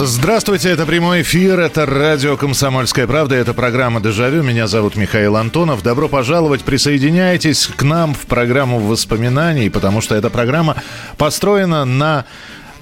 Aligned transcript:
Здравствуйте, 0.00 0.70
это 0.70 0.86
прямой 0.86 1.22
эфир, 1.22 1.58
это 1.58 1.84
радио 1.84 2.36
«Комсомольская 2.36 3.08
правда», 3.08 3.34
это 3.34 3.52
программа 3.52 4.00
«Дежавю». 4.00 4.44
Меня 4.44 4.68
зовут 4.68 4.94
Михаил 4.94 5.36
Антонов. 5.36 5.82
Добро 5.82 6.08
пожаловать, 6.08 6.62
присоединяйтесь 6.62 7.66
к 7.66 7.82
нам 7.82 8.14
в 8.14 8.26
программу 8.26 8.78
воспоминаний, 8.78 9.70
потому 9.70 10.00
что 10.00 10.14
эта 10.14 10.30
программа 10.30 10.76
построена 11.16 11.84
на 11.84 12.26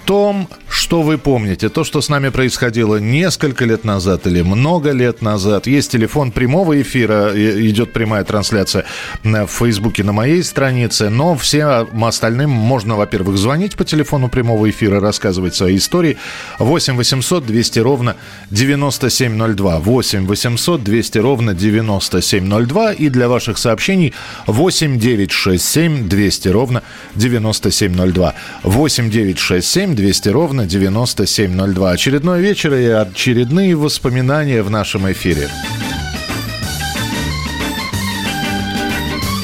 том, 0.06 0.48
что 0.68 1.02
вы 1.02 1.18
помните, 1.18 1.68
то, 1.68 1.82
что 1.82 2.00
с 2.00 2.08
нами 2.08 2.28
происходило 2.28 2.96
несколько 2.96 3.64
лет 3.64 3.84
назад 3.84 4.26
или 4.26 4.40
много 4.42 4.92
лет 4.92 5.20
назад. 5.20 5.66
Есть 5.66 5.90
телефон 5.90 6.30
прямого 6.30 6.80
эфира, 6.80 7.32
идет 7.34 7.92
прямая 7.92 8.22
трансляция 8.24 8.84
на- 9.24 9.46
Фейсбуке 9.46 10.04
на 10.04 10.12
моей 10.12 10.42
странице, 10.44 11.10
но 11.10 11.36
всем 11.36 12.04
остальным 12.04 12.50
можно, 12.50 12.94
во-первых, 12.96 13.36
звонить 13.36 13.74
по 13.76 13.84
телефону 13.84 14.28
прямого 14.28 14.70
эфира, 14.70 15.00
рассказывать 15.00 15.54
свои 15.56 15.76
истории. 15.76 16.16
8 16.60 16.96
800 16.96 17.44
200 17.44 17.80
ровно 17.80 18.16
9702. 18.50 19.78
8 19.80 20.26
800 20.26 20.84
200 20.84 21.18
ровно 21.18 21.54
9702. 21.54 22.92
И 22.92 23.08
для 23.08 23.28
ваших 23.28 23.58
сообщений 23.58 24.14
8 24.46 24.98
967 24.98 26.08
200 26.08 26.48
ровно 26.48 26.82
9702. 27.16 28.34
8 28.62 29.10
967 29.10 29.95
200 29.96 30.28
ровно 30.28 30.66
9702. 30.66 31.90
Очередной 31.90 32.40
вечер 32.40 32.74
и 32.74 32.84
очередные 32.84 33.74
воспоминания 33.74 34.62
в 34.62 34.70
нашем 34.70 35.10
эфире. 35.10 35.48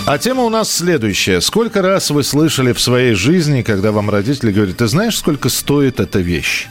А 0.06 0.18
тема 0.18 0.42
у 0.42 0.50
нас 0.50 0.70
следующая. 0.70 1.40
Сколько 1.40 1.80
раз 1.80 2.10
вы 2.10 2.22
слышали 2.22 2.72
в 2.72 2.80
своей 2.80 3.14
жизни, 3.14 3.62
когда 3.62 3.92
вам 3.92 4.10
родители 4.10 4.52
говорят, 4.52 4.76
ты 4.76 4.86
знаешь, 4.86 5.16
сколько 5.16 5.48
стоит 5.48 6.00
эта 6.00 6.20
вещь? 6.20 6.68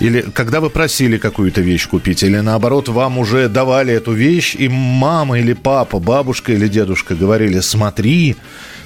Или 0.00 0.22
когда 0.22 0.60
вы 0.60 0.70
просили 0.70 1.18
какую-то 1.18 1.60
вещь 1.60 1.86
купить, 1.86 2.22
или 2.22 2.38
наоборот, 2.38 2.88
вам 2.88 3.18
уже 3.18 3.48
давали 3.48 3.92
эту 3.92 4.12
вещь, 4.12 4.56
и 4.58 4.68
мама 4.68 5.38
или 5.38 5.52
папа, 5.52 5.98
бабушка 5.98 6.52
или 6.52 6.66
дедушка 6.66 7.14
говорили, 7.14 7.60
смотри, 7.60 8.36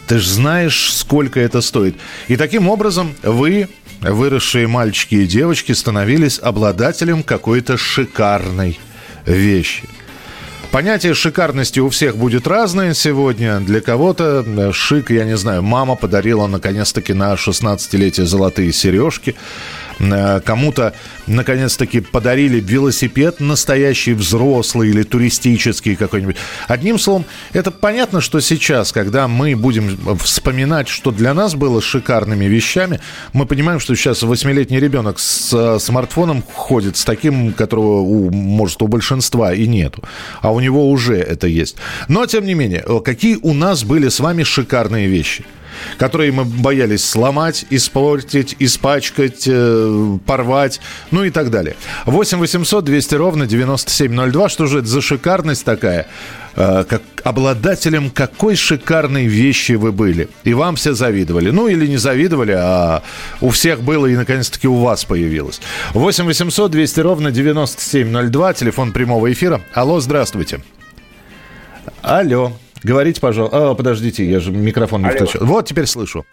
ты 0.09 0.19
же 0.19 0.29
знаешь, 0.29 0.93
сколько 0.93 1.39
это 1.39 1.61
стоит. 1.61 1.95
И 2.29 2.37
таким 2.37 2.69
образом 2.69 3.15
вы, 3.23 3.69
выросшие 4.01 4.67
мальчики 4.67 5.17
и 5.17 5.27
девочки, 5.27 5.73
становились 5.73 6.41
обладателем 6.43 7.23
какой-то 7.23 7.77
шикарной 7.77 8.81
вещи. 9.27 9.85
Понятие 10.71 11.15
шикарности 11.15 11.81
у 11.81 11.89
всех 11.89 12.17
будет 12.17 12.47
разное 12.47 12.93
сегодня. 12.93 13.61
Для 13.61 13.81
кого-то 13.81 14.45
э, 14.47 14.73
шик, 14.73 15.11
я 15.11 15.25
не 15.25 15.37
знаю, 15.37 15.63
мама 15.63 15.95
подарила 15.95 16.47
наконец-таки 16.47 17.15
на 17.15 17.35
16-летие 17.35 18.25
золотые 18.25 18.73
сережки. 18.73 19.35
Э, 20.01 20.41
Кому-то 20.45 20.95
наконец-таки 21.27 22.01
подарили 22.01 22.61
велосипед 22.61 23.41
настоящий 23.41 24.15
взрослый 24.15 24.91
или 24.91 25.03
туристический 25.03 25.97
какой-нибудь. 25.97 26.37
Одним 26.69 26.99
словом, 26.99 27.25
это 27.53 27.71
понятно, 27.71 28.21
что 28.21 28.41
сейчас, 28.41 28.93
когда 28.93 29.29
мы 29.29 29.57
будем 29.57 29.99
вспоминать, 30.19 30.89
что 30.89 31.11
для 31.11 31.35
нас 31.35 31.55
было 31.55 31.81
шикарными 31.83 32.47
вещами, 32.47 33.01
мы 33.33 33.47
понимаем, 33.47 33.81
что 33.81 33.95
сейчас 33.95 34.23
восьмилетний 34.23 34.79
ребенок 34.79 35.19
с 35.19 35.53
э, 35.53 35.79
смартфоном 35.79 36.43
ходит, 36.55 36.97
с 36.97 37.05
таким, 37.05 37.53
которого, 37.53 38.01
у, 38.01 38.31
может, 38.31 38.83
у 38.83 38.87
большинства 38.87 39.53
и 39.53 39.67
нету. 39.67 40.03
А 40.41 40.53
у 40.53 40.61
него 40.61 40.91
уже 40.91 41.17
это 41.17 41.47
есть. 41.47 41.77
Но, 42.09 42.27
тем 42.27 42.45
не 42.45 42.55
менее, 42.55 42.85
э, 42.87 43.01
какие 43.05 43.39
у 43.43 43.53
нас 43.55 43.85
были 43.85 44.09
с 44.09 44.21
вами 44.21 44.43
шикарные 44.43 45.09
вещи? 45.09 45.45
Которые 45.99 46.33
мы 46.33 46.45
боялись 46.45 47.05
сломать, 47.05 47.67
испортить, 47.71 48.57
испачкать, 48.59 49.45
э, 49.47 50.19
порвать, 50.27 50.81
ну 51.11 51.25
и 51.25 51.31
так 51.31 51.51
далее. 51.51 51.77
8 52.07 52.39
800 52.39 52.85
200 52.85 53.15
ровно 53.15 53.47
9702. 53.47 54.49
Что 54.49 54.67
же 54.67 54.79
это 54.81 54.89
за 54.89 55.01
шикарность 55.01 55.65
такая? 55.65 56.07
Э, 56.61 56.85
как 56.89 57.03
обладателем 57.23 58.11
какой 58.11 58.57
шикарной 58.57 59.27
вещи 59.27 59.73
вы 59.73 59.93
были. 59.93 60.29
И 60.45 60.55
вам 60.55 60.75
все 60.75 60.93
завидовали. 60.93 61.51
Ну 61.51 61.69
или 61.69 61.87
не 61.87 61.99
завидовали, 61.99 62.53
а 62.53 63.03
у 63.41 63.51
всех 63.51 63.83
было 63.83 64.07
и 64.07 64.17
наконец-таки 64.17 64.67
у 64.67 64.77
вас 64.77 65.05
появилось. 65.05 65.61
8 65.95 66.25
800 66.25 66.71
200 66.71 67.01
ровно 67.01 67.31
9702. 67.31 68.55
Телефон 68.55 68.93
прямого 68.93 69.33
эфира. 69.33 69.61
Алло, 69.73 70.01
здравствуйте. 70.01 70.61
Алло. 72.03 72.53
Говорите, 72.83 73.21
пожалуйста. 73.21 73.71
А, 73.71 73.75
подождите, 73.75 74.25
я 74.25 74.41
же 74.41 74.51
микрофон 74.53 75.03
не 75.03 75.11
включил. 75.11 75.45
Вот, 75.45 75.67
теперь 75.67 75.87
слышу. 75.87 76.25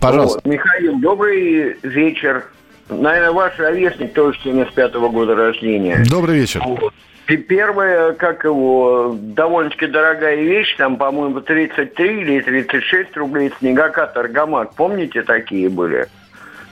Пожалуйста. 0.00 0.40
Вот, 0.44 0.52
Михаил, 0.52 0.98
добрый 0.98 1.76
вечер. 1.82 2.44
Наверное, 2.88 3.32
ваш 3.32 3.58
ровесник 3.58 4.14
тоже 4.14 4.38
75-го 4.44 5.10
года 5.10 5.34
рождения. 5.34 6.04
Добрый 6.08 6.38
вечер. 6.38 6.62
Вот. 6.64 6.92
И 7.28 7.36
первая, 7.36 8.12
как 8.14 8.44
его, 8.44 9.14
довольно-таки 9.20 9.86
дорогая 9.86 10.36
вещь, 10.36 10.74
там, 10.76 10.96
по-моему, 10.96 11.42
33 11.42 12.22
или 12.22 12.40
36 12.40 13.14
рублей 13.18 13.52
снегокат 13.58 14.16
Аргамак. 14.16 14.74
Помните, 14.74 15.22
такие 15.22 15.68
были? 15.68 16.08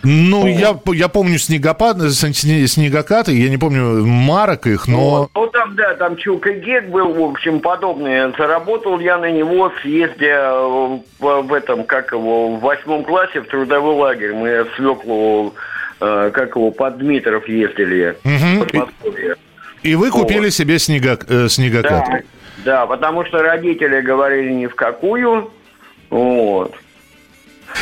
Ну, 0.08 0.46
я, 0.46 0.78
я 0.92 1.08
помню 1.08 1.36
снегопад, 1.36 1.96
сне- 1.96 2.66
снегокаты, 2.68 3.32
я 3.32 3.48
не 3.50 3.58
помню 3.58 4.06
марок 4.06 4.68
их, 4.68 4.86
но... 4.86 4.98
Вот. 4.98 5.30
Ну, 5.34 5.46
там, 5.48 5.74
да, 5.74 5.94
там 5.94 6.16
Чук 6.16 6.46
и 6.46 6.60
Гек 6.60 6.88
был, 6.90 7.12
в 7.12 7.30
общем, 7.30 7.58
подобный. 7.58 8.32
Заработал 8.38 9.00
я 9.00 9.18
на 9.18 9.32
него, 9.32 9.72
съездя 9.82 10.52
э, 10.52 10.98
в, 11.18 11.42
в 11.42 11.52
этом, 11.52 11.82
как 11.84 12.12
его, 12.12 12.54
в 12.56 12.60
восьмом 12.60 13.02
классе 13.02 13.40
в 13.40 13.46
трудовой 13.48 13.96
лагерь. 13.96 14.32
Мы 14.32 14.64
Свеклу, 14.76 15.54
э, 16.00 16.30
как 16.32 16.54
его, 16.54 16.70
под 16.70 16.98
Дмитров 16.98 17.48
ездили. 17.48 18.16
В 18.22 18.58
Подмосковье. 18.60 19.36
И 19.82 19.96
вы 19.96 20.10
купили 20.10 20.50
себе 20.50 20.78
снега, 20.78 21.18
э, 21.28 21.48
снегокат. 21.48 22.04
Да, 22.08 22.20
да, 22.64 22.86
потому 22.86 23.24
что 23.24 23.42
родители 23.42 24.00
говорили 24.02 24.52
ни 24.52 24.66
в 24.66 24.76
какую. 24.76 25.50
Вот. 26.10 26.74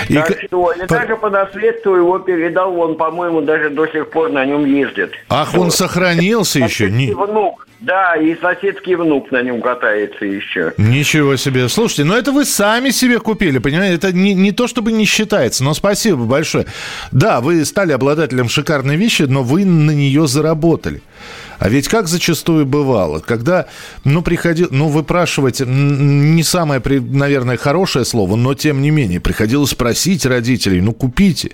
И 0.09 0.15
так 0.15 0.39
что, 0.47 0.73
и 0.73 0.81
по- 0.87 0.95
даже 0.95 1.17
по 1.17 1.31
наследству 1.31 1.95
его 1.95 2.19
передал, 2.19 2.79
он, 2.79 2.97
по-моему, 2.97 3.41
даже 3.43 3.71
до 3.71 3.87
сих 3.87 4.11
пор 4.11 4.31
на 4.31 4.45
нем 4.45 4.65
ездит. 4.65 5.13
Ах, 5.29 5.55
он 5.55 5.71
сохранился 5.71 6.59
еще? 6.61 6.91
Ни- 6.91 7.13
внук, 7.13 7.67
да, 7.81 8.17
и 8.17 8.35
соседский 8.41 8.95
внук 8.95 9.31
на 9.31 9.43
нем 9.43 9.61
катается 9.61 10.25
еще. 10.25 10.73
Ничего 10.79 11.37
себе. 11.37 11.69
Слушайте, 11.69 12.05
ну 12.05 12.15
это 12.15 12.33
вы 12.33 12.45
сами 12.45 12.91
себе 12.91 13.19
купили, 13.19 13.59
понимаете? 13.59 13.95
Это 13.97 14.13
не, 14.13 14.35
не 14.35 14.53
то, 14.53 14.67
чтобы 14.67 14.93
не 14.93 15.05
считается, 15.05 15.63
но 15.65 15.75
спасибо 15.75 16.25
большое. 16.25 16.67
Да, 17.13 17.41
вы 17.41 17.65
стали 17.65 17.93
обладателем 17.93 18.49
шикарной 18.49 18.97
вещи, 18.97 19.23
но 19.23 19.43
вы 19.43 19.65
на 19.65 19.91
нее 19.93 20.27
заработали. 20.27 21.03
А 21.59 21.69
ведь 21.69 21.89
как 21.89 22.09
зачастую 22.09 22.67
бывало, 22.67 23.21
когда, 23.21 23.67
ну, 24.05 24.23
приходил, 24.23 24.69
ну, 24.71 24.89
выпрашивать 24.89 25.61
не 25.61 26.43
самое, 26.43 26.83
наверное, 26.85 27.57
хорошее 27.57 28.05
слово, 28.05 28.37
но 28.37 28.55
тем 28.55 28.83
не 28.83 28.91
менее, 28.91 29.21
приходилось 29.21 29.75
просить 29.75 30.27
родителей, 30.27 30.81
ну, 30.81 30.93
купите, 30.93 31.53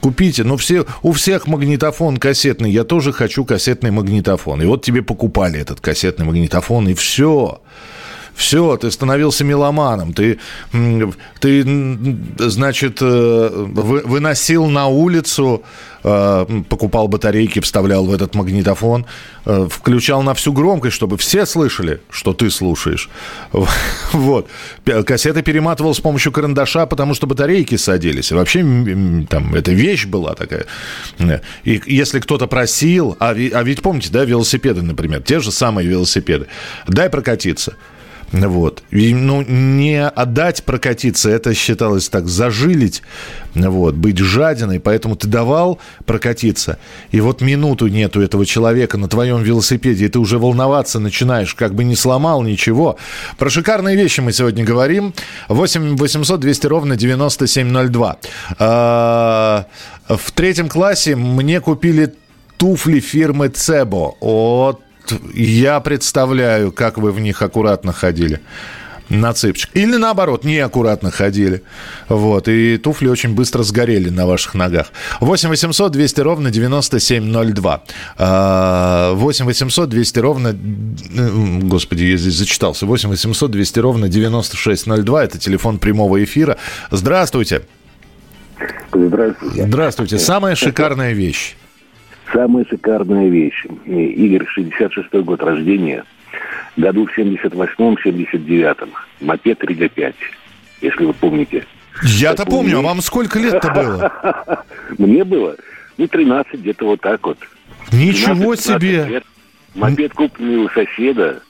купите, 0.00 0.44
ну, 0.44 0.56
все, 0.56 0.86
у 1.02 1.12
всех 1.12 1.46
магнитофон 1.46 2.16
кассетный, 2.16 2.70
я 2.70 2.84
тоже 2.84 3.12
хочу 3.12 3.44
кассетный 3.44 3.90
магнитофон. 3.90 4.62
И 4.62 4.66
вот 4.66 4.84
тебе 4.84 5.02
покупали 5.02 5.60
этот 5.60 5.80
кассетный 5.80 6.26
магнитофон, 6.26 6.88
и 6.88 6.94
все. 6.94 7.60
Все, 8.34 8.76
ты 8.76 8.90
становился 8.90 9.44
меломаном, 9.44 10.12
ты, 10.12 10.38
ты 11.40 11.64
значит, 12.38 12.98
э, 13.00 13.50
вы- 13.52 14.02
выносил 14.04 14.66
на 14.66 14.86
улицу, 14.88 15.62
э, 16.02 16.46
покупал 16.68 17.08
батарейки, 17.08 17.60
вставлял 17.60 18.04
в 18.06 18.12
этот 18.12 18.34
магнитофон, 18.34 19.06
э, 19.44 19.68
включал 19.70 20.22
на 20.22 20.32
всю 20.34 20.52
громкость, 20.52 20.96
чтобы 20.96 21.18
все 21.18 21.46
слышали, 21.46 22.00
что 22.10 22.32
ты 22.32 22.50
слушаешь. 22.50 23.08
Вот. 24.12 24.48
Кассеты 25.06 25.42
перематывал 25.42 25.94
с 25.94 26.00
помощью 26.00 26.32
карандаша, 26.32 26.86
потому 26.86 27.14
что 27.14 27.26
батарейки 27.26 27.76
садились. 27.76 28.32
Вообще, 28.32 28.60
там, 29.28 29.54
эта 29.54 29.72
вещь 29.72 30.06
была 30.06 30.34
такая. 30.34 30.66
И 31.64 31.80
если 31.86 32.20
кто-то 32.20 32.46
просил, 32.46 33.16
а 33.20 33.30
а 33.30 33.62
ведь 33.62 33.82
помните, 33.82 34.08
да, 34.12 34.24
велосипеды, 34.24 34.82
например, 34.82 35.22
те 35.22 35.40
же 35.40 35.50
самые 35.52 35.88
велосипеды, 35.88 36.46
дай 36.86 37.08
прокатиться. 37.10 37.76
Вот. 38.32 38.82
И, 38.90 39.12
ну, 39.12 39.42
не 39.42 40.06
отдать 40.08 40.64
прокатиться, 40.64 41.30
это 41.30 41.52
считалось 41.52 42.08
так, 42.08 42.28
зажилить, 42.28 43.02
вот, 43.54 43.94
быть 43.94 44.18
жадиной, 44.18 44.80
поэтому 44.80 45.16
ты 45.16 45.28
давал 45.28 45.78
прокатиться, 46.06 46.78
и 47.10 47.20
вот 47.20 47.42
минуту 47.42 47.88
нету 47.88 48.22
этого 48.22 48.46
человека 48.46 48.96
на 48.96 49.08
твоем 49.08 49.42
велосипеде, 49.42 50.06
и 50.06 50.08
ты 50.08 50.18
уже 50.18 50.38
волноваться 50.38 50.98
начинаешь, 50.98 51.54
как 51.54 51.74
бы 51.74 51.84
не 51.84 51.94
сломал 51.94 52.42
ничего. 52.42 52.96
Про 53.36 53.50
шикарные 53.50 53.96
вещи 53.96 54.20
мы 54.20 54.32
сегодня 54.32 54.64
говорим. 54.64 55.12
8 55.48 55.96
800 55.96 56.40
200 56.40 56.66
ровно 56.66 56.96
9702. 56.96 58.16
А, 58.58 59.66
в 60.08 60.32
третьем 60.32 60.70
классе 60.70 61.16
мне 61.16 61.60
купили 61.60 62.14
туфли 62.56 63.00
фирмы 63.00 63.48
Цебо. 63.48 64.14
Вот 65.12 65.34
я 65.34 65.80
представляю, 65.80 66.72
как 66.72 66.98
вы 66.98 67.12
в 67.12 67.20
них 67.20 67.42
аккуратно 67.42 67.92
ходили 67.92 68.40
на 69.08 69.32
цыпочках. 69.32 69.76
Или 69.76 69.96
наоборот, 69.96 70.44
неаккуратно 70.44 71.10
ходили. 71.10 71.62
Вот. 72.08 72.48
И 72.48 72.78
туфли 72.78 73.08
очень 73.08 73.34
быстро 73.34 73.62
сгорели 73.62 74.08
на 74.08 74.26
ваших 74.26 74.54
ногах. 74.54 74.86
8 75.20 75.48
800 75.48 75.92
200 75.92 76.20
ровно 76.20 76.50
9702. 76.50 77.82
8 78.18 79.44
800 79.44 79.88
200 79.88 80.18
ровно... 80.18 80.56
Господи, 81.62 82.04
я 82.04 82.16
здесь 82.16 82.34
зачитался. 82.34 82.86
8 82.86 83.10
800 83.10 83.50
200 83.50 83.78
ровно 83.80 84.08
9602. 84.08 85.24
Это 85.24 85.38
телефон 85.38 85.78
прямого 85.78 86.22
эфира. 86.24 86.56
Здравствуйте. 86.90 87.62
Здравствуйте. 88.94 89.66
Здравствуйте. 89.66 90.18
Самая 90.18 90.54
шикарная 90.54 91.12
вещь. 91.12 91.56
Самая 92.32 92.64
шикарная 92.64 93.28
вещь. 93.28 93.64
Игорь, 93.84 94.46
66-й 94.56 95.22
год 95.22 95.42
рождения. 95.42 96.04
Году 96.76 97.06
в 97.06 97.18
78-м, 97.18 97.96
79-м. 98.02 98.90
Мопед 99.20 99.62
Рига 99.64 99.88
5, 99.88 100.14
если 100.80 101.04
вы 101.04 101.12
помните. 101.12 101.66
Я-то 102.02 102.46
помню, 102.46 102.78
а 102.78 102.82
вам 102.82 103.02
сколько 103.02 103.38
лет-то 103.38 103.70
было? 103.70 104.64
Мне 104.98 105.24
было, 105.24 105.56
ну, 105.98 106.08
13, 106.08 106.54
где-то 106.54 106.86
вот 106.86 107.00
так 107.02 107.26
вот. 107.26 107.38
Ничего 107.92 108.54
себе! 108.56 109.04
Лет. 109.06 109.24
Мопед 109.74 110.14
купленный 110.14 110.64
у 110.64 110.68
соседа. 110.70 111.42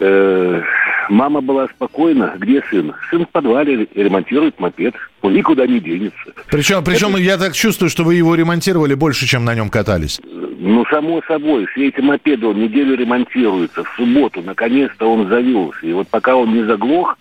Э, 0.00 0.62
Мама 1.08 1.40
была 1.40 1.68
спокойна. 1.68 2.34
Где 2.38 2.62
сын? 2.70 2.94
Сын 3.10 3.24
в 3.24 3.28
подвале 3.28 3.88
ремонтирует 3.94 4.58
мопед. 4.60 4.94
Он 5.22 5.34
никуда 5.34 5.66
не 5.66 5.80
денется. 5.80 6.32
Причем, 6.50 6.84
причем 6.84 7.10
Это... 7.10 7.18
я 7.18 7.38
так 7.38 7.54
чувствую, 7.54 7.90
что 7.90 8.04
вы 8.04 8.14
его 8.14 8.34
ремонтировали 8.34 8.94
больше, 8.94 9.26
чем 9.26 9.44
на 9.44 9.54
нем 9.54 9.70
катались. 9.70 10.20
Ну, 10.58 10.84
само 10.86 11.22
собой. 11.26 11.66
Все 11.66 11.88
эти 11.88 12.00
мопеды, 12.00 12.46
он 12.46 12.60
неделю 12.60 12.96
ремонтируется. 12.96 13.84
В 13.84 13.88
субботу, 13.96 14.42
наконец-то, 14.42 15.12
он 15.12 15.28
завелся. 15.28 15.86
И 15.86 15.92
вот 15.92 16.08
пока 16.08 16.36
он 16.36 16.54
не 16.54 16.62
заглох, 16.64 17.16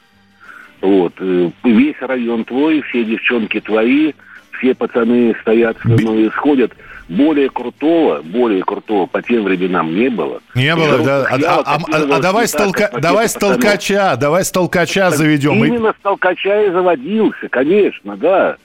вот, 0.81 1.13
э, 1.19 1.51
весь 1.63 1.99
район 2.01 2.43
твой, 2.43 2.81
все 2.81 3.03
девчонки 3.03 3.59
твои, 3.59 4.13
все 4.57 4.73
пацаны 4.73 5.35
стоят, 5.41 5.77
ну, 5.83 6.29
сходят 6.31 6.73
более 7.11 7.49
крутого, 7.49 8.21
более 8.21 8.63
крутого 8.63 9.05
по 9.05 9.21
тем 9.21 9.43
временам 9.43 9.93
не 9.93 10.09
было. 10.09 10.41
Не 10.55 10.75
было, 10.75 10.99
да. 10.99 11.27
А, 11.29 11.35
а, 11.35 11.61
а, 11.65 11.79
а, 11.91 12.15
а 12.15 12.19
давай, 12.19 12.47
с 12.47 12.51
толка... 12.51 12.89
давай 12.99 13.27
с 13.27 13.33
толкача, 13.33 14.15
давай 14.15 14.45
с 14.45 14.51
толкача 14.51 15.09
так 15.09 15.17
заведем. 15.17 15.63
Именно 15.63 15.93
с 15.97 16.01
толкача 16.01 16.63
и 16.63 16.71
заводился, 16.71 17.49
конечно, 17.49 18.15
да. 18.15 18.55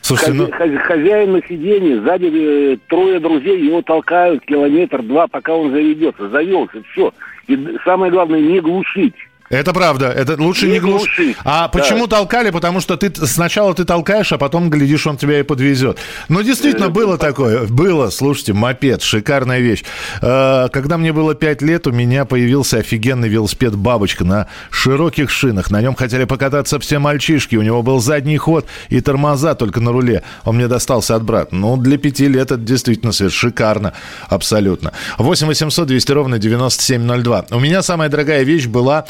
Слушайте, 0.00 0.32
ну... 0.32 0.50
Хозяин 0.50 1.32
на 1.32 1.42
сиденье, 1.42 2.00
сзади 2.00 2.30
э, 2.32 2.76
трое 2.88 3.20
друзей 3.20 3.62
его 3.62 3.82
толкают 3.82 4.44
километр-два, 4.46 5.26
пока 5.26 5.54
он 5.54 5.70
заведется. 5.70 6.30
Завелся, 6.30 6.82
все. 6.92 7.12
И 7.48 7.76
самое 7.84 8.10
главное, 8.10 8.40
не 8.40 8.60
глушить. 8.60 9.16
Это 9.50 9.72
правда, 9.72 10.10
это 10.10 10.40
лучше 10.40 10.66
не, 10.66 10.72
не 10.72 10.80
глушить. 10.80 11.36
А 11.44 11.62
да. 11.62 11.68
почему 11.68 12.06
толкали? 12.06 12.50
Потому 12.50 12.80
что 12.80 12.96
ты 12.96 13.10
сначала 13.26 13.74
ты 13.74 13.84
толкаешь, 13.84 14.32
а 14.32 14.38
потом, 14.38 14.68
глядишь, 14.68 15.06
он 15.06 15.16
тебя 15.16 15.40
и 15.40 15.42
подвезет. 15.42 15.98
Ну, 16.28 16.42
действительно, 16.42 16.86
э, 16.86 16.90
было 16.90 17.16
такое. 17.16 17.66
Было, 17.66 18.10
слушайте, 18.10 18.52
мопед, 18.52 19.02
шикарная 19.02 19.60
вещь. 19.60 19.84
Э, 20.20 20.68
когда 20.70 20.98
мне 20.98 21.12
было 21.12 21.34
5 21.34 21.62
лет, 21.62 21.86
у 21.86 21.92
меня 21.92 22.26
появился 22.26 22.78
офигенный 22.78 23.28
велосипед 23.28 23.74
«Бабочка» 23.74 24.24
на 24.24 24.48
широких 24.70 25.30
шинах. 25.30 25.70
На 25.70 25.80
нем 25.80 25.94
хотели 25.94 26.24
покататься 26.24 26.78
все 26.78 26.98
мальчишки. 26.98 27.56
У 27.56 27.62
него 27.62 27.82
был 27.82 28.00
задний 28.00 28.36
ход 28.36 28.66
и 28.90 29.00
тормоза 29.00 29.54
только 29.54 29.80
на 29.80 29.92
руле. 29.92 30.22
Он 30.44 30.56
мне 30.56 30.68
достался 30.68 31.14
от 31.14 31.22
брата. 31.22 31.54
Ну, 31.54 31.78
для 31.78 31.96
5 31.96 32.20
лет 32.20 32.50
это 32.50 32.56
действительно 32.56 33.12
шикарно. 33.12 33.94
Абсолютно. 34.28 34.92
8 35.18 35.46
800 35.46 35.86
200 35.86 36.12
ровно 36.12 36.38
9702. 36.38 37.46
У 37.50 37.60
меня 37.60 37.82
самая 37.82 38.08
дорогая 38.08 38.42
вещь 38.42 38.66
была 38.66 39.06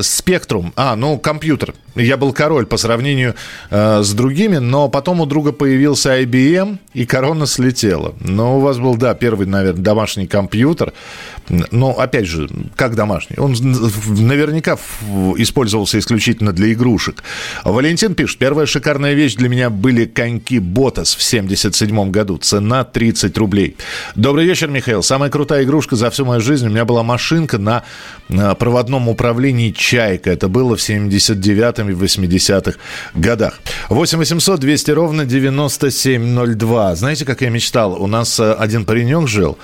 спектрум. 0.00 0.72
А, 0.76 0.96
ну, 0.96 1.18
компьютер. 1.18 1.74
Я 1.98 2.16
был 2.16 2.32
король 2.32 2.66
по 2.66 2.76
сравнению 2.76 3.34
э, 3.70 4.02
с 4.02 4.12
другими, 4.12 4.58
но 4.58 4.88
потом 4.88 5.20
у 5.20 5.26
друга 5.26 5.52
появился 5.52 6.20
IBM, 6.20 6.78
и 6.94 7.04
корона 7.04 7.46
слетела. 7.46 8.14
Но 8.20 8.58
у 8.58 8.60
вас 8.60 8.78
был, 8.78 8.96
да, 8.96 9.14
первый, 9.14 9.46
наверное, 9.46 9.82
домашний 9.82 10.26
компьютер. 10.26 10.92
Но, 11.48 11.98
опять 11.98 12.26
же, 12.26 12.48
как 12.76 12.94
домашний? 12.94 13.36
Он 13.38 13.52
наверняка 14.06 14.78
использовался 15.36 15.98
исключительно 15.98 16.52
для 16.52 16.72
игрушек. 16.72 17.22
Валентин 17.64 18.14
пишет, 18.14 18.38
первая 18.38 18.66
шикарная 18.66 19.14
вещь 19.14 19.34
для 19.34 19.48
меня 19.48 19.70
были 19.70 20.04
коньки 20.04 20.58
Ботас 20.58 21.16
в 21.16 21.22
77 21.22 22.10
году. 22.10 22.38
Цена 22.38 22.84
30 22.84 23.36
рублей. 23.38 23.76
Добрый 24.14 24.44
вечер, 24.44 24.68
Михаил. 24.68 25.02
Самая 25.02 25.30
крутая 25.30 25.64
игрушка 25.64 25.96
за 25.96 26.10
всю 26.10 26.24
мою 26.24 26.40
жизнь 26.40 26.66
у 26.66 26.70
меня 26.70 26.84
была 26.84 27.02
машинка 27.02 27.58
на 27.58 27.82
проводном 28.54 29.08
управлении 29.18 29.72
«Чайка». 29.72 30.30
Это 30.30 30.46
было 30.48 30.76
в 30.76 30.80
79-м 30.80 31.90
и 31.90 31.92
80-х 31.92 32.78
годах. 33.14 33.60
8 33.88 34.18
800 34.18 34.60
200 34.60 34.90
ровно 34.92 35.24
9702. 35.24 36.94
Знаете, 36.94 37.24
как 37.24 37.40
я 37.40 37.50
мечтал? 37.50 38.00
У 38.00 38.06
нас 38.06 38.38
э, 38.38 38.52
один 38.52 38.84
паренек 38.84 39.26
жил, 39.26 39.58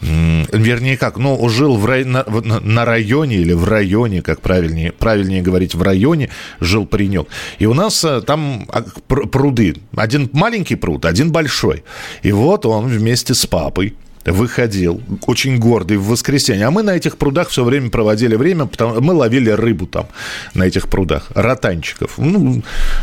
вернее 0.00 0.96
как, 0.96 1.18
ну, 1.18 1.48
жил 1.50 1.76
в 1.76 1.84
рай, 1.84 2.04
на, 2.04 2.24
на 2.24 2.84
районе 2.84 3.36
или 3.36 3.52
в 3.52 3.64
районе, 3.64 4.22
как 4.22 4.40
правильнее, 4.40 4.90
правильнее 4.92 5.42
говорить, 5.42 5.74
в 5.74 5.82
районе 5.82 6.30
жил 6.60 6.86
паренек. 6.86 7.28
И 7.58 7.66
у 7.66 7.74
нас 7.74 8.04
э, 8.04 8.22
там 8.22 8.66
а, 8.72 8.82
пруды. 9.08 9.76
Один 9.94 10.30
маленький 10.32 10.76
пруд, 10.76 11.04
один 11.04 11.30
большой. 11.30 11.84
И 12.22 12.32
вот 12.32 12.64
он 12.64 12.86
вместе 12.86 13.34
с 13.34 13.44
папой 13.44 13.94
выходил, 14.32 15.02
очень 15.26 15.58
гордый, 15.58 15.96
в 15.96 16.06
воскресенье. 16.06 16.66
А 16.66 16.70
мы 16.70 16.82
на 16.82 16.96
этих 16.96 17.16
прудах 17.16 17.48
все 17.48 17.64
время 17.64 17.90
проводили 17.90 18.36
время, 18.36 18.66
потому 18.66 19.00
мы 19.00 19.12
ловили 19.12 19.50
рыбу 19.50 19.86
там, 19.86 20.06
на 20.54 20.64
этих 20.64 20.88
прудах, 20.88 21.30
ротанчиков. 21.34 22.18
Ну, 22.18 22.62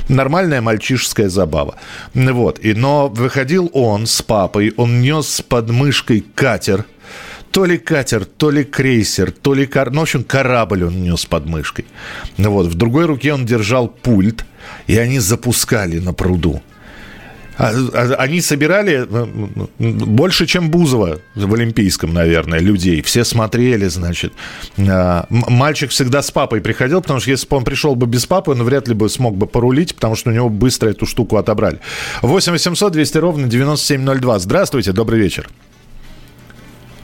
нормальная 0.09 0.61
мальчишеская 0.61 1.29
забава. 1.29 1.75
Вот. 2.13 2.59
И, 2.63 2.73
но 2.73 3.07
выходил 3.07 3.69
он 3.73 4.07
с 4.07 4.21
папой, 4.21 4.73
он 4.77 5.01
нес 5.01 5.41
под 5.47 5.69
мышкой 5.69 6.25
катер, 6.33 6.85
то 7.51 7.65
ли 7.65 7.77
катер, 7.77 8.25
то 8.25 8.49
ли 8.49 8.63
крейсер, 8.63 9.31
то 9.31 9.53
ли 9.53 9.65
кар... 9.65 9.91
Ну, 9.91 9.99
в 9.99 10.03
общем, 10.03 10.23
корабль 10.23 10.85
он 10.85 11.03
нес 11.03 11.25
под 11.25 11.45
мышкой. 11.45 11.85
Вот. 12.37 12.67
В 12.67 12.75
другой 12.75 13.05
руке 13.05 13.33
он 13.33 13.45
держал 13.45 13.87
пульт, 13.87 14.45
и 14.87 14.97
они 14.97 15.19
запускали 15.19 15.99
на 15.99 16.13
пруду. 16.13 16.61
А, 17.61 17.69
а, 17.93 18.15
они 18.15 18.41
собирали 18.41 19.05
э, 19.07 19.65
больше, 19.77 20.47
чем 20.47 20.71
Бузова 20.71 21.19
в 21.35 21.53
Олимпийском, 21.53 22.11
наверное, 22.11 22.59
людей. 22.59 23.03
Все 23.03 23.23
смотрели, 23.23 23.87
значит. 23.87 24.33
А, 24.79 25.27
мальчик 25.29 25.91
всегда 25.91 26.23
с 26.23 26.31
папой 26.31 26.61
приходил, 26.61 27.01
потому 27.01 27.19
что 27.19 27.29
если 27.29 27.47
бы 27.47 27.57
он 27.57 27.63
пришел 27.63 27.95
бы 27.95 28.07
без 28.07 28.25
папы, 28.25 28.51
он 28.51 28.63
вряд 28.63 28.87
ли 28.87 28.95
бы 28.95 29.07
смог 29.09 29.37
бы 29.37 29.45
порулить, 29.45 29.93
потому 29.93 30.15
что 30.15 30.31
у 30.31 30.33
него 30.33 30.49
быстро 30.49 30.89
эту 30.89 31.05
штуку 31.05 31.37
отобрали. 31.37 31.79
8 32.23 32.51
800 32.51 32.93
200 32.93 33.17
ровно 33.19 33.47
9702. 33.47 34.39
Здравствуйте, 34.39 34.91
добрый 34.91 35.19
вечер. 35.19 35.47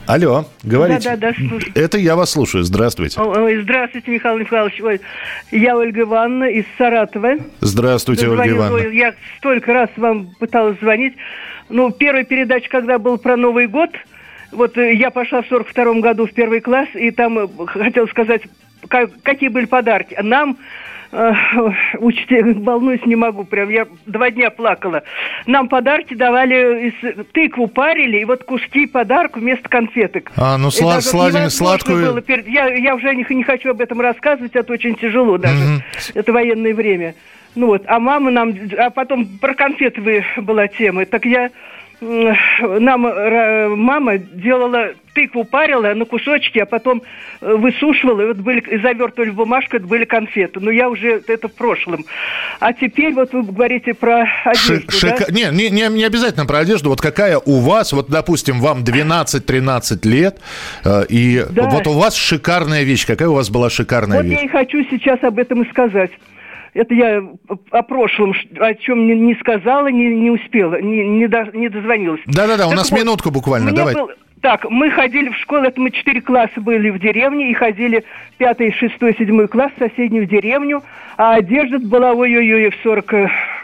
Алло, 0.08 0.46
говорите. 0.64 1.10
Да, 1.10 1.18
да, 1.18 1.32
да, 1.32 1.38
слушаю. 1.38 1.74
Это 1.76 1.98
я 1.98 2.16
вас 2.16 2.32
слушаю. 2.32 2.64
Здравствуйте. 2.64 3.20
Ой, 3.20 3.62
здравствуйте, 3.62 4.10
Михаил 4.10 4.38
Михайлович. 4.38 4.82
Ой, 4.82 5.02
я 5.52 5.76
Ольга 5.76 6.02
Ивановна 6.02 6.46
из 6.46 6.64
Саратова. 6.78 7.36
Здравствуйте, 7.60 8.30
Ольга 8.30 8.48
Ивановна. 8.48 8.88
Я 8.88 9.14
столько 9.38 9.74
раз 9.74 9.90
вам 9.98 10.30
пыталась 10.40 10.80
звонить. 10.80 11.16
Ну, 11.68 11.92
первая 11.92 12.24
передача, 12.24 12.70
когда 12.70 12.98
был 12.98 13.18
про 13.18 13.36
Новый 13.36 13.68
год, 13.68 13.90
вот 14.54 14.78
э, 14.78 14.94
я 14.94 15.12
пошла 15.12 15.42
в 15.42 15.48
42 15.48 15.96
году 15.96 16.26
в 16.26 16.32
первый 16.32 16.62
класс, 16.62 16.88
и 16.94 17.12
там 17.12 17.38
э, 17.40 17.48
хотела 17.66 18.06
сказать, 18.08 18.44
как, 18.88 19.10
какие 19.24 19.50
были 19.50 19.66
подарки. 19.66 20.18
Нам 20.24 20.58
Учитель, 22.00 22.60
волнуюсь, 22.60 23.06
не 23.06 23.16
могу, 23.16 23.44
прям 23.46 23.70
я 23.70 23.88
два 24.06 24.30
дня 24.30 24.50
плакала. 24.50 25.04
Нам 25.46 25.70
подарки 25.70 26.14
давали, 26.14 26.90
из, 26.90 27.26
тыкву 27.32 27.68
парили, 27.68 28.18
и 28.18 28.26
вот 28.26 28.44
куски 28.44 28.88
подарок 28.88 29.38
вместо 29.38 29.70
конфеток. 29.70 30.32
А, 30.36 30.58
ну 30.58 30.70
слад, 30.70 31.04
сладень, 31.04 31.50
сладкую... 31.50 32.14
Было, 32.14 32.24
я, 32.48 32.68
я 32.74 32.96
уже 32.96 33.16
не, 33.16 33.26
не 33.30 33.44
хочу 33.44 33.72
об 33.72 33.82
этом 33.82 34.02
рассказывать, 34.02 34.56
это 34.56 34.74
очень 34.74 34.96
тяжело 34.96 35.38
даже. 35.38 35.64
Mm-hmm. 35.64 36.12
Это 36.16 36.34
военное 36.34 36.74
время. 36.74 37.16
Ну 37.56 37.68
вот, 37.68 37.84
а 37.88 38.00
мама 38.00 38.30
нам, 38.30 38.54
а 38.78 38.90
потом 38.90 39.26
про 39.40 39.56
конфеты 39.56 40.24
была 40.38 40.68
тема. 40.68 41.06
Так 41.06 41.26
я 41.26 41.50
нам 42.01 43.01
мама 43.80 44.18
делала 44.18 44.89
тыкву 45.13 45.44
парила 45.46 45.94
на 45.96 46.06
кусочки, 46.06 46.60
а 46.60 46.68
потом 46.68 47.01
э, 47.42 47.51
высушивала, 47.56 48.22
и 48.22 48.25
вот 48.27 48.38
были, 48.38 48.60
и 48.60 48.77
завертывали 48.77 49.32
в 49.32 49.36
бумажку, 49.36 49.77
это 49.77 49.88
были 49.88 50.06
конфеты. 50.06 50.60
Но 50.60 50.70
я 50.70 50.89
уже 50.89 51.24
это 51.27 51.48
в 51.48 51.54
прошлом. 51.56 52.06
А 52.60 52.72
теперь 52.72 53.13
вот 53.13 53.34
вы 53.34 53.42
говорите 53.42 53.96
про 53.96 54.27
одежду, 54.46 54.92
Ши- 54.92 55.08
шика- 55.08 55.25
да? 55.27 55.34
Не, 55.34 55.50
не, 55.58 55.70
не, 55.72 55.88
не 55.89 56.04
обязательно 56.04 56.46
про 56.46 56.60
одежду. 56.60 56.89
Вот 56.89 57.01
какая 57.01 57.39
у 57.39 57.60
вас, 57.62 57.94
вот, 57.94 58.10
допустим, 58.10 58.60
вам 58.60 58.84
12-13 58.84 60.06
лет, 60.08 60.38
э, 60.86 61.06
и 61.10 61.44
Да. 61.50 61.63
вот 61.63 61.88
у 61.88 61.94
вас 61.94 62.16
шикарная 62.16 62.84
вещь. 62.84 63.08
Какая 63.08 63.30
у 63.30 63.34
вас 63.34 63.50
была 63.50 63.72
шикарная 63.72 64.18
Вот 64.18 64.25
вещь? 64.25 64.38
я 64.38 64.46
и 64.46 64.48
хочу 64.48 64.84
сейчас 64.92 65.24
об 65.24 65.39
этом 65.39 65.63
и 65.63 65.70
сказать. 65.72 66.12
Это 66.77 66.93
я 66.93 67.24
о 67.72 67.81
прошлом, 67.81 68.34
о 68.60 68.74
чем 68.75 69.07
не, 69.07 69.15
не 69.15 69.34
сказала, 69.36 69.88
не, 69.88 70.07
не 70.15 70.29
успела, 70.29 70.79
не, 70.79 71.07
не, 71.07 71.27
до- 71.27 71.50
не 71.53 71.69
дозвонилась. 71.69 72.22
Да-да-да, 72.27 72.67
у 72.67 72.72
нас 72.74 72.91
вот, 72.91 73.00
минутку 73.00 73.31
буквально, 73.31 73.72
давай. 73.72 73.96
был- 73.96 74.12
Так, 74.41 74.69
мы 74.69 74.91
ходили 74.91 75.29
в 75.29 75.36
школу, 75.38 75.63
это 75.63 75.81
мы 75.81 75.89
четыре 75.89 76.22
класса 76.22 76.62
были 76.62 76.91
в 76.91 77.00
деревне, 77.00 77.50
и 77.50 77.53
ходили 77.55 78.03
пятый, 78.38 78.72
шестой, 78.72 79.15
седьмой 79.17 79.48
класс 79.48 79.72
в 79.75 79.79
соседнюю 79.79 80.27
деревню, 80.27 80.84
а 81.17 81.34
одежда 81.36 81.79
была, 81.79 82.13
ой-ой-ой, 82.13 82.69
в 82.69 82.75
сорок 82.84 83.12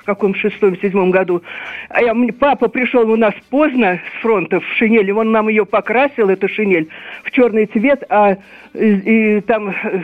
э, 0.04 0.14
каком 0.14 0.36
шестом, 0.36 0.78
седьмом 0.78 1.12
году. 1.12 1.42
А 1.90 2.02
я, 2.02 2.14
папа 2.40 2.68
пришел 2.68 3.10
у 3.10 3.16
нас 3.16 3.34
поздно 3.50 4.00
с 4.18 4.22
фронта 4.22 4.60
в 4.60 4.66
шинели, 4.78 5.12
он 5.12 5.32
нам 5.32 5.50
ее 5.50 5.66
покрасил, 5.66 6.30
эту 6.30 6.48
шинель, 6.48 6.88
в 7.24 7.32
черный 7.32 7.66
цвет, 7.66 8.04
а 8.10 8.38
и, 8.74 9.38
и 9.38 9.42
там 9.42 9.70
э, 9.70 10.02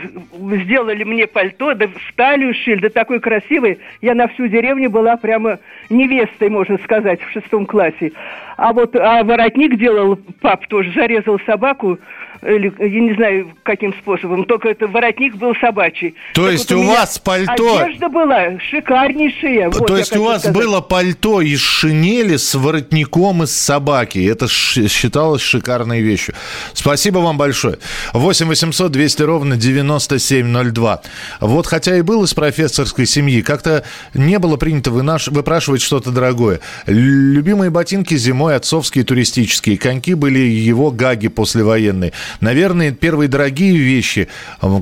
сделали 0.64 1.04
мне 1.04 1.28
пальто, 1.28 1.74
да 1.74 1.88
в 1.88 2.16
талию 2.16 2.54
шили, 2.54 2.82
да 2.82 2.90
такой 2.90 3.20
красивый. 3.20 3.80
Я 4.02 4.14
на 4.16 4.28
всю 4.28 4.48
деревню 4.48 4.90
была 4.90 5.18
прямо 5.18 5.60
невестой, 5.90 6.50
можно 6.50 6.78
сказать, 6.80 7.20
в 7.22 7.32
шестом 7.32 7.66
классе. 7.66 8.12
А 8.58 8.74
вот 8.74 8.96
а 8.96 9.24
воротник 9.24 9.78
делал, 9.78 10.18
пап 10.42 10.68
тоже 10.68 10.92
зарезал 10.94 11.40
собаку, 11.46 11.98
или, 12.42 12.72
я 12.80 13.02
не 13.02 13.14
знаю, 13.16 13.54
каким 13.64 13.94
способом, 13.94 14.46
только 14.46 14.70
это 14.70 14.88
воротник 14.88 15.36
был 15.36 15.54
собачий. 15.60 16.16
То 16.34 16.44
Так 16.44 16.52
есть 16.54 16.72
вот 16.72 16.78
у 16.78 16.82
меня 16.84 16.94
вас 16.94 17.20
пальто- 17.20 17.80
Одежда 17.82 18.10
была 18.10 18.60
шикарнейшая. 18.70 19.70
вот 19.70 19.88
То 19.88 19.98
есть 19.98 20.16
у 20.16 20.24
вас 20.24 20.42
сказать. 20.42 20.56
было 20.58 20.82
пальто 20.82 21.42
из 21.42 21.60
шинели 21.60 22.38
с 22.38 22.56
воротником 22.56 23.44
из 23.44 23.52
собаки. 23.58 24.20
Это 24.30 24.48
считалось 24.48 25.42
шикарной 25.42 26.02
вещью. 26.02 26.34
Спасибо 26.74 27.20
вам 27.20 27.38
большое. 27.38 27.78
8 28.14 28.48
800 28.48 28.92
200 28.92 29.22
ровно 29.24 29.58
9702. 29.58 31.02
Вот 31.42 31.68
хотя 31.68 31.98
и 31.98 32.02
был 32.02 32.24
из 32.24 32.34
профессорской 32.34 33.06
семьи, 33.06 33.42
как-то 33.42 33.84
не 34.14 34.40
было 34.40 34.58
принято 34.58 34.92
выпрашивать 34.92 35.82
что-то 35.82 36.12
дорогое. 36.12 36.60
Любимые 36.86 37.70
ботинки 37.70 38.16
зимой 38.16 38.56
отцовские 38.56 39.04
туристические. 39.04 39.78
Коньки 39.78 40.14
были 40.14 40.40
его 40.40 40.92
гаги 40.92 41.28
послевоенные. 41.28 42.14
Наверное, 42.42 42.92
первые 42.92 43.28
дорогие 43.28 43.78
вещи. 43.78 44.28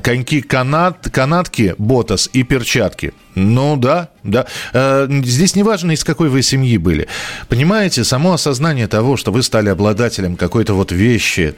Коньки 0.02 0.40
канат, 0.40 1.08
канатки, 1.10 1.74
ботас 1.78 2.28
и 2.32 2.42
перчатки. 2.42 3.12
Ну 3.34 3.76
да, 3.76 4.08
да. 4.24 4.46
Э, 4.72 5.06
Здесь 5.24 5.54
не 5.54 5.62
важно, 5.62 5.92
из 5.92 6.04
какой 6.04 6.28
вы 6.28 6.42
семьи 6.42 6.76
были. 6.76 7.08
Понимаете, 7.48 8.04
само 8.04 8.32
осознание 8.32 8.88
того, 8.88 9.16
что 9.16 9.32
вы 9.32 9.42
стали 9.42 9.68
обладателем 9.68 10.36
какой-то 10.36 10.74
вот 10.74 10.92
вещи, 10.92 11.54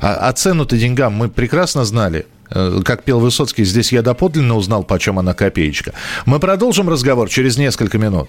а, 0.00 0.28
а 0.28 0.32
цену-то 0.32 0.76
деньгам 0.76 1.14
мы 1.14 1.28
прекрасно 1.28 1.84
знали. 1.84 2.26
Э, 2.50 2.80
Как 2.84 3.04
пел 3.04 3.20
Высоцкий, 3.20 3.64
здесь 3.64 3.92
я 3.92 4.02
доподлинно 4.02 4.56
узнал, 4.56 4.84
почем 4.84 5.18
она 5.18 5.34
копеечка. 5.34 5.92
Мы 6.26 6.38
продолжим 6.38 6.88
разговор 6.88 7.28
через 7.28 7.56
несколько 7.58 7.98
минут. 7.98 8.28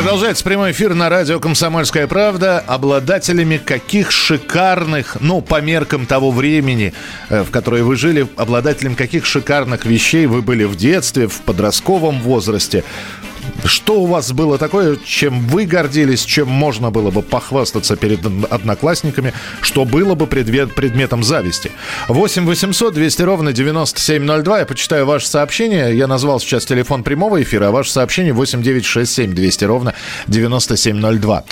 Продолжается 0.00 0.44
прямой 0.44 0.70
эфир 0.70 0.94
на 0.94 1.10
радио 1.10 1.38
«Комсомольская 1.40 2.06
правда». 2.06 2.58
Обладателями 2.60 3.58
каких 3.58 4.10
шикарных, 4.10 5.18
ну, 5.20 5.42
по 5.42 5.60
меркам 5.60 6.06
того 6.06 6.30
времени, 6.30 6.94
э, 7.28 7.42
в 7.42 7.50
которое 7.50 7.82
вы 7.82 7.96
жили, 7.96 8.26
обладателем 8.36 8.94
каких 8.94 9.26
шикарных 9.26 9.84
вещей 9.84 10.24
вы 10.24 10.40
были 10.40 10.64
в 10.64 10.74
детстве, 10.74 11.28
в 11.28 11.42
подростковом 11.42 12.22
возрасте. 12.22 12.82
Что 13.64 14.00
у 14.00 14.06
вас 14.06 14.32
было 14.32 14.58
такое, 14.58 14.96
чем 15.04 15.46
вы 15.46 15.66
гордились, 15.66 16.24
чем 16.24 16.48
можно 16.48 16.90
было 16.90 17.10
бы 17.10 17.22
похвастаться 17.22 17.96
перед 17.96 18.20
одноклассниками, 18.50 19.32
что 19.60 19.84
было 19.84 20.14
бы 20.14 20.26
предмет, 20.26 20.74
предметом 20.74 21.22
зависти? 21.22 21.70
8 22.08 22.46
800 22.46 22.94
200 22.94 23.22
ровно 23.22 23.52
9702. 23.52 24.58
Я 24.60 24.66
почитаю 24.66 25.06
ваше 25.06 25.28
сообщение. 25.28 25.96
Я 25.96 26.06
назвал 26.06 26.40
сейчас 26.40 26.64
телефон 26.64 27.02
прямого 27.02 27.42
эфира, 27.42 27.68
а 27.68 27.70
ваше 27.70 27.90
сообщение 27.90 28.32
8 28.32 28.62
967 28.62 29.34
200 29.34 29.64
ровно 29.64 29.94
9702. 30.26 31.44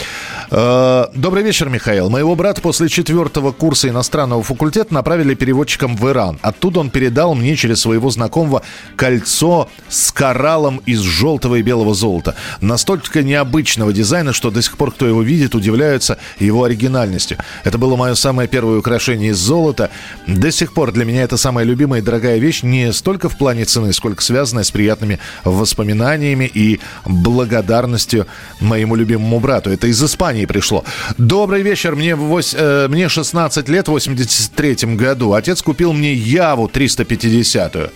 Э, 0.50 1.06
Добрый 1.14 1.42
вечер, 1.42 1.68
Михаил. 1.68 2.08
Моего 2.10 2.34
брата 2.34 2.60
после 2.60 2.88
четвертого 2.88 3.52
курса 3.52 3.88
иностранного 3.88 4.42
факультета 4.42 4.94
направили 4.94 5.34
переводчиком 5.34 5.96
в 5.96 6.08
Иран. 6.08 6.38
Оттуда 6.42 6.80
он 6.80 6.90
передал 6.90 7.34
мне 7.34 7.56
через 7.56 7.80
своего 7.80 8.10
знакомого 8.10 8.62
кольцо 8.96 9.68
с 9.88 10.10
кораллом 10.12 10.80
из 10.86 11.00
желтого 11.00 11.56
и 11.56 11.62
белого 11.62 11.94
золота. 11.98 12.34
Настолько 12.60 13.22
необычного 13.22 13.92
дизайна, 13.92 14.32
что 14.32 14.50
до 14.50 14.62
сих 14.62 14.76
пор, 14.76 14.92
кто 14.92 15.06
его 15.06 15.22
видит, 15.22 15.54
удивляются 15.54 16.16
его 16.38 16.64
оригинальностью. 16.64 17.38
Это 17.64 17.78
было 17.78 17.96
мое 17.96 18.14
самое 18.14 18.48
первое 18.48 18.78
украшение 18.78 19.30
из 19.30 19.38
золота. 19.38 19.90
До 20.26 20.50
сих 20.50 20.72
пор 20.72 20.92
для 20.92 21.04
меня 21.04 21.22
это 21.22 21.36
самая 21.36 21.64
любимая 21.64 22.00
и 22.00 22.04
дорогая 22.04 22.38
вещь 22.38 22.62
не 22.62 22.92
столько 22.92 23.28
в 23.28 23.36
плане 23.36 23.64
цены, 23.64 23.92
сколько 23.92 24.22
связанная 24.22 24.64
с 24.64 24.70
приятными 24.70 25.18
воспоминаниями 25.44 26.50
и 26.52 26.80
благодарностью 27.04 28.26
моему 28.60 28.94
любимому 28.94 29.40
брату. 29.40 29.70
Это 29.70 29.86
из 29.86 30.02
Испании 30.02 30.46
пришло. 30.46 30.84
Добрый 31.18 31.62
вечер. 31.62 31.96
Мне, 31.96 32.14
вось- 32.14 32.54
э, 32.56 32.88
мне 32.88 33.08
16 33.08 33.68
лет 33.68 33.88
в 33.88 33.90
83 33.92 34.96
году. 34.96 35.32
Отец 35.32 35.62
купил 35.62 35.92
мне 35.92 36.12
Яву 36.14 36.68
350-ю. 36.68 37.90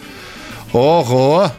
Ого! 0.72 1.52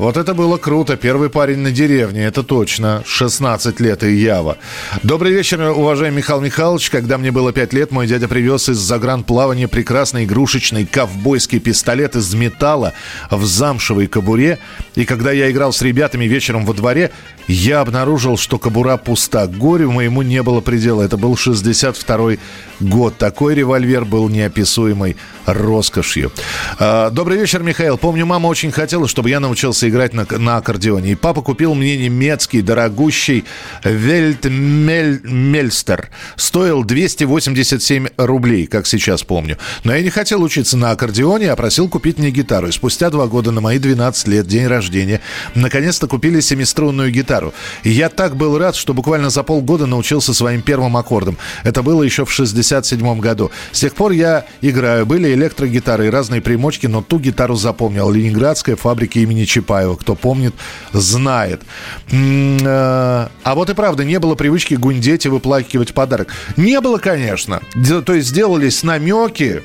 Вот 0.00 0.16
это 0.16 0.32
было 0.32 0.56
круто. 0.56 0.96
Первый 0.96 1.28
парень 1.28 1.58
на 1.58 1.70
деревне, 1.70 2.24
это 2.24 2.42
точно. 2.42 3.02
16 3.04 3.80
лет 3.80 4.02
и 4.02 4.14
Ява. 4.14 4.56
Добрый 5.02 5.30
вечер, 5.30 5.60
уважаемый 5.60 6.16
Михаил 6.16 6.40
Михайлович. 6.40 6.88
Когда 6.88 7.18
мне 7.18 7.30
было 7.30 7.52
5 7.52 7.74
лет, 7.74 7.90
мой 7.90 8.06
дядя 8.06 8.26
привез 8.26 8.70
из 8.70 8.78
загранплавания 8.78 9.68
прекрасный 9.68 10.24
игрушечный 10.24 10.86
ковбойский 10.86 11.60
пистолет 11.60 12.16
из 12.16 12.32
металла 12.32 12.94
в 13.30 13.44
замшевой 13.44 14.06
кобуре. 14.06 14.58
И 14.94 15.04
когда 15.04 15.32
я 15.32 15.50
играл 15.50 15.70
с 15.70 15.82
ребятами 15.82 16.24
вечером 16.24 16.64
во 16.64 16.72
дворе, 16.72 17.10
я 17.50 17.80
обнаружил, 17.80 18.36
что 18.36 18.58
кобура 18.58 18.96
пуста. 18.96 19.48
Горю 19.48 19.90
моему 19.90 20.22
не 20.22 20.42
было 20.42 20.60
предела. 20.60 21.02
Это 21.02 21.16
был 21.16 21.36
62 21.36 22.32
год. 22.80 23.18
Такой 23.18 23.54
револьвер 23.54 24.04
был 24.04 24.28
неописуемой 24.28 25.16
роскошью. 25.46 26.32
А, 26.78 27.10
добрый 27.10 27.38
вечер, 27.38 27.62
Михаил. 27.62 27.98
Помню, 27.98 28.24
мама 28.24 28.46
очень 28.46 28.70
хотела, 28.70 29.08
чтобы 29.08 29.30
я 29.30 29.40
научился 29.40 29.88
играть 29.88 30.14
на, 30.14 30.26
на 30.38 30.58
аккордеоне. 30.58 31.12
И 31.12 31.14
папа 31.16 31.42
купил 31.42 31.74
мне 31.74 31.96
немецкий, 31.96 32.62
дорогущий 32.62 33.44
Вельтмельстер. 33.82 36.10
Стоил 36.36 36.84
287 36.84 38.08
рублей, 38.16 38.66
как 38.66 38.86
сейчас 38.86 39.24
помню. 39.24 39.58
Но 39.82 39.94
я 39.94 40.02
не 40.02 40.10
хотел 40.10 40.42
учиться 40.42 40.76
на 40.76 40.92
аккордеоне, 40.92 41.50
а 41.50 41.56
просил 41.56 41.88
купить 41.88 42.18
мне 42.18 42.30
гитару. 42.30 42.68
И 42.68 42.72
спустя 42.72 43.10
два 43.10 43.26
года 43.26 43.50
на 43.50 43.60
мои 43.60 43.78
12 43.78 44.28
лет, 44.28 44.46
день 44.46 44.66
рождения, 44.66 45.20
наконец-то 45.54 46.06
купили 46.06 46.40
семиструнную 46.40 47.10
гитару. 47.10 47.39
И 47.82 47.90
я 47.90 48.08
так 48.08 48.36
был 48.36 48.58
рад, 48.58 48.76
что 48.76 48.94
буквально 48.94 49.30
за 49.30 49.42
полгода 49.42 49.86
научился 49.86 50.34
своим 50.34 50.62
первым 50.62 50.96
аккордом. 50.96 51.36
Это 51.64 51.82
было 51.82 52.02
еще 52.02 52.24
в 52.24 52.32
67 52.32 53.20
году. 53.20 53.50
С 53.72 53.80
тех 53.80 53.94
пор 53.94 54.12
я 54.12 54.44
играю. 54.60 55.06
Были 55.06 55.32
электрогитары 55.34 56.06
и 56.06 56.10
разные 56.10 56.40
примочки, 56.40 56.86
но 56.86 57.02
ту 57.02 57.18
гитару 57.18 57.56
запомнил. 57.56 58.10
Ленинградская 58.10 58.76
фабрика 58.76 59.18
имени 59.18 59.44
Чапаева. 59.44 59.96
Кто 59.96 60.14
помнит, 60.14 60.54
знает. 60.92 61.62
Э, 62.10 63.28
а 63.42 63.54
вот 63.54 63.70
и 63.70 63.74
правда, 63.74 64.04
не 64.04 64.18
было 64.18 64.34
привычки 64.34 64.74
гундеть 64.74 65.26
и 65.26 65.28
выплакивать 65.28 65.94
подарок. 65.94 66.28
Не 66.56 66.80
было, 66.80 66.98
конечно. 66.98 67.60
То 68.06 68.14
есть 68.14 68.28
сделались 68.28 68.82
намеки, 68.82 69.62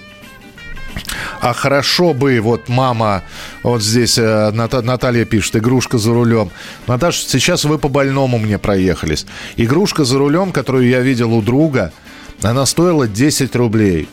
а 1.46 1.54
хорошо 1.54 2.16
бы, 2.16 2.40
вот 2.42 2.70
мама, 2.70 3.22
вот 3.62 3.84
здесь 3.84 4.18
э, 4.18 4.50
Наталья 4.52 5.25
пишет, 5.25 5.58
игрушка 5.58 6.00
за 6.00 6.12
рулем. 6.12 6.50
Наташа, 6.88 7.20
сейчас 7.20 7.66
вы 7.66 7.78
по 7.78 7.88
больному 7.88 8.40
мне 8.40 8.58
проехались. 8.58 9.28
Игрушка 9.56 10.06
за 10.06 10.18
рулем, 10.18 10.52
которую 10.52 10.88
я 10.88 11.02
видел 11.02 11.32
у 11.36 11.44
друга, 11.44 11.94
она 12.42 12.66
стоила 12.66 13.08
10 13.08 13.56
рублей. 13.58 14.10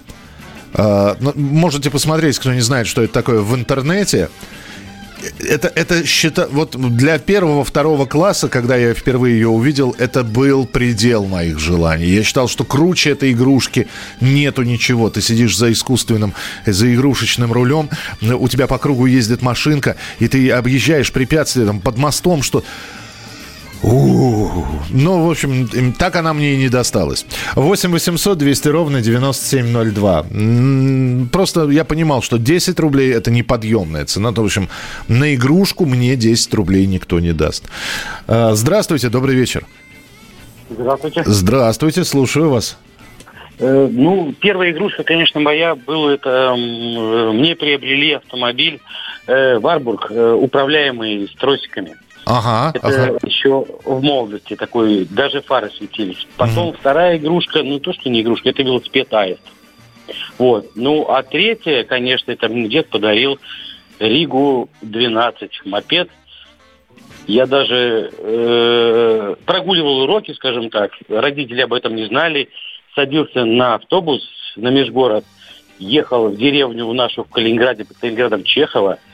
Э, 0.75 1.15
можете 1.35 1.89
посмотреть, 1.89 2.39
кто 2.39 2.53
не 2.53 2.61
знает, 2.61 2.87
что 2.87 3.03
это 3.03 3.15
такое, 3.15 3.41
в 3.41 3.57
интернете 3.57 4.29
это, 5.39 5.73
это 5.75 6.07
счета... 6.07 6.49
вот 6.51 6.77
для 6.97 7.19
первого, 7.19 7.65
второго 7.65 8.07
класса, 8.07 8.49
когда 8.49 8.77
я 8.77 8.95
впервые 8.95 9.35
ее 9.35 9.49
увидел, 9.49 9.95
это 9.99 10.25
был 10.25 10.67
предел 10.67 11.25
моих 11.27 11.59
желаний. 11.59 12.07
Я 12.07 12.23
считал, 12.23 12.49
что 12.49 12.65
круче 12.65 13.11
этой 13.11 13.33
игрушки 13.33 13.89
нету 14.21 14.63
ничего. 14.63 15.11
Ты 15.11 15.21
сидишь 15.21 15.57
за 15.57 15.73
искусственным, 15.73 16.35
за 16.67 16.93
игрушечным 16.93 17.53
рулем, 17.53 17.89
у 18.21 18.49
тебя 18.49 18.67
по 18.67 18.79
кругу 18.79 19.07
ездит 19.07 19.43
машинка, 19.43 19.97
и 20.19 20.29
ты 20.29 20.51
объезжаешь 20.51 21.13
препятствия 21.13 21.67
там, 21.67 21.81
под 21.81 21.99
мостом, 21.99 22.43
что 22.43 22.65
ну, 23.83 25.27
в 25.27 25.31
общем, 25.31 25.93
так 25.99 26.17
она 26.17 26.33
мне 26.33 26.55
и 26.55 26.57
не 26.57 26.69
досталась. 26.69 27.27
8 27.57 27.91
800 27.91 28.39
200 28.39 28.69
ровно 28.69 29.01
9702. 29.01 30.27
Просто 31.33 31.69
я 31.71 31.85
понимал, 31.85 32.23
что 32.23 32.39
10 32.39 32.79
рублей 32.79 33.13
это 33.13 33.31
неподъемная 33.31 34.05
цена. 34.05 34.33
То, 34.33 34.43
в 34.43 34.45
общем, 34.45 34.69
на 35.09 35.35
игрушку 35.35 35.85
мне 35.85 36.15
10 36.17 36.55
рублей 36.55 36.87
никто 36.87 37.19
не 37.19 37.33
даст. 37.33 37.65
А, 38.29 38.55
здравствуйте, 38.55 39.09
добрый 39.09 39.35
вечер. 39.35 39.67
Здравствуйте. 40.71 41.23
Здравствуйте, 41.27 42.05
слушаю 42.05 42.51
вас. 42.51 42.79
Э, 43.59 43.89
ну, 43.91 44.35
первая 44.41 44.71
игрушка, 44.71 45.03
конечно, 45.03 45.41
моя 45.41 45.75
была, 45.75 46.15
это 46.15 46.55
мне 46.57 47.55
приобрели 47.55 48.13
автомобиль 48.13 48.81
э, 49.27 49.59
Варбург, 49.59 50.11
э, 50.11 50.33
управляемый 50.33 51.29
с 51.29 51.35
тросиками. 51.39 51.97
Ага. 52.25 52.73
Это 52.75 52.87
ага. 52.87 53.19
еще 53.25 53.65
в 53.85 54.03
молодости 54.03 54.55
такой, 54.55 55.07
даже 55.07 55.41
фары 55.43 55.71
светились. 55.71 56.27
Потом 56.37 56.71
mm 56.71 56.79
вторая 56.79 57.17
игрушка, 57.17 57.63
ну 57.63 57.79
то, 57.79 57.93
что 57.93 58.11
не 58.11 58.23
игрушка, 58.23 58.51
это 58.51 58.63
велосипед 58.63 59.13
Аист. 59.13 59.43
Вот. 60.39 60.71
Ну, 60.75 61.09
а 61.09 61.23
третья, 61.23 61.85
конечно, 61.85 62.33
это 62.33 62.49
мне 62.49 62.69
дед 62.69 62.89
подарил 62.89 63.39
Ригу 63.99 64.69
12 64.83 65.63
мопед. 65.65 66.11
Я 67.27 67.47
даже 67.47 68.11
э, 68.19 69.37
прогуливал 69.47 70.01
уроки, 70.03 70.33
скажем 70.33 70.71
так. 70.71 70.93
Родители 71.09 71.61
об 71.61 71.73
этом 71.73 71.95
не 71.95 72.07
знали. 72.07 72.49
Садился 72.95 73.45
на 73.45 73.77
автобус 73.77 74.23
на 74.57 74.69
межгород, 74.69 75.25
ехал 75.79 76.29
в 76.29 76.37
деревню 76.37 76.87
в 76.87 76.95
нашу 76.95 77.25
в 77.25 77.31
Калининграде, 77.31 77.85
под 77.85 77.97
Калининградом 77.97 78.45
Чехова– 78.45 78.99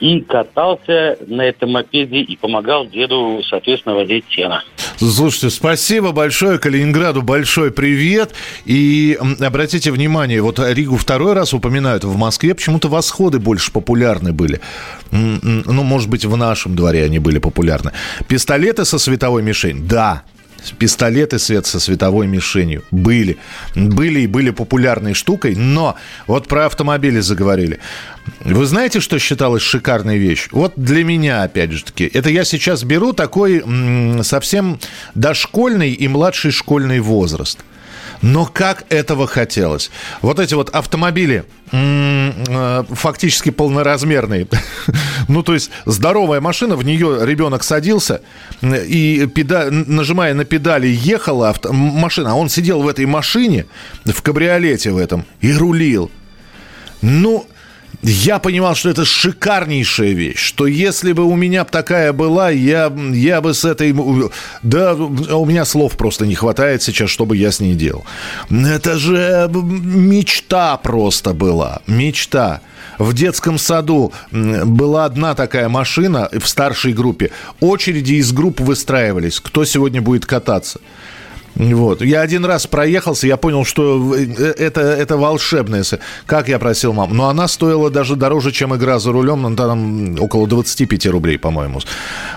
и 0.00 0.20
катался 0.20 1.16
на 1.26 1.42
этом 1.42 1.72
мопеде 1.72 2.18
и 2.18 2.36
помогал 2.36 2.86
деду, 2.86 3.40
соответственно, 3.48 3.94
возить 3.94 4.24
сено. 4.30 4.64
Слушайте, 4.96 5.50
спасибо 5.50 6.12
большое 6.12 6.58
Калининграду, 6.58 7.22
большой 7.22 7.70
привет. 7.70 8.32
И 8.64 9.18
обратите 9.40 9.90
внимание, 9.90 10.42
вот 10.42 10.58
Ригу 10.58 10.96
второй 10.96 11.34
раз 11.34 11.54
упоминают, 11.54 12.04
в 12.04 12.16
Москве 12.16 12.54
почему-то 12.54 12.88
восходы 12.88 13.38
больше 13.38 13.72
популярны 13.72 14.32
были. 14.32 14.60
Ну, 15.10 15.82
может 15.82 16.08
быть, 16.08 16.24
в 16.24 16.36
нашем 16.36 16.74
дворе 16.74 17.04
они 17.04 17.18
были 17.18 17.38
популярны. 17.38 17.92
Пистолеты 18.28 18.84
со 18.84 18.98
световой 18.98 19.42
мишень, 19.42 19.86
да, 19.86 20.22
пистолеты 20.78 21.38
свет 21.38 21.66
со 21.66 21.80
световой 21.80 22.26
мишенью. 22.26 22.84
Были. 22.90 23.38
Были 23.74 24.20
и 24.20 24.26
были 24.26 24.50
популярной 24.50 25.14
штукой, 25.14 25.54
но 25.54 25.96
вот 26.26 26.48
про 26.48 26.66
автомобили 26.66 27.20
заговорили. 27.20 27.78
Вы 28.40 28.66
знаете, 28.66 29.00
что 29.00 29.18
считалось 29.18 29.62
шикарной 29.62 30.18
вещью? 30.18 30.50
Вот 30.52 30.74
для 30.76 31.04
меня, 31.04 31.42
опять 31.42 31.72
же 31.72 31.84
таки, 31.84 32.10
это 32.12 32.30
я 32.30 32.44
сейчас 32.44 32.84
беру 32.84 33.12
такой 33.12 33.64
совсем 34.22 34.78
дошкольный 35.14 35.92
и 35.92 36.08
младший 36.08 36.50
школьный 36.50 37.00
возраст– 37.00 37.58
но 38.22 38.46
как 38.46 38.84
этого 38.88 39.26
хотелось. 39.26 39.90
Вот 40.22 40.38
эти 40.38 40.54
вот 40.54 40.70
автомобили 40.70 41.44
э, 41.72 42.84
фактически 42.90 43.50
полноразмерные. 43.50 44.46
ну, 45.28 45.42
то 45.42 45.54
есть 45.54 45.70
здоровая 45.84 46.40
машина, 46.40 46.76
в 46.76 46.84
нее 46.84 47.18
ребенок 47.22 47.64
садился 47.64 48.22
и 48.62 49.28
педа... 49.34 49.70
нажимая 49.70 50.34
на 50.34 50.44
педали 50.44 50.86
ехала 50.86 51.50
авто... 51.50 51.72
машина, 51.72 52.32
а 52.32 52.34
он 52.34 52.48
сидел 52.48 52.82
в 52.82 52.88
этой 52.88 53.06
машине, 53.06 53.66
в 54.04 54.22
кабриолете 54.22 54.92
в 54.92 54.98
этом, 54.98 55.26
и 55.40 55.52
рулил. 55.52 56.10
Ну, 57.00 57.46
я 58.02 58.38
понимал, 58.40 58.74
что 58.74 58.90
это 58.90 59.04
шикарнейшая 59.04 60.10
вещь, 60.10 60.38
что 60.38 60.66
если 60.66 61.12
бы 61.12 61.24
у 61.24 61.36
меня 61.36 61.64
такая 61.64 62.12
была, 62.12 62.50
я, 62.50 62.92
я 63.12 63.40
бы 63.40 63.54
с 63.54 63.64
этой... 63.64 63.94
Да, 64.62 64.94
у 64.94 65.44
меня 65.44 65.64
слов 65.64 65.96
просто 65.96 66.26
не 66.26 66.34
хватает 66.34 66.82
сейчас, 66.82 67.10
чтобы 67.10 67.36
я 67.36 67.52
с 67.52 67.60
ней 67.60 67.74
делал. 67.74 68.04
Это 68.50 68.98
же 68.98 69.48
мечта 69.52 70.76
просто 70.78 71.32
была, 71.32 71.82
мечта. 71.86 72.60
В 72.98 73.14
детском 73.14 73.58
саду 73.58 74.12
была 74.30 75.04
одна 75.04 75.34
такая 75.34 75.68
машина 75.68 76.28
в 76.32 76.46
старшей 76.46 76.92
группе. 76.92 77.30
Очереди 77.60 78.14
из 78.14 78.32
групп 78.32 78.60
выстраивались, 78.60 79.40
кто 79.40 79.64
сегодня 79.64 80.02
будет 80.02 80.26
кататься. 80.26 80.80
Вот. 81.54 82.00
Я 82.02 82.22
один 82.22 82.44
раз 82.44 82.66
проехался, 82.66 83.26
я 83.26 83.36
понял, 83.36 83.64
что 83.64 84.14
э, 84.14 84.54
это, 84.58 84.80
это 84.80 85.16
волшебное. 85.16 85.84
Как 86.26 86.48
я 86.48 86.58
просил 86.58 86.92
маму. 86.92 87.14
Но 87.14 87.28
она 87.28 87.48
стоила 87.48 87.90
даже 87.90 88.16
дороже, 88.16 88.52
чем 88.52 88.74
игра 88.74 88.98
за 88.98 89.12
рулем. 89.12 89.42
Ну, 89.42 89.54
там 89.56 90.16
около 90.20 90.46
25 90.46 91.06
рублей, 91.06 91.38
по-моему, 91.38 91.80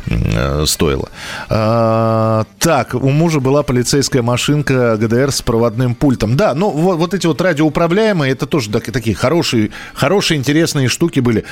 э, 0.07 0.65
стоила. 0.65 1.09
А, 1.49 2.45
так, 2.59 2.93
у 2.93 3.09
мужа 3.09 3.39
была 3.39 3.63
полицейская 3.63 4.21
машинка 4.21 4.97
ГДР 4.97 5.31
с 5.31 5.41
проводным 5.41 5.95
пультом. 5.95 6.35
Да, 6.35 6.53
ну 6.53 6.69
вот, 6.69 6.97
вот 6.97 7.13
эти 7.13 7.27
вот 7.27 7.39
радиоуправляемые, 7.41 8.31
это 8.31 8.45
тоже 8.45 8.69
такие 8.69 9.15
хорошие, 9.15 9.71
хорошие, 9.93 10.37
интересные 10.37 10.89
штуки 10.89 11.21
были. 11.21 11.45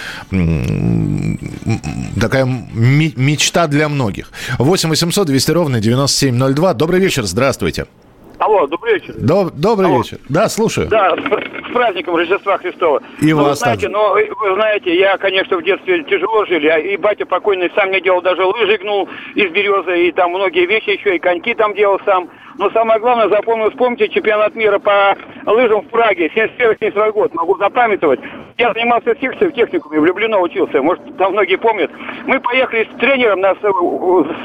Такая 2.19 2.45
мечта 2.45 3.67
для 3.67 3.87
многих. 3.87 4.31
8 4.57 4.89
800 4.89 5.27
200 5.27 5.51
ровно 5.51 5.79
9702. 5.79 6.73
Добрый 6.73 6.99
вечер, 6.99 7.25
здравствуйте. 7.25 7.52
Алло, 7.61 8.02
Алло, 8.43 8.67
добрый 8.67 8.95
вечер. 8.95 9.13
Доб- 9.15 9.51
добрый 9.53 9.87
Алло. 9.87 9.99
вечер. 9.99 10.17
Да, 10.27 10.49
слушаю. 10.49 10.89
Да, 10.89 11.15
с, 11.15 11.71
праздником 11.71 12.17
Рождества 12.17 12.57
Христова. 12.57 13.01
И 13.21 13.31
ну, 13.31 13.37
вас 13.37 13.51
вы 13.51 13.55
знаете, 13.55 13.81
также. 13.83 13.89
но 13.89 14.13
вы 14.13 14.53
знаете, 14.55 14.99
я, 14.99 15.17
конечно, 15.17 15.57
в 15.57 15.63
детстве 15.63 16.03
тяжело 16.03 16.45
жили, 16.45 16.67
а 16.67 16.77
и 16.77 16.97
батя 16.97 17.25
покойный 17.25 17.71
сам 17.73 17.87
мне 17.87 18.01
делал 18.01 18.21
даже 18.21 18.43
лыжи 18.43 18.77
гнул 18.79 19.07
из 19.35 19.49
березы, 19.49 20.07
и 20.07 20.11
там 20.11 20.31
многие 20.31 20.65
вещи 20.65 20.89
еще, 20.89 21.15
и 21.15 21.19
коньки 21.19 21.53
там 21.55 21.73
делал 21.73 22.01
сам. 22.05 22.29
Но 22.57 22.69
самое 22.71 22.99
главное, 22.99 23.29
запомнил, 23.29 23.69
вспомните 23.69 24.09
чемпионат 24.09 24.55
мира 24.55 24.77
по 24.77 25.17
лыжам 25.45 25.81
в 25.81 25.87
Праге, 25.87 26.29
71-72 26.35 27.11
год, 27.13 27.33
могу 27.33 27.57
запамятовать. 27.57 28.19
Я 28.57 28.73
занимался 28.73 29.15
секцией 29.19 29.51
в 29.51 29.55
техникуме, 29.55 30.01
в 30.01 30.05
Люблино 30.05 30.39
учился, 30.39 30.81
может, 30.81 31.01
там 31.17 31.31
многие 31.31 31.55
помнят. 31.55 31.89
Мы 32.25 32.41
поехали 32.41 32.87
с 32.93 32.99
тренером, 32.99 33.39
нас 33.39 33.57
э, 33.63 33.69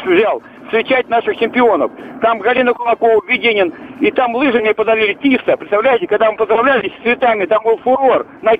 взял, 0.06 0.40
встречать 0.68 1.08
наших 1.08 1.36
чемпионов. 1.38 1.90
Там 2.22 2.38
Галина 2.38 2.72
Кулакова, 2.72 3.20
Веденин, 3.26 3.72
и 4.00 4.10
там 4.10 4.34
лыжи 4.34 4.60
мне 4.60 4.74
подарили 4.74 5.14
Тиста. 5.14 5.56
Представляете, 5.56 6.06
когда 6.06 6.30
мы 6.30 6.36
поздравлялись 6.36 6.92
с 6.98 7.02
цветами, 7.02 7.46
там 7.46 7.62
был 7.64 7.78
фурор 7.78 8.26
на. 8.42 8.52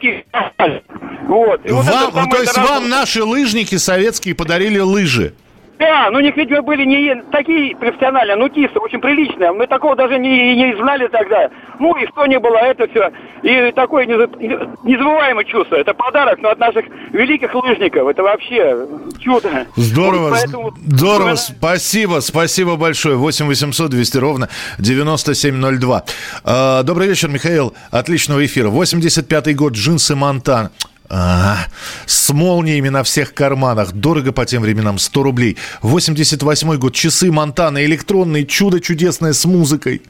Вот. 1.26 1.60
И 1.64 1.70
вот 1.70 1.84
вам, 1.84 2.30
то 2.30 2.40
есть 2.40 2.56
вам 2.56 2.88
наши 2.88 3.22
лыжники 3.22 3.76
советские 3.76 4.34
подарили 4.34 4.78
лыжи? 4.78 5.34
Да, 5.78 6.08
ну 6.10 6.18
у 6.18 6.20
них, 6.20 6.36
видимо, 6.36 6.62
были 6.62 6.84
не 6.84 7.22
такие 7.30 7.76
профессиональные, 7.76 8.36
ну 8.36 8.48
кисы, 8.48 8.76
очень 8.78 9.00
приличные. 9.00 9.52
Мы 9.52 9.66
такого 9.68 9.94
даже 9.94 10.18
не, 10.18 10.56
не 10.56 10.76
знали 10.76 11.06
тогда. 11.06 11.50
Ну 11.78 11.96
и 11.96 12.06
что 12.08 12.26
не 12.26 12.38
было, 12.40 12.56
это 12.56 12.88
все. 12.88 13.12
И 13.42 13.70
такое 13.72 14.04
незабываемое 14.06 15.44
чувство. 15.44 15.76
Это 15.76 15.94
подарок, 15.94 16.40
но 16.42 16.50
от 16.50 16.58
наших 16.58 16.84
великих 17.12 17.54
лыжников. 17.54 18.08
Это 18.08 18.22
вообще 18.24 18.86
чудо. 19.20 19.66
Здорово, 19.76 20.30
вот 20.30 20.32
поэтому... 20.32 20.74
здорово. 20.84 21.34
Спасибо, 21.36 22.20
спасибо 22.20 22.76
большое. 22.76 23.16
8 23.16 23.46
800 23.46 23.90
200 23.90 24.18
ровно 24.18 24.48
9702. 24.78 26.04
А, 26.44 26.82
добрый 26.82 27.06
вечер, 27.06 27.28
Михаил. 27.28 27.72
Отличного 27.92 28.44
эфира. 28.44 28.68
85-й 28.68 29.54
год, 29.54 29.74
джинсы 29.74 30.16
Монтан. 30.16 30.70
А, 31.10 31.66
с 32.06 32.32
молниями 32.32 32.90
на 32.90 33.02
всех 33.02 33.32
карманах. 33.32 33.92
Дорого 33.92 34.32
по 34.32 34.44
тем 34.44 34.62
временам. 34.62 34.98
100 34.98 35.22
рублей. 35.22 35.56
88 35.82 36.76
год. 36.76 36.94
Часы 36.94 37.32
Монтана. 37.32 37.84
Электронные. 37.84 38.44
Чудо 38.44 38.80
чудесное 38.80 39.32
с 39.32 39.44
музыкой. 39.46 40.02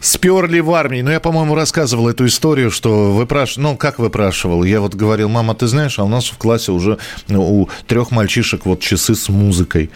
Сперли 0.00 0.60
в 0.60 0.72
армии. 0.72 1.02
Ну, 1.02 1.10
я, 1.10 1.20
по-моему, 1.20 1.54
рассказывал 1.54 2.08
эту 2.08 2.26
историю, 2.26 2.70
что 2.70 3.12
выпрашивал. 3.12 3.70
Ну, 3.70 3.76
как 3.76 3.98
выпрашивал? 3.98 4.64
Я 4.64 4.80
вот 4.80 4.94
говорил, 4.94 5.28
мама, 5.28 5.54
ты 5.54 5.66
знаешь, 5.66 5.98
а 5.98 6.04
у 6.04 6.08
нас 6.08 6.26
в 6.26 6.38
классе 6.38 6.72
уже 6.72 6.98
у 7.28 7.68
трех 7.86 8.10
мальчишек 8.10 8.64
вот 8.64 8.80
часы 8.80 9.14
с 9.14 9.28
музыкой. 9.28 9.90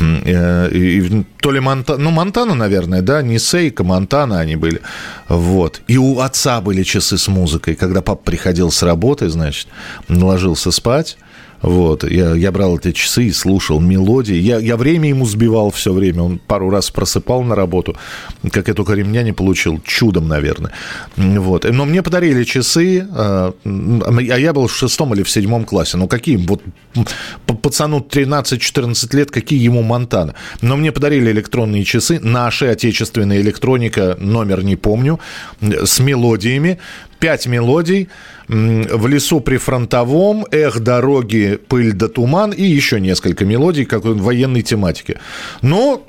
Э, 0.00 0.68
и, 0.70 1.24
то 1.40 1.50
ли 1.50 1.60
Монтана, 1.60 1.98
ну, 1.98 2.10
Монтана, 2.10 2.54
наверное, 2.54 3.02
да, 3.02 3.22
не 3.22 3.38
Сейка, 3.38 3.82
Монтана 3.82 4.38
они 4.38 4.56
были. 4.56 4.80
Вот. 5.28 5.80
И 5.88 5.98
у 5.98 6.20
отца 6.20 6.60
были 6.60 6.82
часы 6.82 7.18
с 7.18 7.28
музыкой. 7.28 7.74
Когда 7.74 8.00
папа 8.00 8.22
приходил 8.22 8.70
с 8.70 8.82
работы, 8.82 9.28
значит, 9.28 9.68
ложился 10.08 10.70
спать, 10.70 11.18
вот, 11.60 12.08
я, 12.08 12.34
я 12.34 12.52
брал 12.52 12.78
эти 12.78 12.92
часы 12.92 13.24
и 13.24 13.32
слушал 13.32 13.80
мелодии. 13.80 14.36
Я, 14.36 14.58
я 14.58 14.76
время 14.76 15.08
ему 15.08 15.26
сбивал 15.26 15.70
все 15.70 15.92
время. 15.92 16.22
Он 16.22 16.38
пару 16.38 16.70
раз 16.70 16.90
просыпал 16.90 17.42
на 17.42 17.54
работу. 17.54 17.96
Как 18.52 18.68
я 18.68 18.74
только 18.74 18.92
ремня 18.92 19.22
не 19.22 19.32
получил. 19.32 19.80
Чудом, 19.84 20.28
наверное. 20.28 20.72
Вот. 21.16 21.64
Но 21.64 21.84
мне 21.84 22.02
подарили 22.02 22.44
часы, 22.44 23.06
а, 23.10 23.52
а 23.64 24.20
я 24.20 24.52
был 24.52 24.68
в 24.68 24.72
шестом 24.76 25.14
или 25.14 25.22
в 25.24 25.30
седьмом 25.30 25.64
классе. 25.64 25.96
Ну, 25.96 26.06
какие? 26.06 26.36
Вот 26.36 26.62
пацану 27.60 28.06
13-14 28.08 29.16
лет, 29.16 29.30
какие 29.30 29.60
ему 29.60 29.82
Монтана? 29.82 30.34
Но 30.62 30.76
мне 30.76 30.92
подарили 30.92 31.32
электронные 31.32 31.82
часы. 31.82 32.20
Наши, 32.20 32.66
отечественная 32.66 33.40
электроника, 33.40 34.16
номер 34.20 34.62
не 34.62 34.76
помню, 34.76 35.18
с 35.60 35.98
мелодиями. 35.98 36.78
Пять 37.18 37.48
мелодий 37.48 38.08
в 38.48 39.06
лесу 39.06 39.40
при 39.40 39.56
фронтовом, 39.58 40.46
эх, 40.50 40.80
дороги, 40.80 41.58
пыль 41.68 41.92
да 41.92 42.08
туман 42.08 42.52
и 42.52 42.62
еще 42.62 43.00
несколько 43.00 43.44
мелодий 43.44 43.84
как 43.84 44.04
в 44.04 44.22
военной 44.22 44.62
тематике. 44.62 45.20
Но 45.62 46.04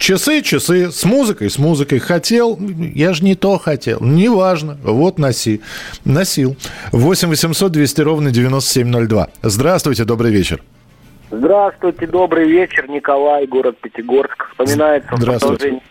Часы, 0.00 0.40
часы, 0.40 0.90
с 0.90 1.04
музыкой, 1.04 1.50
с 1.50 1.58
музыкой. 1.58 1.98
Хотел, 1.98 2.58
я 2.94 3.12
же 3.12 3.22
не 3.22 3.34
то 3.34 3.58
хотел. 3.58 3.98
Неважно. 4.00 4.78
Вот 4.82 5.18
носи. 5.18 5.60
Носил. 6.06 6.56
8 6.92 7.28
800 7.28 7.70
200 7.70 8.00
ровно 8.00 8.30
9702. 8.30 9.28
Здравствуйте, 9.42 10.04
добрый 10.04 10.32
вечер. 10.32 10.62
Здравствуйте, 11.30 12.06
добрый 12.06 12.48
вечер. 12.48 12.88
Николай, 12.88 13.46
город 13.46 13.76
Пятигорск. 13.82 14.48
Вспоминается 14.48 15.10
продолжение, 15.10 15.82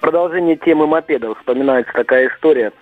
продолжение 0.00 0.56
темы 0.56 0.86
мопедов. 0.86 1.36
Вспоминается 1.38 1.92
такая 1.92 2.28
история. 2.28 2.72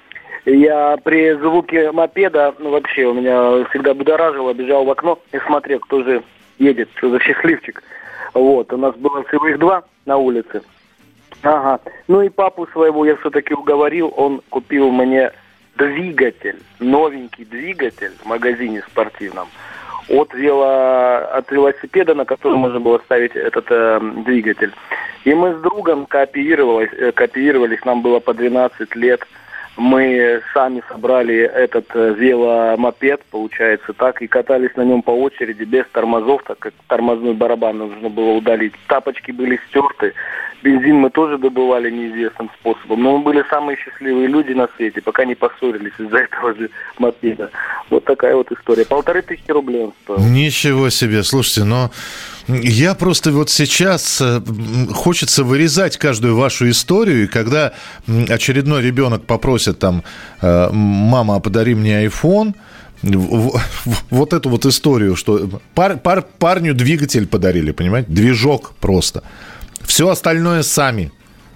Я 0.47 0.97
при 1.05 1.35
звуке 1.35 1.93
мопеда, 1.93 2.55
ну 2.59 2.71
вообще, 2.71 3.05
у 3.05 3.15
меня 3.15 3.65
всегда 3.71 3.93
будоражило, 3.93 4.55
бежал 4.55 4.85
в 4.85 4.91
окно 4.91 5.19
и 5.33 5.39
смотрел, 5.47 5.81
кто 5.81 6.03
же 6.03 6.23
едет, 6.59 6.89
что 6.97 7.11
за 7.11 7.21
счастливчик. 7.21 7.83
Вот, 8.33 8.73
у 8.73 8.77
нас 8.77 8.95
было 8.97 9.23
всего 9.25 9.49
их 9.49 9.59
два 9.59 9.83
на 10.07 10.17
улице. 10.17 10.63
Ага. 11.43 11.81
Ну 12.09 12.23
и 12.23 12.29
папу 12.29 12.67
своего 12.73 13.05
я 13.05 13.17
все-таки 13.17 13.55
уговорил, 13.55 14.13
он 14.17 14.41
купил 14.51 14.91
мне 14.91 15.33
двигатель, 15.77 16.59
новенький 16.79 17.45
двигатель 17.45 18.13
в 18.23 18.27
магазине 18.27 18.83
спортивном 18.83 19.49
от, 20.09 20.35
вело, 20.35 21.29
от 21.33 21.51
велосипеда, 21.51 22.15
на 22.15 22.25
котором 22.25 22.61
можно 22.61 22.81
было 22.81 22.99
ставить 22.99 23.37
этот 23.37 23.67
э, 23.71 24.01
двигатель. 24.25 24.73
И 25.25 25.35
мы 25.35 25.55
с 25.55 25.61
другом 25.61 26.07
кооперировались, 26.07 26.91
э, 26.93 27.79
нам 27.85 28.03
было 28.03 28.21
по 28.21 28.33
12 28.35 28.97
лет– 28.97 29.21
мы 29.81 30.43
сами 30.53 30.83
собрали 30.89 31.37
этот 31.37 31.87
э, 31.95 32.15
веломопед, 32.15 33.23
получается 33.31 33.95
так, 33.95 34.21
и 34.21 34.27
катались 34.27 34.77
на 34.77 34.83
нем 34.83 35.01
по 35.01 35.11
очереди 35.11 35.63
без 35.63 35.87
тормозов, 35.91 36.43
так 36.47 36.59
как 36.59 36.75
тормозной 36.87 37.33
барабан 37.33 37.79
нужно 37.79 38.11
было 38.11 38.33
удалить. 38.33 38.75
Тапочки 38.89 39.31
были 39.31 39.59
стерты, 39.69 40.13
бензин 40.63 40.97
мы 40.97 41.09
тоже 41.09 41.39
добывали 41.39 41.91
неизвестным 41.91 42.51
способом. 42.61 43.03
Но 43.03 43.17
мы 43.17 43.25
были 43.25 43.43
самые 43.49 43.79
счастливые 43.79 44.27
люди 44.27 44.53
на 44.53 44.69
свете, 44.77 45.01
пока 45.01 45.25
не 45.25 45.35
поссорились 45.35 45.95
из-за 45.99 46.19
этого 46.19 46.55
же 46.55 46.69
мопеда. 46.99 47.51
Вот 47.89 48.05
такая 48.05 48.37
вот 48.37 48.53
история. 48.53 48.85
Полторы 48.85 49.23
тысячи 49.23 49.51
рублей 49.51 49.85
он 49.85 49.93
стоил. 50.05 50.21
Ничего 50.21 50.91
себе. 50.91 51.23
Слушайте, 51.23 51.65
но 51.65 51.91
я 52.49 52.95
просто 52.95 53.33
вот 53.33 53.51
сейчас 53.51 54.21
э, 54.21 54.41
хочется 54.93 55.45
вырезать 55.45 55.97
каждую 55.97 56.37
вашу 56.37 56.69
историю, 56.71 57.25
и 57.25 57.27
когда 57.27 57.73
очередной 58.07 58.83
ребенок 58.83 59.25
попросит 59.25 59.79
там, 59.79 60.03
э, 60.41 60.69
мама, 60.73 61.41
подари 61.41 61.75
мне 61.75 62.05
iPhone, 62.07 62.55
вот 63.03 64.33
эту 64.33 64.51
вот 64.51 64.67
историю, 64.67 65.17
что 65.17 65.49
пар, 65.75 65.97
пар, 65.99 66.25
парню 66.39 66.75
двигатель 66.75 67.27
подарили, 67.27 67.73
понимаете, 67.73 68.11
движок 68.11 68.75
просто. 68.81 69.23
Все 69.85 70.09
остальное 70.09 70.63
сами. 70.63 71.11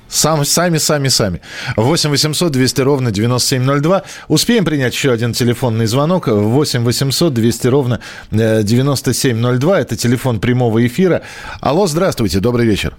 Сам, 0.09 0.45
сами, 0.45 0.79
сами, 0.79 1.09
сами. 1.09 1.41
8 1.77 2.11
800 2.11 2.53
200 2.53 2.81
ровно 2.83 3.11
9702. 3.11 4.03
Успеем 4.29 4.65
принять 4.65 4.95
еще 4.95 5.13
один 5.13 5.33
телефонный 5.33 5.87
звонок. 5.87 6.29
8 6.29 6.85
800 6.85 7.35
200 7.35 7.67
ровно 7.69 8.01
9702. 8.31 9.79
Э, 9.79 9.81
Это 9.83 9.97
телефон 9.97 10.41
прямого 10.41 10.87
эфира. 10.87 11.23
Алло, 11.61 11.87
здравствуйте, 11.87 12.41
добрый 12.41 12.67
вечер. 12.67 12.95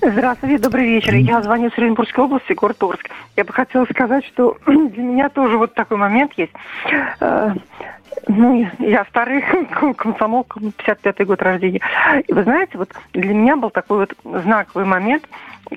Здравствуйте, 0.00 0.58
добрый 0.58 0.86
вечер. 0.86 1.14
Я 1.14 1.42
звоню 1.42 1.70
с 1.70 1.78
Оренбургской 1.78 2.22
области, 2.24 2.52
город 2.52 2.76
Орск. 2.82 3.08
Я 3.36 3.44
бы 3.44 3.52
хотела 3.52 3.84
сказать, 3.90 4.24
что 4.26 4.56
для 4.66 5.02
меня 5.02 5.28
тоже 5.28 5.58
вот 5.58 5.74
такой 5.74 5.96
момент 5.96 6.32
есть. 6.36 6.52
Ну, 8.26 8.66
я 8.78 9.04
старый 9.06 9.42
комсомолка, 9.96 10.60
55-й 10.60 11.24
год 11.24 11.42
рождения. 11.42 11.80
И 12.26 12.32
вы 12.32 12.42
знаете, 12.42 12.78
вот 12.78 12.90
для 13.12 13.34
меня 13.34 13.56
был 13.56 13.70
такой 13.70 13.98
вот 13.98 14.14
знаковый 14.42 14.86
момент, 14.86 15.28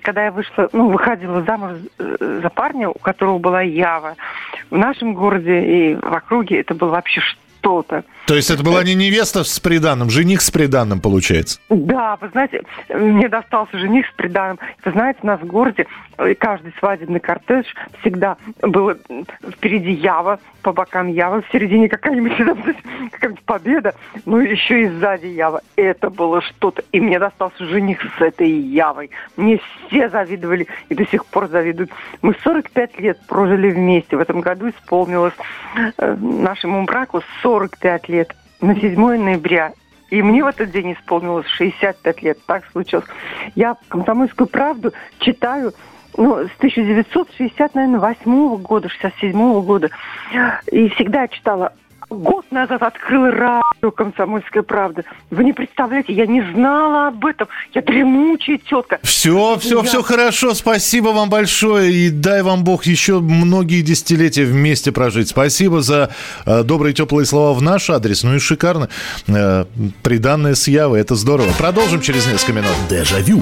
когда 0.02 0.26
я 0.26 0.32
вышла, 0.32 0.70
ну, 0.74 0.90
выходила 0.90 1.42
замуж 1.44 1.78
за 1.98 2.50
парня, 2.50 2.90
у 2.90 2.94
которого 2.94 3.38
была 3.38 3.62
Ява. 3.62 4.16
В 4.70 4.78
нашем 4.78 5.14
городе 5.14 5.62
и 5.62 5.96
в 5.96 6.14
округе 6.14 6.60
это 6.60 6.74
было 6.74 6.90
вообще 6.90 7.22
что-то. 7.62 8.04
То 8.28 8.36
есть 8.36 8.50
это 8.50 8.64
была 8.64 8.84
не 8.84 8.96
невеста 8.96 9.44
с 9.44 9.60
приданным, 9.60 10.10
жених 10.10 10.42
с 10.42 10.52
приданным, 10.52 11.00
получается? 11.00 11.60
Да, 11.70 12.18
вы 12.20 12.30
знаете, 12.30 12.62
мне 12.90 13.30
достался 13.30 13.78
жених 13.78 14.08
с 14.08 14.12
приданным. 14.16 14.60
Вы 14.84 14.92
знаете, 14.92 15.20
у 15.24 15.28
нас 15.28 15.40
в 15.40 15.46
городе 15.46 15.86
э, 16.18 16.34
каждый 16.36 16.74
свадебный 16.80 17.20
кортеж 17.20 17.66
всегда 18.02 18.38
был 18.62 18.94
впереди 19.52 19.92
Ява, 19.92 20.40
по 20.62 20.74
бокам 20.74 21.08
Ява, 21.08 21.42
в 21.42 21.52
середине 21.52 21.90
какая-нибудь 21.90 22.38
какая-нибудь 23.12 23.44
победа, 23.44 23.96
ну 24.26 24.38
еще 24.38 24.84
и 24.84 24.90
сзади 24.90 25.28
Ява. 25.28 25.62
Это 25.76 26.10
было 26.10 26.42
что-то. 26.42 26.84
И 26.92 27.00
мне 27.00 27.20
достался 27.20 27.66
жених 27.66 28.00
с 28.18 28.22
этой 28.22 28.50
Явой. 28.50 29.12
Мне 29.36 29.60
все 29.92 30.10
завидовали 30.10 30.68
и 30.90 30.96
до 30.96 31.06
сих 31.06 31.26
пор 31.26 31.48
завидуют. 31.50 31.92
Мы 32.22 32.36
45 32.44 33.00
лет 33.00 33.20
прожили 33.28 33.70
вместе. 33.70 34.16
В 34.16 34.22
этом 34.22 34.42
году 34.42 34.70
исполнилось 34.70 35.34
э, 35.98 36.16
нашему 36.16 36.86
браку 36.86 37.22
45 37.44 38.10
лет. 38.10 38.36
На 38.62 38.76
7 38.76 38.96
ноября. 38.96 39.74
И 40.10 40.22
мне 40.22 40.44
в 40.44 40.48
этот 40.48 40.72
день 40.72 40.94
исполнилось 40.94 41.48
65 41.48 42.22
лет. 42.22 42.38
Так 42.46 42.64
случилось. 42.72 43.06
Я 43.56 43.76
«Комсомольскую 43.88 44.48
правду» 44.48 44.94
читаю 45.20 45.74
ну, 46.18 46.48
с 46.48 46.52
1960, 46.58 47.76
наверное, 47.76 48.00
8 48.00 48.58
года, 48.58 48.90
67 48.90 49.62
года. 49.64 49.90
И 50.72 50.90
всегда 50.90 51.28
читала 51.28 51.74
год 52.10 52.46
назад 52.52 52.84
открыла 52.84 53.32
радио 53.32 53.71
«Комсомольская 53.90 54.62
правда». 54.62 55.04
Вы 55.32 55.46
не 55.46 55.54
представляете, 55.54 56.14
я 56.14 56.28
не 56.28 56.42
знала 56.54 57.08
об 57.08 57.26
этом. 57.26 57.48
Я 57.74 57.82
дремучая 57.82 58.60
тетка. 58.60 59.00
Все, 59.02 59.58
все, 59.60 59.78
я... 59.78 59.84
все 59.84 60.04
хорошо. 60.04 60.54
Спасибо 60.54 61.08
вам 61.10 61.30
большое. 61.30 61.92
И 61.92 62.10
дай 62.10 62.44
вам 62.44 62.64
Бог 62.64 62.86
еще 62.86 63.20
многие 63.20 63.82
десятилетия 63.82 64.44
вместе 64.44 64.92
прожить. 64.92 65.30
Спасибо 65.30 65.82
за 65.82 66.14
э, 66.46 66.64
добрые 66.64 66.94
теплые 66.94 67.26
слова 67.26 67.54
в 67.54 67.62
наш 67.62 67.90
адрес. 67.90 68.24
Ну 68.24 68.36
и 68.36 68.40
шикарно. 68.40 68.90
Э, 69.28 69.66
приданное 70.04 70.56
с 70.56 70.68
Явы. 70.68 71.00
Это 71.00 71.16
здорово. 71.16 71.52
Продолжим 71.58 72.02
через 72.02 72.28
несколько 72.28 72.54
минут. 72.54 72.72
Дежавю. 72.90 73.42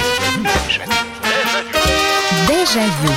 Дежавю. 2.47 3.13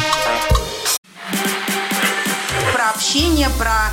Про 2.72 2.90
общение, 2.90 3.48
про 3.58 3.92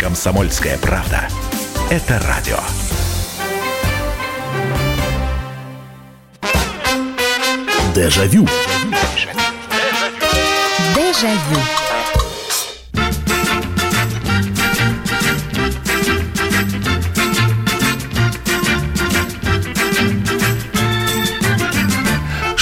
«Комсомольская 0.00 0.78
правда». 0.78 1.28
Это 1.90 2.18
радио. 2.20 2.56
Дежавю. 7.94 8.48
Дежавю. 10.96 11.89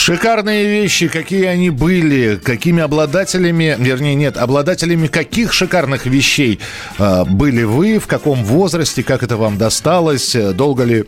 Шикарные 0.08 0.66
вещи, 0.66 1.06
какие 1.06 1.44
они 1.44 1.68
были, 1.68 2.40
какими 2.42 2.82
обладателями, 2.82 3.76
вернее, 3.78 4.14
нет, 4.14 4.38
обладателями 4.38 5.06
каких 5.06 5.52
шикарных 5.52 6.06
вещей 6.06 6.60
э, 6.98 7.24
были 7.26 7.64
вы, 7.64 7.98
в 7.98 8.06
каком 8.06 8.42
возрасте, 8.42 9.02
как 9.02 9.22
это 9.22 9.36
вам 9.36 9.58
досталось, 9.58 10.34
долго 10.54 10.84
ли 10.84 11.04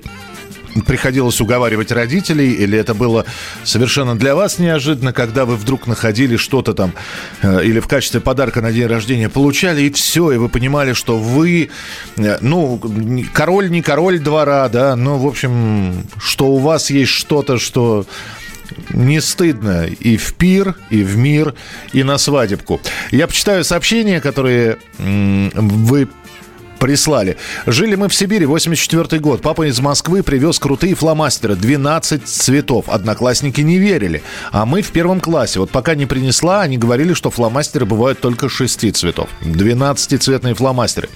приходилось 0.86 1.40
уговаривать 1.40 1.92
родителей, 1.92 2.52
или 2.52 2.78
это 2.78 2.92
было 2.92 3.24
совершенно 3.64 4.18
для 4.18 4.34
вас 4.34 4.58
неожиданно, 4.58 5.14
когда 5.14 5.46
вы 5.46 5.56
вдруг 5.56 5.86
находили 5.86 6.36
что-то 6.36 6.74
там, 6.74 6.92
э, 7.40 7.64
или 7.64 7.80
в 7.80 7.88
качестве 7.88 8.20
подарка 8.20 8.60
на 8.60 8.70
день 8.70 8.86
рождения 8.86 9.30
получали, 9.30 9.80
и 9.80 9.90
все, 9.90 10.30
и 10.32 10.36
вы 10.36 10.50
понимали, 10.50 10.92
что 10.92 11.16
вы, 11.16 11.70
э, 12.18 12.36
ну, 12.42 12.78
король 13.32 13.70
не 13.70 13.80
король 13.80 14.18
двора, 14.18 14.68
да, 14.68 14.94
ну, 14.94 15.16
в 15.16 15.26
общем, 15.26 16.04
что 16.22 16.48
у 16.48 16.58
вас 16.58 16.90
есть 16.90 17.12
что-то, 17.12 17.58
что 17.58 18.04
не 18.90 19.20
стыдно 19.20 19.86
и 19.86 20.16
в 20.16 20.34
пир, 20.34 20.76
и 20.90 21.02
в 21.02 21.16
мир, 21.16 21.54
и 21.92 22.02
на 22.02 22.18
свадебку. 22.18 22.80
Я 23.10 23.26
почитаю 23.26 23.64
сообщения, 23.64 24.20
которые 24.20 24.78
вы 24.98 26.08
прислали. 26.80 27.36
Жили 27.66 27.94
мы 27.94 28.08
в 28.08 28.14
Сибири, 28.14 28.46
84 28.46 29.20
год. 29.20 29.42
Папа 29.42 29.68
из 29.68 29.78
Москвы 29.78 30.24
привез 30.24 30.58
крутые 30.58 30.96
фломастеры, 30.96 31.54
12 31.54 32.26
цветов. 32.26 32.88
Одноклассники 32.88 33.60
не 33.60 33.78
верили. 33.78 34.22
А 34.50 34.66
мы 34.66 34.82
в 34.82 34.90
первом 34.90 35.20
классе. 35.20 35.60
Вот 35.60 35.70
пока 35.70 35.94
не 35.94 36.06
принесла, 36.06 36.62
они 36.62 36.78
говорили, 36.78 37.12
что 37.12 37.30
фломастеры 37.30 37.86
бывают 37.86 38.20
только 38.20 38.48
6 38.48 38.96
цветов. 38.96 39.28
12-цветные 39.42 40.54
фломастеры. 40.54 41.08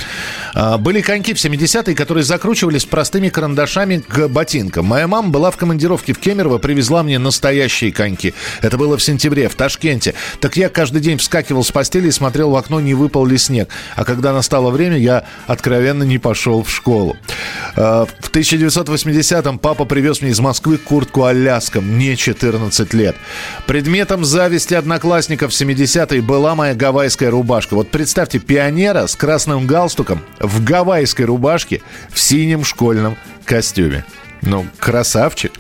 А, 0.55 0.79
были 0.79 1.01
коньки 1.01 1.35
в 1.35 1.39
70-е, 1.39 1.97
которые 1.97 2.23
закручивались 2.23 2.85
простыми 2.85 3.31
карандашами 3.31 4.05
к 4.07 4.29
ботинкам. 4.29 4.85
Моя 4.85 5.09
мама 5.09 5.31
была 5.31 5.51
в 5.51 5.57
командировке 5.57 6.13
в 6.13 6.19
Кемерово, 6.19 6.59
привезла 6.59 7.03
мне 7.03 7.19
настоящие 7.19 7.91
коньки. 7.91 8.35
Это 8.61 8.77
было 8.77 8.99
в 8.99 9.03
сентябре, 9.03 9.49
в 9.49 9.55
Ташкенте. 9.55 10.15
Так 10.41 10.57
я 10.57 10.69
каждый 10.69 11.01
день 11.01 11.17
вскакивал 11.17 11.65
с 11.65 11.73
постели 11.73 12.09
и 12.09 12.11
смотрел 12.11 12.51
в 12.51 12.57
окно, 12.57 12.81
не 12.81 12.93
выпал 12.93 13.25
ли 13.25 13.39
снег. 13.39 13.71
А 13.97 14.05
когда 14.05 14.35
настало 14.35 14.71
время, 14.71 14.99
я 14.99 15.25
откровенно 15.55 16.03
не 16.03 16.19
пошел 16.19 16.63
в 16.63 16.71
школу. 16.71 17.17
А, 17.77 18.07
в 18.07 18.31
1980-м 18.31 19.59
папа 19.59 19.85
привез 19.85 20.21
мне 20.21 20.31
из 20.31 20.41
Москвы 20.41 20.77
куртку 20.77 21.25
Аляска. 21.25 21.81
Мне 21.81 22.17
14 22.17 22.93
лет. 22.93 23.17
Предметом 23.67 24.25
зависти 24.25 24.75
одноклассников 24.75 25.53
в 25.53 25.61
70-е 25.61 26.21
была 26.21 26.55
моя 26.55 26.75
гавайская 26.75 27.31
рубашка. 27.31 27.75
Вот 27.75 27.91
представьте, 27.91 28.39
пионера 28.39 29.07
с 29.07 29.17
красным 29.17 29.67
галстуком 29.67 30.21
в 30.39 30.63
гавайской 30.63 31.25
рубашке 31.25 31.81
в 32.11 32.21
синем 32.21 32.65
школьном 32.65 33.17
костюме. 33.45 34.05
Ну, 34.47 34.67
красавчик. 34.79 35.53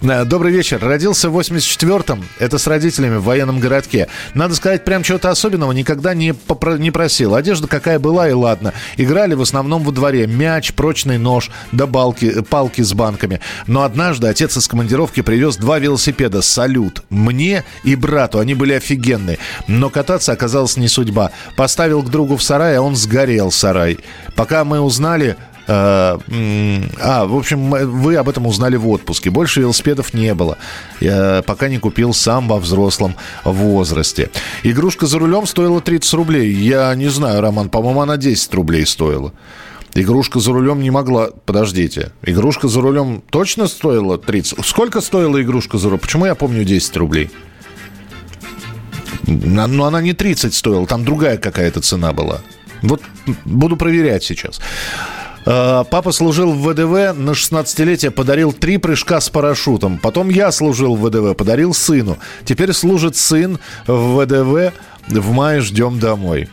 Э, 0.00 0.24
добрый 0.24 0.52
вечер. 0.52 0.78
Родился 0.80 1.28
в 1.28 1.38
84-м. 1.38 2.24
Это 2.38 2.58
с 2.58 2.66
родителями 2.66 3.16
в 3.16 3.24
военном 3.24 3.58
городке. 3.58 4.08
Надо 4.34 4.54
сказать, 4.54 4.84
прям 4.84 5.02
чего-то 5.02 5.30
особенного 5.30 5.72
никогда 5.72 6.14
не, 6.14 6.30
попро- 6.30 6.78
не 6.78 6.90
просил. 6.90 7.34
Одежда 7.34 7.66
какая 7.66 7.98
была, 7.98 8.28
и 8.28 8.32
ладно. 8.32 8.72
Играли 8.96 9.34
в 9.34 9.42
основном 9.42 9.82
во 9.82 9.92
дворе. 9.92 10.26
Мяч, 10.26 10.72
прочный 10.72 11.18
нож, 11.18 11.50
да 11.72 11.86
балки, 11.86 12.42
палки 12.42 12.82
с 12.82 12.92
банками. 12.94 13.40
Но 13.66 13.82
однажды 13.82 14.28
отец 14.28 14.56
из 14.56 14.68
командировки 14.68 15.20
привез 15.22 15.56
два 15.56 15.78
велосипеда 15.78 16.42
«Салют». 16.42 17.02
Мне 17.10 17.64
и 17.82 17.96
брату. 17.96 18.38
Они 18.38 18.54
были 18.54 18.74
офигенные. 18.74 19.38
Но 19.66 19.90
кататься 19.90 20.32
оказалось 20.32 20.76
не 20.76 20.88
судьба. 20.88 21.32
Поставил 21.56 22.02
к 22.02 22.10
другу 22.10 22.36
в 22.36 22.42
сарай, 22.42 22.76
а 22.76 22.82
он 22.82 22.94
сгорел 22.94 23.50
сарай. 23.50 23.98
Пока 24.36 24.64
мы 24.64 24.80
узнали, 24.80 25.36
Э, 25.38 25.57
а, 25.70 26.18
в 27.26 27.36
общем, 27.36 27.70
вы 27.70 28.16
об 28.16 28.28
этом 28.28 28.46
узнали 28.46 28.76
в 28.76 28.88
отпуске. 28.88 29.30
Больше 29.30 29.60
велосипедов 29.60 30.14
не 30.14 30.34
было. 30.34 30.56
Я 31.00 31.42
пока 31.46 31.68
не 31.68 31.78
купил 31.78 32.14
сам 32.14 32.48
во 32.48 32.58
взрослом 32.58 33.16
возрасте. 33.44 34.30
Игрушка 34.62 35.06
за 35.06 35.18
рулем 35.18 35.46
стоила 35.46 35.80
30 35.80 36.12
рублей. 36.14 36.52
Я 36.52 36.94
не 36.94 37.08
знаю, 37.08 37.42
Роман, 37.42 37.68
по-моему, 37.68 38.00
она 38.00 38.16
10 38.16 38.54
рублей 38.54 38.86
стоила. 38.86 39.32
Игрушка 39.94 40.40
за 40.40 40.52
рулем 40.52 40.80
не 40.80 40.90
могла... 40.90 41.28
Подождите. 41.44 42.12
Игрушка 42.22 42.68
за 42.68 42.80
рулем 42.80 43.22
точно 43.30 43.66
стоила 43.66 44.16
30? 44.16 44.64
Сколько 44.64 45.00
стоила 45.00 45.40
игрушка 45.42 45.76
за 45.76 45.88
рулем? 45.88 46.00
Почему 46.00 46.26
я 46.26 46.34
помню 46.34 46.64
10 46.64 46.96
рублей? 46.96 47.30
Но 49.26 49.84
она 49.84 50.00
не 50.00 50.14
30 50.14 50.54
стоила, 50.54 50.86
там 50.86 51.04
другая 51.04 51.36
какая-то 51.36 51.80
цена 51.82 52.12
была. 52.12 52.40
Вот 52.80 53.02
буду 53.44 53.76
проверять 53.76 54.22
сейчас. 54.24 54.60
Э, 55.50 55.82
папа 55.90 56.12
служил 56.12 56.52
в 56.52 56.60
ВДВ, 56.60 57.16
на 57.18 57.30
16-летие 57.30 58.10
подарил 58.10 58.52
три 58.52 58.76
прыжка 58.76 59.18
с 59.18 59.30
парашютом. 59.30 59.96
Потом 59.96 60.28
я 60.28 60.52
служил 60.52 60.94
в 60.94 61.08
ВДВ, 61.08 61.34
подарил 61.34 61.72
сыну. 61.72 62.18
Теперь 62.44 62.74
служит 62.74 63.16
сын 63.16 63.58
в 63.86 64.22
ВДВ, 64.22 64.74
в 65.08 65.32
мае 65.32 65.62
ждем 65.62 65.98
домой. 65.98 66.50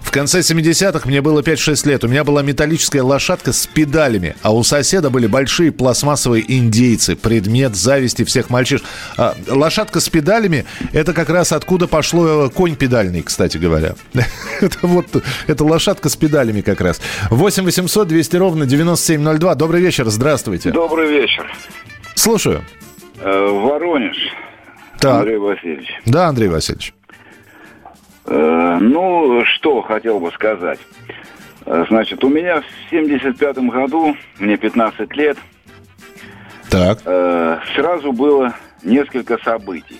В 0.00 0.10
конце 0.10 0.40
70-х 0.40 1.08
мне 1.08 1.22
было 1.22 1.40
5-6 1.40 1.88
лет. 1.88 2.04
У 2.04 2.08
меня 2.08 2.24
была 2.24 2.42
металлическая 2.42 3.02
лошадка 3.02 3.52
с 3.52 3.66
педалями, 3.66 4.34
а 4.42 4.54
у 4.54 4.62
соседа 4.62 5.10
были 5.10 5.26
большие 5.26 5.72
пластмассовые 5.72 6.44
индейцы. 6.48 7.16
Предмет 7.16 7.76
зависти 7.76 8.24
всех 8.24 8.50
мальчиш. 8.50 8.82
А, 9.16 9.36
лошадка 9.48 10.00
с 10.00 10.08
педалями– 10.08 10.64
это 10.92 11.12
как 11.12 11.28
раз 11.30 11.52
откуда 11.52 11.86
пошло 11.86 12.46
э, 12.46 12.50
конь 12.50 12.74
педальный, 12.74 13.22
кстати 13.22 13.56
говоря. 13.56 13.94
это 14.60 14.78
вот, 14.82 15.06
это 15.46 15.64
лошадка 15.64 16.08
с 16.08 16.16
педалями 16.16 16.60
как 16.60 16.80
раз. 16.80 17.00
8 17.30 17.64
800 17.64 18.08
200 18.08 18.36
ровно 18.36 18.66
9702. 18.66 19.54
Добрый 19.54 19.80
вечер, 19.80 20.08
здравствуйте. 20.08 20.70
Добрый 20.70 21.08
вечер. 21.08 21.46
Слушаю. 22.14 22.64
Э, 23.20 23.48
Воронеж. 23.48 24.16
Так. 24.98 25.20
Андрей 25.20 25.38
Васильевич. 25.38 25.88
Да, 26.04 26.26
Андрей 26.26 26.48
Васильевич. 26.48 26.94
Э, 28.30 28.78
ну, 28.80 29.44
что 29.44 29.82
хотел 29.82 30.20
бы 30.20 30.30
сказать. 30.30 30.78
Э, 31.66 31.84
значит, 31.88 32.22
у 32.22 32.28
меня 32.28 32.62
в 32.62 32.92
75-м 32.92 33.68
году, 33.68 34.16
мне 34.38 34.56
15 34.56 35.12
лет, 35.16 35.36
так. 36.70 37.00
Э, 37.04 37.58
сразу 37.74 38.12
было 38.12 38.54
несколько 38.84 39.36
событий. 39.38 39.98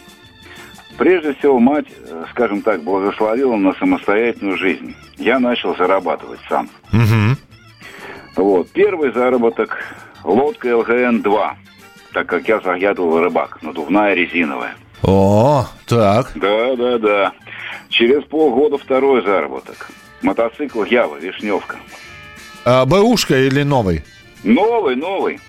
Прежде 0.97 1.35
всего, 1.35 1.59
мать, 1.59 1.87
скажем 2.31 2.63
так, 2.63 2.83
благословила 2.83 3.57
на 3.57 3.73
самостоятельную 3.75 4.57
жизнь. 4.57 4.95
Я 5.17 5.41
начал 5.41 5.75
зарабатывать 5.75 6.41
сам. 6.49 6.69
Угу. 6.93 7.37
Вот. 8.37 8.71
Первый 8.71 9.13
заработок– 9.13 9.79
лодка 10.25 10.69
ЛГН-2, 10.69 11.51
так 12.13 12.27
как 12.27 12.47
я 12.47 12.61
заглядывал 12.61 13.19
рыбак, 13.21 13.61
надувная 13.63 14.15
резиновая. 14.15 14.77
О, 15.03 15.67
так. 15.87 16.33
Да, 16.37 16.77
да, 16.77 16.99
да. 16.99 17.33
Через 17.89 18.25
полгода 18.25 18.79
второй 18.79 19.23
заработок. 19.23 19.91
Мотоцикл 20.23 20.85
Ява, 20.85 21.17
Вишневка. 21.17 21.77
А, 22.65 22.85
Бэушка 22.85 23.39
или 23.39 23.63
новый? 23.63 24.03
Новый, 24.45 24.97
новый. 24.97 25.41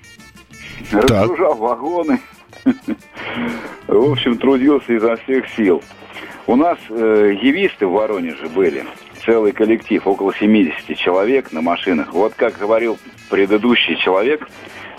Разгружал 0.92 1.56
вагоны. 1.56 2.20
В 3.88 4.12
общем, 4.12 4.38
трудился 4.38 4.94
изо 4.94 5.16
всех 5.18 5.48
сил. 5.50 5.84
У 6.48 6.56
нас 6.56 6.78
э, 6.90 7.38
явисты 7.42 7.86
в 7.86 7.92
Воронеже 7.92 8.48
были. 8.48 8.86
Целый 9.26 9.52
коллектив, 9.52 10.06
около 10.08 10.34
70 10.34 10.98
человек 10.98 11.52
на 11.52 11.62
машинах. 11.62 12.14
Вот 12.14 12.34
как 12.36 12.58
говорил 12.58 12.98
предыдущий 13.30 13.96
человек, 13.98 14.50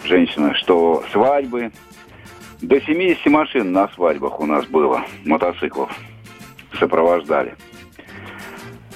женщина, 0.05 0.55
что 0.55 1.05
свадьбы, 1.11 1.73
до 2.61 2.81
70 2.81 3.27
машин 3.27 3.73
на 3.73 3.89
свадьбах 3.89 4.39
у 4.39 4.47
нас 4.47 4.65
было, 4.67 5.05
мотоциклов, 5.25 5.91
сопровождали. 6.79 7.55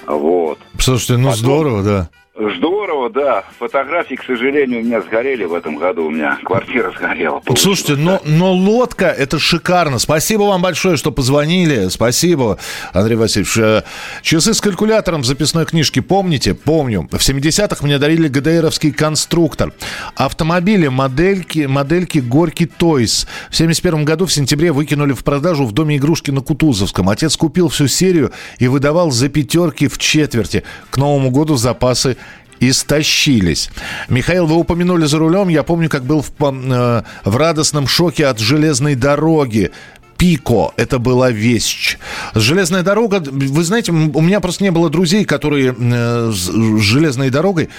Вот. 0.07 0.59
Слушайте, 0.79 1.17
ну 1.17 1.29
Потом- 1.29 1.39
здорово, 1.39 1.83
да. 1.83 2.09
Здорово, 2.39 3.09
да. 3.09 3.43
Фотографии, 3.57 4.13
к 4.13 4.23
сожалению, 4.23 4.81
у 4.81 4.83
меня 4.83 5.01
сгорели 5.01 5.43
в 5.43 5.55
этом 5.55 5.77
году. 5.77 6.05
У 6.05 6.11
меня 6.11 6.37
квартира 6.43 6.91
сгорела. 6.91 7.41
Слушайте, 7.55 7.95
но, 7.95 8.21
но 8.25 8.53
лодка 8.53 9.07
это 9.07 9.39
шикарно. 9.39 9.97
Спасибо 9.97 10.43
вам 10.43 10.61
большое, 10.61 10.97
что 10.97 11.11
позвонили. 11.11 11.87
Спасибо, 11.87 12.59
Андрей 12.93 13.15
Васильевич. 13.15 13.57
Э, 13.57 13.81
Часы 14.21 14.53
с 14.53 14.61
калькулятором 14.61 15.23
в 15.23 15.25
записной 15.25 15.65
книжке 15.65 16.03
помните? 16.03 16.53
Помню. 16.53 17.09
В 17.11 17.15
70-х 17.15 17.83
мне 17.83 17.97
дарили 17.97 18.27
ГДРовский 18.27 18.91
конструктор. 18.91 19.73
Автомобили 20.15 20.89
модельки, 20.89 21.65
модельки 21.65 22.19
Горький 22.19 22.67
Тойс. 22.67 23.27
В 23.49 23.55
71 23.55 24.05
году 24.05 24.27
в 24.27 24.31
сентябре 24.31 24.71
выкинули 24.71 25.13
в 25.13 25.23
продажу 25.23 25.65
в 25.65 25.71
доме 25.71 25.97
игрушки 25.97 26.29
на 26.29 26.41
Кутузовском. 26.41 27.09
Отец 27.09 27.35
купил 27.35 27.69
всю 27.69 27.87
серию 27.87 28.31
и 28.59 28.67
выдавал 28.67 29.09
за 29.09 29.27
пятерки 29.27 29.87
в 29.87 29.97
четверти. 29.97 30.63
К 30.91 30.97
Новому 30.97 31.31
году 31.31 31.55
запасы 31.55 32.15
истощились. 32.59 33.69
Михаил, 34.09 34.45
вы 34.45 34.55
упомянули 34.55 35.05
за 35.05 35.19
рулем. 35.19 35.47
Я 35.47 35.63
помню, 35.63 35.89
как 35.89 36.03
был 36.03 36.21
в, 36.21 36.31
э, 36.39 37.03
в 37.23 37.37
радостном 37.37 37.87
шоке 37.87 38.27
от 38.27 38.39
железной 38.39 38.95
дороги. 38.95 39.71
Пико, 40.17 40.73
это 40.77 40.97
была 40.97 41.29
вещь. 41.29 41.97
Железная 42.33 42.81
дорога, 42.81 43.21
вы 43.23 43.63
знаете, 43.63 43.91
у 43.91 44.21
меня 44.21 44.39
просто 44.39 44.63
не 44.63 44.71
было 44.71 44.89
друзей, 44.89 45.25
которые 45.25 45.75
э, 45.77 46.31
с 46.33 46.81
железной 46.81 47.29
дорогой. 47.29 47.69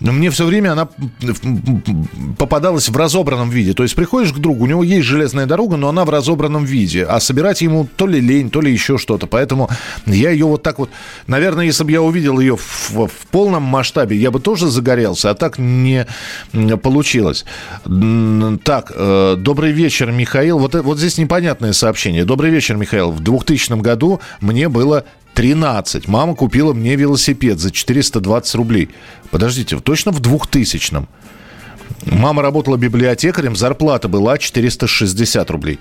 Но 0.00 0.12
мне 0.12 0.30
все 0.30 0.46
время 0.46 0.72
она 0.72 0.88
попадалась 2.38 2.88
в 2.88 2.96
разобранном 2.96 3.50
виде. 3.50 3.74
То 3.74 3.82
есть 3.82 3.94
приходишь 3.94 4.32
к 4.32 4.38
другу, 4.38 4.64
у 4.64 4.66
него 4.66 4.82
есть 4.82 5.06
железная 5.06 5.46
дорога, 5.46 5.76
но 5.76 5.88
она 5.88 6.04
в 6.04 6.10
разобранном 6.10 6.64
виде. 6.64 7.04
А 7.04 7.20
собирать 7.20 7.60
ему 7.60 7.86
то 7.96 8.06
ли 8.06 8.20
лень, 8.20 8.50
то 8.50 8.60
ли 8.60 8.72
еще 8.72 8.98
что-то. 8.98 9.26
Поэтому 9.26 9.68
я 10.06 10.30
ее 10.30 10.46
вот 10.46 10.62
так 10.62 10.78
вот... 10.78 10.90
Наверное, 11.26 11.66
если 11.66 11.84
бы 11.84 11.92
я 11.92 12.02
увидел 12.02 12.40
ее 12.40 12.56
в, 12.56 12.90
в 12.90 13.26
полном 13.30 13.62
масштабе, 13.62 14.16
я 14.16 14.30
бы 14.30 14.40
тоже 14.40 14.68
загорелся, 14.68 15.30
а 15.30 15.34
так 15.34 15.58
не 15.58 16.06
получилось. 16.82 17.44
Так, 17.84 18.92
э, 18.94 19.36
добрый 19.38 19.72
вечер, 19.72 20.10
Михаил. 20.10 20.58
Вот, 20.58 20.74
э- 20.74 20.82
вот 20.82 20.98
здесь 20.98 21.18
непонятное 21.18 21.72
сообщение. 21.72 22.24
Добрый 22.24 22.50
вечер, 22.50 22.76
Михаил. 22.76 23.10
В 23.10 23.20
2000 23.20 23.80
году 23.80 24.20
мне 24.40 24.68
было 24.68 25.04
13. 25.34 26.08
Мама 26.08 26.34
купила 26.34 26.72
мне 26.72 26.96
велосипед 26.96 27.58
за 27.58 27.70
420 27.70 28.54
рублей. 28.54 28.88
Подождите, 29.30 29.78
точно 29.80 30.12
в 30.12 30.20
2000-м? 30.20 31.08
Мама 32.06 32.42
работала 32.42 32.76
библиотекарем, 32.76 33.56
зарплата 33.56 34.08
была 34.08 34.38
460 34.38 35.50
рублей. 35.50 35.78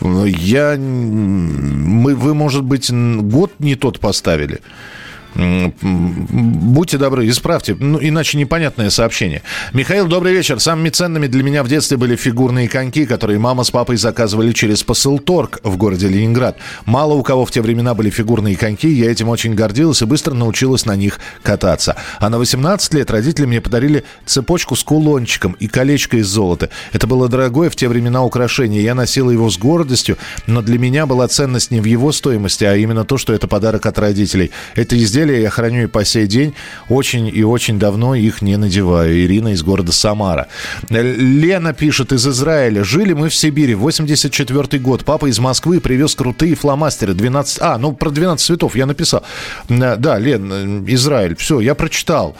Я... 0.00 0.76
Мы, 0.76 2.14
вы, 2.14 2.34
может 2.34 2.62
быть, 2.62 2.90
год 2.90 3.52
не 3.58 3.74
тот 3.74 3.98
поставили? 3.98 4.60
Будьте 5.36 6.96
добры, 6.96 7.28
исправьте, 7.28 7.76
ну, 7.78 7.98
иначе 8.00 8.38
непонятное 8.38 8.88
сообщение. 8.88 9.42
Михаил, 9.74 10.06
добрый 10.06 10.32
вечер. 10.32 10.60
Самыми 10.60 10.88
ценными 10.88 11.26
для 11.26 11.42
меня 11.42 11.62
в 11.62 11.68
детстве 11.68 11.98
были 11.98 12.16
фигурные 12.16 12.68
коньки, 12.68 13.04
которые 13.04 13.38
мама 13.38 13.62
с 13.64 13.70
папой 13.70 13.98
заказывали 13.98 14.52
через 14.52 14.82
посылторг 14.82 15.60
в 15.62 15.76
городе 15.76 16.08
Ленинград. 16.08 16.56
Мало 16.86 17.14
у 17.14 17.22
кого 17.22 17.44
в 17.44 17.50
те 17.50 17.60
времена 17.60 17.94
были 17.94 18.08
фигурные 18.08 18.56
коньки, 18.56 18.88
я 18.88 19.10
этим 19.10 19.28
очень 19.28 19.54
гордилась 19.54 20.00
и 20.00 20.06
быстро 20.06 20.32
научилась 20.32 20.86
на 20.86 20.96
них 20.96 21.20
кататься. 21.42 21.96
А 22.18 22.30
на 22.30 22.38
18 22.38 22.94
лет 22.94 23.10
родители 23.10 23.44
мне 23.44 23.60
подарили 23.60 24.04
цепочку 24.24 24.74
с 24.74 24.82
кулончиком 24.82 25.52
и 25.60 25.66
колечко 25.66 26.16
из 26.16 26.28
золота. 26.28 26.70
Это 26.92 27.06
было 27.06 27.28
дорогое 27.28 27.68
в 27.68 27.76
те 27.76 27.88
времена 27.88 28.24
украшение. 28.24 28.82
Я 28.82 28.94
носила 28.94 29.30
его 29.30 29.50
с 29.50 29.58
гордостью, 29.58 30.16
но 30.46 30.62
для 30.62 30.78
меня 30.78 31.04
была 31.04 31.28
ценность 31.28 31.70
не 31.70 31.80
в 31.80 31.84
его 31.84 32.10
стоимости, 32.12 32.64
а 32.64 32.74
именно 32.74 33.04
то, 33.04 33.18
что 33.18 33.34
это 33.34 33.46
подарок 33.48 33.84
от 33.84 33.98
родителей. 33.98 34.50
Это 34.74 34.96
изделие 34.96 35.25
я 35.32 35.50
храню 35.50 35.84
и 35.84 35.86
по 35.86 36.04
сей 36.04 36.26
день. 36.26 36.54
Очень 36.88 37.28
и 37.28 37.42
очень 37.44 37.78
давно 37.78 38.14
их 38.14 38.42
не 38.42 38.56
надеваю. 38.56 39.24
Ирина 39.24 39.48
из 39.48 39.62
города 39.62 39.92
Самара. 39.92 40.48
Лена 40.90 41.72
пишет 41.72 42.12
из 42.12 42.26
Израиля. 42.26 42.84
Жили 42.84 43.12
мы 43.12 43.28
в 43.28 43.34
Сибири. 43.34 43.74
84 43.74 44.78
год. 44.80 45.04
Папа 45.04 45.26
из 45.26 45.38
Москвы 45.38 45.80
привез 45.80 46.14
крутые 46.14 46.54
фломастеры. 46.54 47.14
12... 47.14 47.58
А, 47.60 47.78
ну 47.78 47.92
про 47.92 48.10
12 48.10 48.44
цветов 48.44 48.76
я 48.76 48.86
написал. 48.86 49.22
Да, 49.68 50.18
Лен, 50.18 50.84
Израиль. 50.88 51.36
Все, 51.36 51.60
я 51.60 51.74
прочитал. 51.74 52.36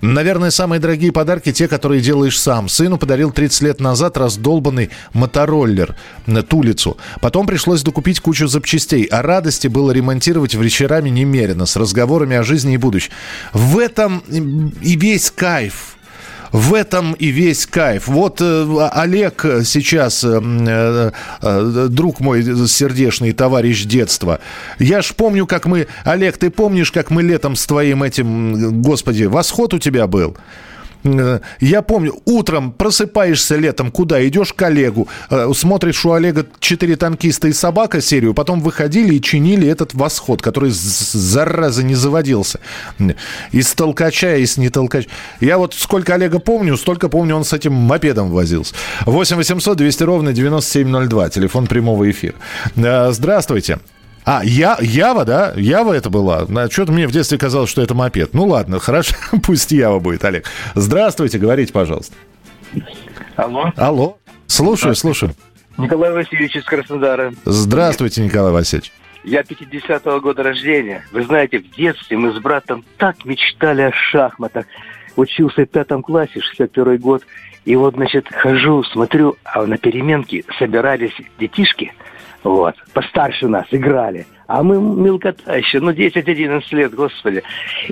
Наверное, 0.00 0.50
самые 0.50 0.80
дорогие 0.80 1.12
подарки 1.12 1.52
те, 1.52 1.68
которые 1.68 2.00
делаешь 2.00 2.38
сам. 2.38 2.68
Сыну 2.68 2.98
подарил 2.98 3.30
30 3.30 3.62
лет 3.62 3.80
назад 3.80 4.16
раздолбанный 4.16 4.90
мотороллер 5.12 5.96
на 6.26 6.42
Тулицу. 6.42 6.96
Потом 7.20 7.46
пришлось 7.46 7.82
докупить 7.82 8.20
кучу 8.20 8.46
запчастей. 8.46 9.04
А 9.04 9.22
радости 9.22 9.68
было 9.68 9.90
ремонтировать 9.90 10.54
вечерами 10.54 11.08
немерено. 11.08 11.66
С 11.66 11.76
разговорами 11.76 12.29
о 12.36 12.42
жизни 12.42 12.74
и 12.74 12.76
будущем. 12.76 13.12
В 13.52 13.78
этом 13.78 14.22
и 14.80 14.96
весь 14.96 15.30
кайф. 15.30 15.96
В 16.52 16.74
этом 16.74 17.12
и 17.12 17.28
весь 17.28 17.64
кайф. 17.66 18.08
Вот 18.08 18.40
э, 18.40 18.88
Олег 18.92 19.44
сейчас, 19.64 20.24
э, 20.24 21.10
э, 21.42 21.86
друг 21.88 22.18
мой 22.18 22.42
сердечный, 22.66 23.32
товарищ 23.32 23.84
детства. 23.84 24.40
Я 24.78 25.02
ж 25.02 25.12
помню, 25.14 25.46
как 25.46 25.66
мы... 25.66 25.86
Олег, 26.04 26.38
ты 26.38 26.50
помнишь, 26.50 26.90
как 26.90 27.10
мы 27.10 27.22
летом 27.22 27.54
с 27.54 27.66
твоим 27.66 28.02
этим... 28.02 28.82
Господи, 28.82 29.24
восход 29.24 29.74
у 29.74 29.78
тебя 29.78 30.08
был? 30.08 30.36
Э, 31.04 31.40
Я 31.60 31.82
помню, 31.82 32.14
утром 32.24 32.72
просыпаешься 32.72 33.56
летом, 33.56 33.90
куда 33.90 34.26
идешь 34.26 34.52
к 34.52 34.62
Олегу, 34.62 35.08
э, 35.30 35.50
смотришь 35.54 36.04
у 36.04 36.12
Олега 36.12 36.46
«Четыре 36.58 36.96
танкиста 36.96 37.48
и 37.48 37.52
собака» 37.52 38.00
серию, 38.00 38.34
потом 38.34 38.60
выходили 38.60 39.14
и 39.14 39.20
чинили 39.20 39.66
этот 39.68 39.94
восход, 39.94 40.42
который, 40.42 40.70
зараза, 40.70 41.82
не 41.82 41.94
заводился. 41.94 42.60
Из 43.52 43.72
толкача, 43.74 44.36
из 44.36 44.56
не 44.58 44.68
толкача. 44.70 45.08
Я 45.40 45.58
вот 45.58 45.74
сколько 45.74 46.14
Олега 46.14 46.38
помню, 46.38 46.76
столько 46.76 47.08
помню, 47.08 47.36
он 47.36 47.44
с 47.44 47.52
этим 47.52 47.72
мопедом 47.72 48.30
возился. 48.30 48.74
8 49.06 49.36
800 49.36 49.76
200 49.76 50.02
ровно 50.04 50.32
9702, 50.32 51.30
телефон 51.30 51.66
прямого 51.66 52.10
эфира. 52.10 52.34
Э, 52.76 53.10
Здравствуйте. 53.12 53.78
А, 54.32 54.42
я, 54.44 54.76
Ява, 54.80 55.24
да? 55.24 55.52
Ява 55.56 55.92
это 55.92 56.08
была? 56.08 56.46
Что-то 56.70 56.92
мне 56.92 57.08
в 57.08 57.10
детстве 57.10 57.36
казалось, 57.36 57.68
что 57.68 57.82
это 57.82 57.94
мопед. 57.94 58.32
Ну 58.32 58.46
ладно, 58.46 58.78
хорошо, 58.80 59.16
пусть 59.44 59.72
Ява 59.72 59.98
будет, 59.98 60.24
Олег. 60.24 60.46
Здравствуйте, 60.76 61.38
говорите, 61.38 61.72
пожалуйста. 61.72 62.14
Алло. 63.34 63.72
Алло. 63.76 64.18
Слушаю, 64.46 64.94
слушаю. 64.94 65.32
Николай 65.78 66.12
Васильевич 66.12 66.54
из 66.54 66.64
Краснодара. 66.64 67.34
Здравствуйте, 67.44 68.22
Николай 68.22 68.52
Васильевич. 68.52 68.92
Я 69.24 69.40
50-го 69.40 70.20
года 70.20 70.44
рождения. 70.44 71.04
Вы 71.10 71.24
знаете, 71.24 71.58
в 71.58 71.68
детстве 71.74 72.16
мы 72.16 72.32
с 72.32 72.38
братом 72.38 72.84
так 72.98 73.24
мечтали 73.24 73.82
о 73.82 73.92
шахматах. 74.12 74.64
Учился 75.16 75.62
в 75.62 75.66
пятом 75.66 76.04
классе, 76.04 76.34
61 76.34 76.98
год. 76.98 77.24
И 77.64 77.74
вот, 77.74 77.96
значит, 77.96 78.28
хожу, 78.30 78.84
смотрю, 78.84 79.36
а 79.42 79.66
на 79.66 79.76
переменке 79.76 80.44
собирались 80.56 81.14
детишки, 81.40 81.92
вот, 82.42 82.74
постарше 82.92 83.48
нас, 83.48 83.66
играли. 83.70 84.26
А 84.46 84.64
мы 84.64 84.80
мелкота 84.80 85.54
еще, 85.54 85.78
ну, 85.78 85.92
10-11 85.92 86.62
лет, 86.72 86.92
господи. 86.92 87.42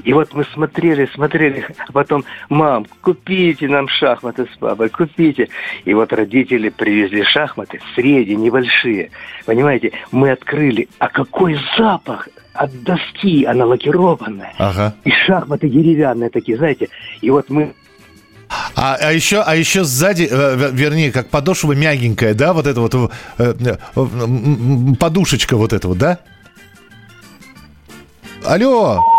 И 0.02 0.12
вот 0.12 0.34
мы 0.34 0.44
смотрели, 0.44 1.08
смотрели, 1.14 1.64
а 1.86 1.92
потом, 1.92 2.24
мам, 2.48 2.84
купите 3.00 3.68
нам 3.68 3.86
шахматы 3.86 4.46
с 4.52 4.56
папой, 4.58 4.88
купите. 4.88 5.48
И 5.84 5.94
вот 5.94 6.12
родители 6.12 6.70
привезли 6.70 7.22
шахматы, 7.22 7.80
средние, 7.94 8.36
небольшие. 8.36 9.10
Понимаете, 9.46 9.92
мы 10.10 10.32
открыли, 10.32 10.88
а 10.98 11.08
какой 11.08 11.56
запах 11.76 12.28
от 12.54 12.82
доски, 12.82 13.44
она 13.44 13.64
лакированная. 13.64 14.52
Ага. 14.58 14.94
И 15.04 15.12
шахматы 15.12 15.68
деревянные 15.68 16.30
такие, 16.30 16.58
знаете. 16.58 16.88
И 17.20 17.30
вот 17.30 17.50
мы 17.50 17.72
А, 18.74 18.96
а 19.00 19.12
еще, 19.12 19.42
а 19.42 19.54
еще 19.56 19.84
сзади, 19.84 20.28
э, 20.30 20.70
вернее, 20.72 21.12
как 21.12 21.28
подошва 21.28 21.72
мягенькая, 21.72 22.34
да, 22.34 22.52
вот 22.52 22.66
это 22.66 22.80
вот 22.80 22.94
э, 23.38 23.54
э, 23.58 24.94
подушечка 24.98 25.56
вот 25.56 25.72
эта 25.72 25.88
вот, 25.88 25.98
да? 25.98 26.18
Алло. 28.44 29.17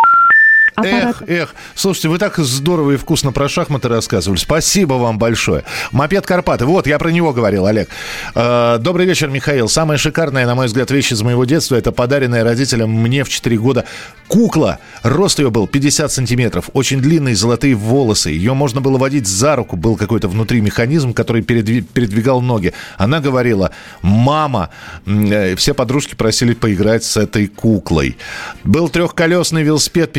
Эх, 0.85 1.23
эх. 1.27 1.55
Слушайте, 1.75 2.09
вы 2.09 2.17
так 2.17 2.37
здорово 2.37 2.91
и 2.91 2.97
вкусно 2.97 3.31
про 3.31 3.49
шахматы 3.49 3.87
рассказывали. 3.87 4.39
Спасибо 4.39 4.93
вам 4.95 5.17
большое. 5.17 5.63
Мопед 5.91 6.25
Карпаты. 6.25 6.65
Вот, 6.65 6.87
я 6.87 6.99
про 6.99 7.09
него 7.09 7.33
говорил, 7.33 7.65
Олег. 7.65 7.89
Э, 8.35 8.77
добрый 8.79 9.05
вечер, 9.05 9.29
Михаил. 9.29 9.67
Самая 9.67 9.97
шикарная, 9.97 10.45
на 10.45 10.55
мой 10.55 10.67
взгляд, 10.67 10.91
вещь 10.91 11.11
из 11.11 11.21
моего 11.21 11.45
детства– 11.45 11.75
это 11.77 11.91
подаренная 11.91 12.43
родителям 12.43 12.89
мне 12.91 13.23
в 13.23 13.29
4 13.29 13.57
года 13.57 13.85
кукла. 14.27 14.79
Рост 15.03 15.39
ее 15.39 15.49
был 15.49 15.67
50 15.67 16.11
сантиметров. 16.11 16.69
Очень 16.73 17.01
длинные 17.01 17.35
золотые 17.35 17.75
волосы. 17.75 18.29
Ее 18.29 18.53
можно 18.53 18.81
было 18.81 18.97
водить 18.97 19.27
за 19.27 19.55
руку. 19.55 19.75
Был 19.75 19.97
какой-то 19.97 20.27
внутри 20.27 20.61
механизм, 20.61 21.13
который 21.13 21.41
передвигал 21.41 22.41
ноги. 22.41 22.73
Она 22.97 23.19
говорила, 23.19 23.71
мама, 24.01 24.69
э, 25.05 25.55
все 25.55 25.73
подружки 25.73 26.15
просили 26.15 26.53
поиграть 26.53 27.03
с 27.03 27.17
этой 27.17 27.47
куклой. 27.47 28.17
Был 28.63 28.89
трехколесный 28.89 29.63
велосипед 29.63 30.11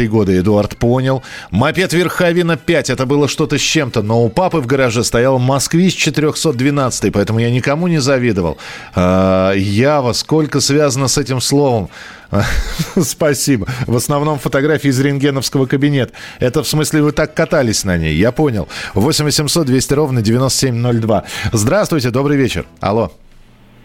50-е 0.00 0.08
годы, 0.08 0.38
Эдуард 0.38 0.76
понял. 0.76 1.22
Мопед 1.50 1.92
Верховина 1.92 2.56
5, 2.56 2.90
это 2.90 3.06
было 3.06 3.28
что-то 3.28 3.58
с 3.58 3.60
чем-то, 3.60 4.02
но 4.02 4.24
у 4.24 4.28
папы 4.28 4.58
в 4.58 4.66
гараже 4.66 5.04
стоял 5.04 5.38
Москвич 5.38 5.96
412, 5.96 7.12
поэтому 7.12 7.38
я 7.38 7.50
никому 7.50 7.88
не 7.88 8.00
завидовал. 8.00 8.58
А, 8.94 9.52
Ява, 9.52 10.12
сколько 10.12 10.60
связано 10.60 11.08
с 11.08 11.18
этим 11.18 11.40
словом? 11.40 11.88
Спасибо. 13.00 13.66
В 13.86 13.96
основном 13.96 14.38
фотографии 14.38 14.88
из 14.88 15.00
рентгеновского 15.00 15.66
кабинета. 15.66 16.12
Это 16.38 16.62
в 16.62 16.68
смысле 16.68 17.02
вы 17.02 17.12
так 17.12 17.34
катались 17.34 17.84
на 17.84 17.96
ней, 17.96 18.14
я 18.14 18.32
понял. 18.32 18.68
8 18.94 19.24
800 19.24 19.66
200 19.66 19.94
ровно 19.94 20.22
9702. 20.22 21.24
Здравствуйте, 21.52 22.10
добрый 22.10 22.36
вечер. 22.36 22.66
Алло. 22.80 23.12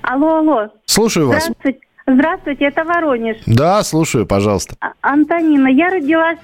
Алло, 0.04 0.38
алло. 0.38 0.68
Слушаю 0.86 1.28
вас. 1.28 1.44
Здравствуйте. 1.44 1.85
Здравствуйте, 2.08 2.66
это 2.66 2.84
Воронеж. 2.84 3.38
Да, 3.48 3.82
слушаю, 3.84 4.28
пожалуйста. 4.28 4.76
А, 4.80 4.94
Антонина, 5.02 5.68
я 5.68 5.90
родилась 5.90 6.38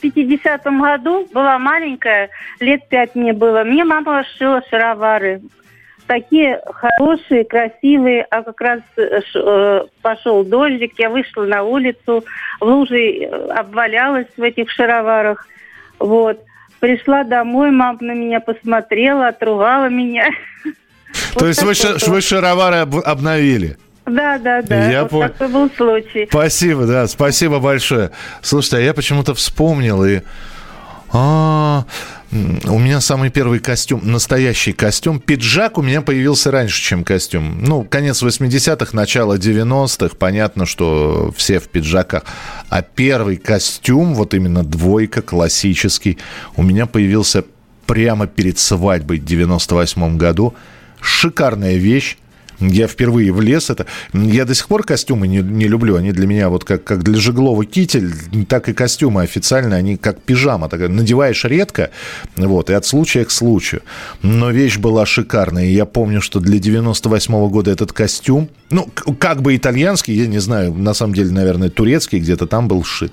в 0.00 0.04
50-м 0.04 0.80
году, 0.80 1.26
была 1.32 1.58
маленькая, 1.58 2.30
лет 2.60 2.88
пять 2.88 3.16
мне 3.16 3.32
было. 3.32 3.64
Мне 3.64 3.84
мама 3.84 4.24
шила 4.38 4.62
шаровары. 4.70 5.42
Такие 6.06 6.62
хорошие, 6.72 7.44
красивые, 7.44 8.22
а 8.30 8.42
как 8.42 8.60
раз 8.60 8.80
э, 8.96 9.20
э, 9.34 9.80
пошел 10.00 10.42
дождик, 10.44 10.94
я 10.98 11.10
вышла 11.10 11.42
на 11.42 11.64
улицу, 11.64 12.24
в 12.60 12.64
луже 12.64 12.96
э, 12.96 13.26
обвалялась 13.50 14.28
в 14.36 14.42
этих 14.42 14.70
шароварах. 14.70 15.46
Вот. 15.98 16.40
Пришла 16.80 17.24
домой, 17.24 17.72
мама 17.72 17.98
на 18.00 18.12
меня 18.12 18.40
посмотрела, 18.40 19.28
отругала 19.28 19.88
меня. 19.88 20.30
То 21.34 21.46
есть 21.46 21.62
вы, 21.62 21.74
вы 22.10 22.20
шаровары 22.20 22.76
обновили? 22.76 23.76
Да, 24.08 24.38
да, 24.38 24.62
да. 24.62 24.90
Я 24.90 25.02
вот 25.02 25.10
понял. 25.10 25.28
такой 25.28 25.48
был 25.48 25.70
случай. 25.76 26.26
Спасибо, 26.28 26.86
да, 26.86 27.06
спасибо 27.06 27.58
большое. 27.58 28.10
Слушайте, 28.42 28.78
а 28.78 28.80
я 28.80 28.94
почему-то 28.94 29.34
вспомнил 29.34 30.04
и... 30.04 30.20
А, 31.10 31.86
у 32.30 32.78
меня 32.78 33.00
самый 33.00 33.30
первый 33.30 33.60
костюм, 33.60 34.00
настоящий 34.04 34.72
костюм. 34.72 35.18
Пиджак 35.18 35.78
у 35.78 35.82
меня 35.82 36.02
появился 36.02 36.50
раньше, 36.50 36.82
чем 36.82 37.02
костюм. 37.02 37.64
Ну, 37.64 37.84
конец 37.84 38.22
80-х, 38.22 38.90
начало 38.92 39.38
90-х. 39.38 40.16
Понятно, 40.16 40.66
что 40.66 41.32
все 41.36 41.60
в 41.60 41.68
пиджаках. 41.68 42.24
А 42.68 42.82
первый 42.82 43.38
костюм, 43.38 44.14
вот 44.14 44.34
именно 44.34 44.62
двойка, 44.62 45.22
классический, 45.22 46.18
у 46.56 46.62
меня 46.62 46.84
появился 46.84 47.44
прямо 47.86 48.26
перед 48.26 48.58
свадьбой 48.58 49.18
в 49.18 49.24
98 49.24 50.18
году. 50.18 50.54
Шикарная 51.00 51.76
вещь 51.76 52.18
я 52.60 52.88
впервые 52.88 53.32
влез. 53.32 53.70
Это... 53.70 53.86
Я 54.12 54.44
до 54.44 54.54
сих 54.54 54.68
пор 54.68 54.84
костюмы 54.84 55.28
не, 55.28 55.38
не 55.38 55.68
люблю. 55.68 55.96
Они 55.96 56.12
для 56.12 56.26
меня 56.26 56.48
вот 56.48 56.64
как, 56.64 56.84
как 56.84 57.02
для 57.02 57.18
Жеглова 57.18 57.64
китель, 57.64 58.12
так 58.48 58.68
и 58.68 58.72
костюмы 58.72 59.22
официально, 59.22 59.76
они 59.76 59.96
как 59.96 60.20
пижама. 60.20 60.68
Так, 60.68 60.88
надеваешь 60.88 61.44
редко, 61.44 61.90
вот, 62.36 62.70
и 62.70 62.72
от 62.72 62.84
случая 62.84 63.24
к 63.24 63.30
случаю. 63.30 63.82
Но 64.22 64.50
вещь 64.50 64.78
была 64.78 65.06
шикарная. 65.06 65.66
Я 65.66 65.84
помню, 65.84 66.20
что 66.20 66.40
для 66.40 66.58
98 66.58 67.34
-го 67.34 67.48
года 67.48 67.70
этот 67.70 67.92
костюм, 67.92 68.48
ну, 68.70 68.88
как 69.18 69.42
бы 69.42 69.56
итальянский, 69.56 70.14
я 70.14 70.26
не 70.26 70.40
знаю, 70.40 70.74
на 70.74 70.94
самом 70.94 71.14
деле, 71.14 71.30
наверное, 71.30 71.70
турецкий 71.70 72.18
где-то 72.18 72.46
там 72.46 72.68
был 72.68 72.84
сшит. 72.84 73.12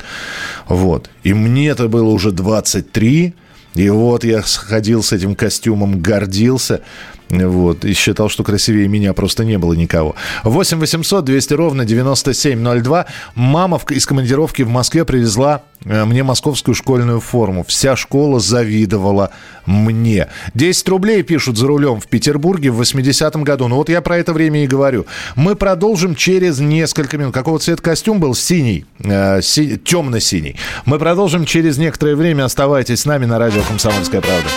Вот. 0.68 1.10
И 1.24 1.34
мне 1.34 1.70
это 1.70 1.88
было 1.88 2.10
уже 2.10 2.32
23, 2.32 3.34
и 3.76 3.90
вот 3.90 4.24
я 4.24 4.42
ходил 4.42 5.04
с 5.04 5.12
этим 5.12 5.36
костюмом, 5.36 6.02
гордился. 6.02 6.82
Вот, 7.30 7.86
и 7.86 7.94
считал, 7.94 8.30
что 8.30 8.44
красивее 8.44 8.88
меня 8.88 9.14
просто 9.14 9.44
не 9.46 9.58
было 9.58 9.74
никого. 9.74 10.16
8 10.44 10.78
800 10.80 11.26
200 11.26 11.54
ровно 11.54 11.86
9702. 11.86 13.06
Мама 13.36 13.82
из 13.90 14.06
командировки 14.06 14.62
в 14.62 14.70
Москве 14.70 15.06
привезла 15.06 15.62
э, 15.86 16.06
мне 16.06 16.24
московскую 16.24 16.76
школьную 16.76 17.20
форму. 17.20 17.66
Вся 17.68 17.96
школа 17.96 18.40
завидовала 18.40 19.32
мне. 19.66 20.28
10 20.54 20.88
рублей 20.90 21.24
пишут 21.24 21.58
за 21.58 21.68
рулем 21.68 22.00
в 22.00 22.08
Петербурге 22.08 22.70
в 22.70 22.80
80-м 22.82 23.44
году. 23.44 23.68
Ну 23.68 23.78
вот 23.78 23.90
я 23.90 24.02
про 24.02 24.18
это 24.18 24.32
время 24.32 24.64
и 24.64 24.68
говорю. 24.68 25.06
Мы 25.36 25.56
продолжим 25.56 26.16
через 26.16 26.60
несколько 26.60 27.18
минут. 27.18 27.34
Какого 27.34 27.58
цвета 27.60 27.82
костюм 27.82 28.20
был? 28.20 28.36
Синий. 28.36 28.86
Э, 29.00 29.42
си- 29.42 29.78
темно-синий. 29.78 30.58
Мы 30.86 31.00
продолжим 31.00 31.46
через 31.46 31.78
некоторое 31.78 32.16
время. 32.16 32.46
Оставайтесь 32.46 33.02
с 33.02 33.06
нами 33.06 33.26
на 33.26 33.40
радио 33.40 33.62
«Комсомольская 33.68 34.22
правда». 34.22 34.50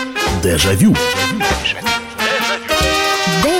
Дежавю. 0.42 0.94
Дежавю. 0.94 1.47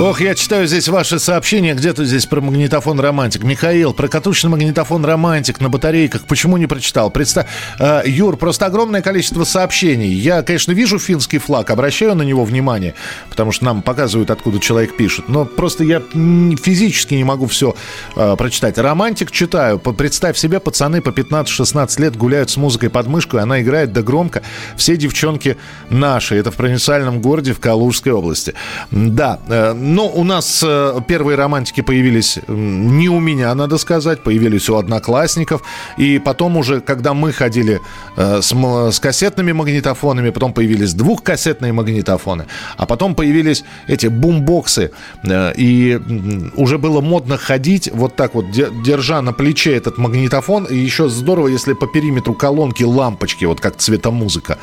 Ох, 0.00 0.22
я 0.22 0.34
читаю 0.34 0.66
здесь 0.66 0.88
ваши 0.88 1.18
сообщения, 1.18 1.74
где-то 1.74 2.06
здесь 2.06 2.24
про 2.24 2.40
магнитофон 2.40 2.98
романтик. 2.98 3.44
Михаил, 3.44 3.92
про 3.92 4.08
катушечный 4.08 4.48
магнитофон 4.48 5.04
романтик 5.04 5.60
на 5.60 5.68
батарейках. 5.68 6.22
Почему 6.24 6.56
не 6.56 6.66
прочитал? 6.66 7.10
Представь, 7.10 7.46
э, 7.78 8.04
Юр, 8.06 8.38
просто 8.38 8.64
огромное 8.64 9.02
количество 9.02 9.44
сообщений. 9.44 10.08
Я, 10.08 10.40
конечно, 10.42 10.72
вижу 10.72 10.98
финский 10.98 11.36
флаг, 11.36 11.68
обращаю 11.68 12.14
на 12.14 12.22
него 12.22 12.46
внимание, 12.46 12.94
потому 13.28 13.52
что 13.52 13.66
нам 13.66 13.82
показывают, 13.82 14.30
откуда 14.30 14.58
человек 14.58 14.96
пишет. 14.96 15.28
Но 15.28 15.44
просто 15.44 15.84
я 15.84 16.00
физически 16.00 17.12
не 17.12 17.24
могу 17.24 17.46
все 17.46 17.76
э, 18.16 18.36
прочитать. 18.38 18.78
Романтик 18.78 19.30
читаю. 19.30 19.78
Представь 19.78 20.38
себе, 20.38 20.60
пацаны 20.60 21.02
по 21.02 21.10
15-16 21.10 22.00
лет 22.00 22.16
гуляют 22.16 22.48
с 22.48 22.56
музыкой 22.56 22.88
под 22.88 23.06
мышкой, 23.06 23.42
она 23.42 23.60
играет 23.60 23.92
да 23.92 24.00
громко. 24.00 24.40
Все 24.78 24.96
девчонки 24.96 25.58
наши. 25.90 26.36
Это 26.36 26.50
в 26.50 26.56
провинциальном 26.56 27.20
городе 27.20 27.52
в 27.52 27.60
Калужской 27.60 28.12
области. 28.12 28.54
Да, 28.90 29.40
э, 29.46 29.74
но 29.90 30.08
у 30.08 30.24
нас 30.24 30.62
э, 30.64 31.00
первые 31.08 31.36
романтики 31.36 31.80
появились 31.80 32.38
не 32.46 33.08
у 33.08 33.18
меня, 33.18 33.52
надо 33.54 33.76
сказать, 33.76 34.22
появились 34.22 34.68
у 34.68 34.76
одноклассников. 34.76 35.62
И 35.98 36.18
потом 36.18 36.56
уже, 36.56 36.80
когда 36.80 37.12
мы 37.12 37.32
ходили 37.32 37.80
э, 38.16 38.40
с, 38.40 38.54
с 38.94 39.00
кассетными 39.00 39.52
магнитофонами, 39.52 40.30
потом 40.30 40.52
появились 40.52 40.94
двухкассетные 40.94 41.72
магнитофоны, 41.72 42.46
а 42.76 42.86
потом 42.86 43.14
появились 43.16 43.64
эти 43.88 44.06
бумбоксы. 44.06 44.92
Э, 45.24 45.52
и 45.56 46.00
уже 46.54 46.78
было 46.78 47.00
модно 47.00 47.36
ходить 47.36 47.90
вот 47.92 48.14
так 48.14 48.34
вот, 48.34 48.44
держа 48.50 49.20
на 49.22 49.32
плече 49.32 49.76
этот 49.76 49.98
магнитофон. 49.98 50.66
И 50.66 50.76
еще 50.76 51.08
здорово, 51.08 51.48
если 51.48 51.72
по 51.72 51.88
периметру 51.88 52.34
колонки 52.34 52.84
лампочки, 52.84 53.44
вот 53.44 53.60
как 53.60 53.76
цветомузыка. 53.76 54.58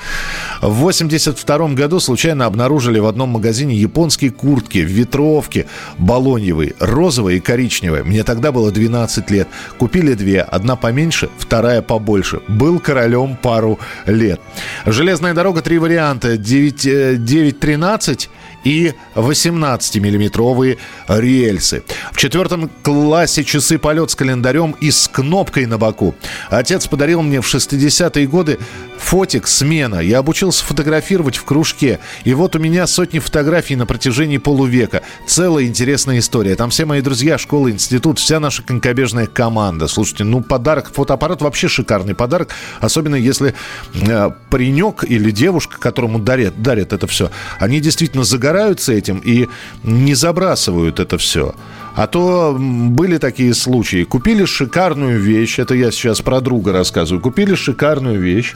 В 0.62 0.74
82 0.74 1.68
году 1.70 2.00
случайно 2.00 2.46
обнаружили 2.46 3.00
в 3.00 3.06
одном 3.06 3.30
магазине 3.30 3.76
японские 3.76 4.32
куртки 4.32 4.80
в 4.80 4.90
двухлитровки 5.18 5.66
балоньевые, 5.98 6.74
розовая 6.80 7.36
и 7.36 7.40
коричневая. 7.40 8.04
Мне 8.04 8.24
тогда 8.24 8.52
было 8.52 8.72
12 8.72 9.32
лет. 9.32 9.48
Купили 9.78 10.14
две, 10.14 10.42
одна 10.42 10.76
поменьше, 10.76 11.30
вторая 11.38 11.82
побольше. 11.82 12.42
Был 12.48 12.80
королем 12.80 13.38
пару 13.42 13.80
лет. 14.06 14.40
Железная 14.86 15.34
дорога, 15.34 15.62
три 15.62 15.80
варианта. 15.80 16.38
9, 16.38 17.24
913 17.24 18.30
и 18.64 18.94
18-миллиметровые 19.16 20.78
рельсы. 21.08 21.84
В 22.12 22.18
четвертом 22.18 22.70
классе 22.84 23.44
часы 23.44 23.78
полет 23.78 24.12
с 24.12 24.16
календарем 24.16 24.76
и 24.82 24.92
с 24.92 25.08
кнопкой 25.08 25.66
на 25.66 25.78
боку. 25.78 26.16
Отец 26.50 26.88
подарил 26.88 27.22
мне 27.22 27.42
в 27.42 27.46
60-е 27.46 28.28
годы 28.28 28.60
фотик 28.98 29.48
«Смена». 29.48 30.00
Я 30.00 30.20
обучился 30.20 30.66
фотографировать 30.66 31.38
в 31.38 31.46
кружке. 31.46 32.00
И 32.26 32.34
вот 32.34 32.56
у 32.56 32.60
меня 32.60 32.88
сотни 32.88 33.20
фотографий 33.20 33.76
на 33.76 33.86
протяжении 33.86 34.38
полувека. 34.38 34.97
Целая 35.26 35.66
интересная 35.66 36.20
история. 36.20 36.56
Там 36.56 36.70
все 36.70 36.86
мои 36.86 37.02
друзья, 37.02 37.38
школа, 37.38 37.72
институт, 37.72 38.20
вся 38.20 38.40
наша 38.40 38.64
конькобежная 38.64 39.28
команда. 39.28 39.88
Слушайте, 39.88 40.24
ну 40.24 40.42
подарок, 40.42 40.92
фотоаппарат 40.94 41.42
вообще 41.42 41.68
шикарный 41.68 42.16
подарок. 42.16 42.50
Особенно 42.80 43.16
если 43.16 43.54
э, 43.94 44.30
паренек 44.50 45.04
или 45.04 45.32
девушка, 45.32 45.80
которому 45.80 46.20
дарят, 46.20 46.62
дарят 46.62 46.94
это 46.94 47.08
все, 47.08 47.32
они 47.60 47.80
действительно 47.80 48.24
загораются 48.24 48.94
этим 48.94 49.20
и 49.24 49.48
не 49.84 50.16
забрасывают 50.16 51.00
это 51.00 51.18
все. 51.18 51.56
А 51.98 52.06
то 52.06 52.56
были 52.60 53.18
такие 53.18 53.56
случаи. 53.56 54.04
Купили 54.04 54.46
шикарную 54.46 55.20
вещь, 55.20 55.58
это 55.58 55.74
я 55.74 55.92
сейчас 55.92 56.22
про 56.22 56.42
друга 56.42 56.72
рассказываю. 56.72 57.22
Купили 57.22 57.56
шикарную 57.56 58.22
вещь, 58.22 58.54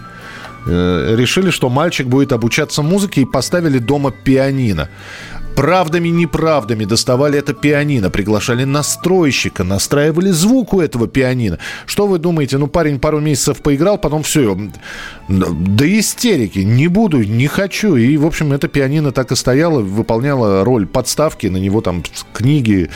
э, 0.67 1.15
решили, 1.17 1.49
что 1.49 1.67
мальчик 1.69 2.05
будет 2.05 2.33
обучаться 2.33 2.83
музыке 2.83 3.21
и 3.21 3.25
поставили 3.25 3.79
дома 3.79 4.11
пианино. 4.11 4.89
Правдами, 5.55 6.09
неправдами 6.09 6.85
доставали 6.85 7.37
это 7.37 7.53
пианино, 7.53 8.09
приглашали 8.09 8.63
настройщика, 8.63 9.63
настраивали 9.63 10.29
звук 10.31 10.73
у 10.73 10.79
этого 10.79 11.07
пианино. 11.07 11.59
Что 11.85 12.07
вы 12.07 12.19
думаете? 12.19 12.57
Ну, 12.57 12.67
парень 12.67 12.99
пару 12.99 13.19
месяцев 13.19 13.61
поиграл, 13.61 13.97
потом 13.97 14.23
все, 14.23 14.57
до 15.27 15.99
истерики, 15.99 16.59
не 16.59 16.87
буду, 16.87 17.23
не 17.23 17.47
хочу. 17.47 17.95
И, 17.95 18.17
в 18.17 18.25
общем, 18.25 18.53
это 18.53 18.67
пианино 18.67 19.11
так 19.11 19.31
и 19.31 19.35
стояло, 19.35 19.81
выполняло 19.81 20.63
роль 20.63 20.87
подставки, 20.87 21.47
на 21.47 21.57
него 21.57 21.81
там 21.81 22.03
книги, 22.33 22.89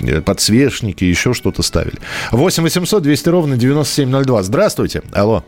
э, 0.00 0.20
подсвечники, 0.20 1.04
еще 1.04 1.34
что-то 1.34 1.62
ставили. 1.62 1.98
8 2.32 2.62
800 2.62 3.02
200 3.02 3.28
ровно 3.28 3.56
9702. 3.56 4.42
Здравствуйте. 4.42 5.02
Алло. 5.12 5.44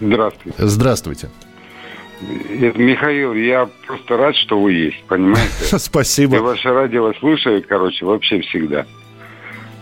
Здравствуйте. 0.00 0.54
Здравствуйте. 0.58 1.28
Михаил, 2.76 3.34
я 3.34 3.68
просто 3.86 4.16
рад, 4.16 4.36
что 4.36 4.60
вы 4.60 4.72
есть, 4.72 5.02
понимаете? 5.04 5.50
Спасибо. 5.78 6.36
Я 6.36 6.42
ваше 6.42 6.72
радио 6.72 7.12
слушаю, 7.14 7.62
короче, 7.68 8.04
вообще 8.04 8.40
всегда. 8.40 8.86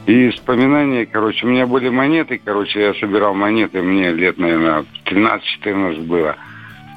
И 0.07 0.31
вспоминания, 0.31 1.07
короче, 1.07 1.47
у 1.47 1.49
меня 1.49 1.67
были 1.67 1.89
монеты, 1.89 2.41
короче, 2.45 2.81
я 2.81 2.95
собирал 2.95 3.35
монеты, 3.35 3.83
мне 3.83 4.11
лет, 4.11 4.37
наверное, 4.37 4.85
13-14 5.07 6.07
было. 6.07 6.37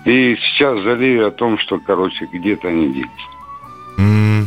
И 0.05 0.35
сейчас 0.35 0.79
жалею 0.79 1.27
о 1.27 1.31
том, 1.31 1.57
что, 1.59 1.79
короче, 1.79 2.27
где-то 2.31 2.67
они 2.67 2.93
делись. 2.93 3.09
Mm. 3.97 4.45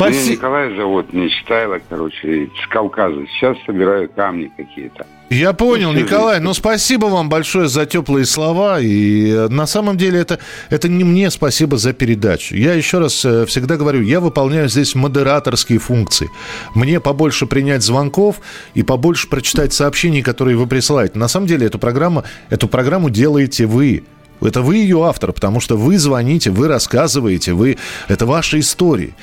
Меня 0.00 0.32
Николай 0.32 0.76
зовут, 0.76 1.12
не 1.12 1.30
Читайло, 1.30 1.80
короче, 1.88 2.48
с 2.62 2.66
Кавказа. 2.68 3.24
Сейчас 3.26 3.56
собираю 3.64 4.08
камни 4.08 4.50
какие-то. 4.56 5.06
Я 5.32 5.54
понял, 5.54 5.92
Николай. 5.92 6.40
Ну, 6.40 6.52
спасибо 6.52 7.06
вам 7.06 7.30
большое 7.30 7.66
за 7.66 7.86
теплые 7.86 8.26
слова. 8.26 8.80
И 8.80 9.30
э, 9.30 9.48
на 9.48 9.66
самом 9.66 9.96
деле 9.96 10.20
это, 10.20 10.38
это 10.68 10.90
не 10.90 11.04
мне 11.04 11.30
спасибо 11.30 11.78
за 11.78 11.94
передачу. 11.94 12.54
Я 12.54 12.74
еще 12.74 12.98
раз 12.98 13.24
э, 13.24 13.46
всегда 13.46 13.78
говорю, 13.78 14.02
я 14.02 14.20
выполняю 14.20 14.68
здесь 14.68 14.94
модераторские 14.94 15.78
функции. 15.78 16.30
Мне 16.74 17.00
побольше 17.00 17.46
принять 17.46 17.82
звонков 17.82 18.40
и 18.74 18.82
побольше 18.82 19.26
прочитать 19.26 19.72
сообщений, 19.72 20.20
которые 20.20 20.58
вы 20.58 20.66
присылаете. 20.66 21.18
На 21.18 21.28
самом 21.28 21.46
деле 21.46 21.66
эту 21.66 21.78
программу, 21.78 22.24
эту 22.50 22.68
программу 22.68 23.08
делаете 23.08 23.64
вы. 23.64 24.04
Это 24.42 24.60
вы 24.60 24.76
ее 24.76 25.06
автор, 25.06 25.32
потому 25.32 25.60
что 25.60 25.78
вы 25.78 25.98
звоните, 25.98 26.50
вы 26.50 26.68
рассказываете, 26.68 27.52
вы... 27.52 27.78
это 28.08 28.26
ваши 28.26 28.58
истории. 28.58 29.14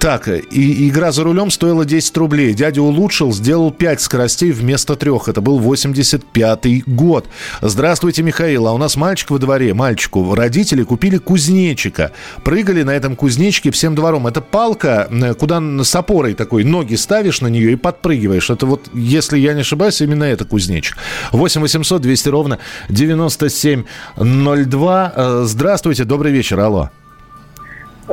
Так, 0.00 0.28
и 0.28 0.88
игра 0.88 1.12
за 1.12 1.22
рулем 1.24 1.50
стоила 1.50 1.84
10 1.84 2.16
рублей. 2.16 2.54
Дядя 2.54 2.80
улучшил, 2.80 3.34
сделал 3.34 3.70
5 3.70 4.00
скоростей 4.00 4.50
вместо 4.50 4.96
трех. 4.96 5.28
Это 5.28 5.42
был 5.42 5.60
85-й 5.60 6.84
год. 6.86 7.26
Здравствуйте, 7.60 8.22
Михаил. 8.22 8.66
А 8.66 8.72
у 8.72 8.78
нас 8.78 8.96
мальчик 8.96 9.30
во 9.30 9.38
дворе. 9.38 9.74
Мальчику 9.74 10.34
родители 10.34 10.84
купили 10.84 11.18
кузнечика. 11.18 12.12
Прыгали 12.44 12.82
на 12.82 12.92
этом 12.92 13.14
кузнечике 13.14 13.70
всем 13.72 13.94
двором. 13.94 14.26
Это 14.26 14.40
палка, 14.40 15.06
куда 15.38 15.60
с 15.84 15.94
опорой 15.94 16.32
такой 16.32 16.64
ноги 16.64 16.94
ставишь 16.94 17.42
на 17.42 17.48
нее 17.48 17.72
и 17.72 17.76
подпрыгиваешь. 17.76 18.48
Это 18.48 18.64
вот, 18.64 18.88
если 18.94 19.38
я 19.38 19.52
не 19.52 19.60
ошибаюсь, 19.60 20.00
именно 20.00 20.24
это 20.24 20.46
кузнечик. 20.46 20.96
8 21.32 21.60
800 21.60 22.00
200 22.00 22.28
ровно 22.30 22.58
9702. 22.88 25.12
Э, 25.14 25.42
здравствуйте, 25.44 26.04
добрый 26.04 26.32
вечер. 26.32 26.58
Алло. 26.58 26.88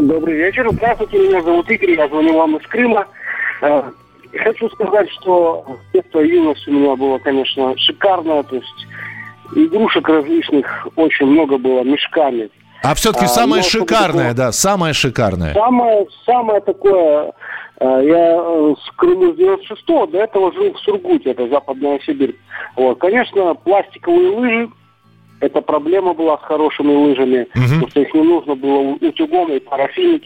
Добрый 0.02 0.36
вечер. 0.36 0.70
Здравствуйте, 0.72 1.18
меня 1.18 1.42
зовут 1.42 1.72
Игорь, 1.72 1.96
я 1.96 2.08
звоню 2.08 2.38
вам 2.38 2.56
из 2.58 2.68
Крыма. 2.68 3.08
Э, 3.62 3.82
хочу 4.44 4.70
сказать, 4.70 5.10
что 5.10 5.66
детство 5.92 6.20
и 6.20 6.30
юность 6.30 6.68
у 6.68 6.72
меня 6.72 6.96
было, 6.96 7.18
конечно, 7.18 7.76
шикарное. 7.78 8.44
То 8.44 8.58
есть 8.58 8.88
игрушек 9.56 10.08
различных 10.08 10.88
очень 10.96 11.26
много 11.26 11.58
было, 11.58 11.82
мешками. 11.84 12.50
А 12.84 12.94
все-таки 12.94 13.26
а, 13.26 13.28
самое 13.28 13.64
шикарное, 13.64 14.36
да, 14.36 14.52
самое 14.52 14.94
шикарное. 14.94 15.56
Самое, 15.56 16.06
самое 16.28 16.62
такое, 16.62 17.34
э, 17.80 18.02
я 18.04 18.36
э, 18.38 18.76
с 18.80 18.96
Крыму 18.98 19.34
с 19.34 19.38
96-го, 19.40 20.06
до 20.06 20.20
этого 20.20 20.54
жил 20.54 20.74
в 20.74 20.80
Сургуте, 20.82 21.32
это 21.32 21.48
Западная 21.48 22.00
Сибирь. 22.06 22.36
Вот, 22.76 23.00
конечно, 23.00 23.56
пластиковые 23.56 24.30
лыжи, 24.30 24.70
эта 25.40 25.62
проблема 25.62 26.14
была 26.14 26.38
с 26.38 26.42
хорошими 26.42 26.94
лыжами, 26.94 27.42
угу. 27.42 27.64
потому 27.64 27.90
что 27.90 28.02
их 28.02 28.14
не 28.14 28.22
нужно 28.22 28.56
было 28.56 28.80
утюгом 29.02 29.52
и 29.52 29.60
парафинить. 29.60 30.24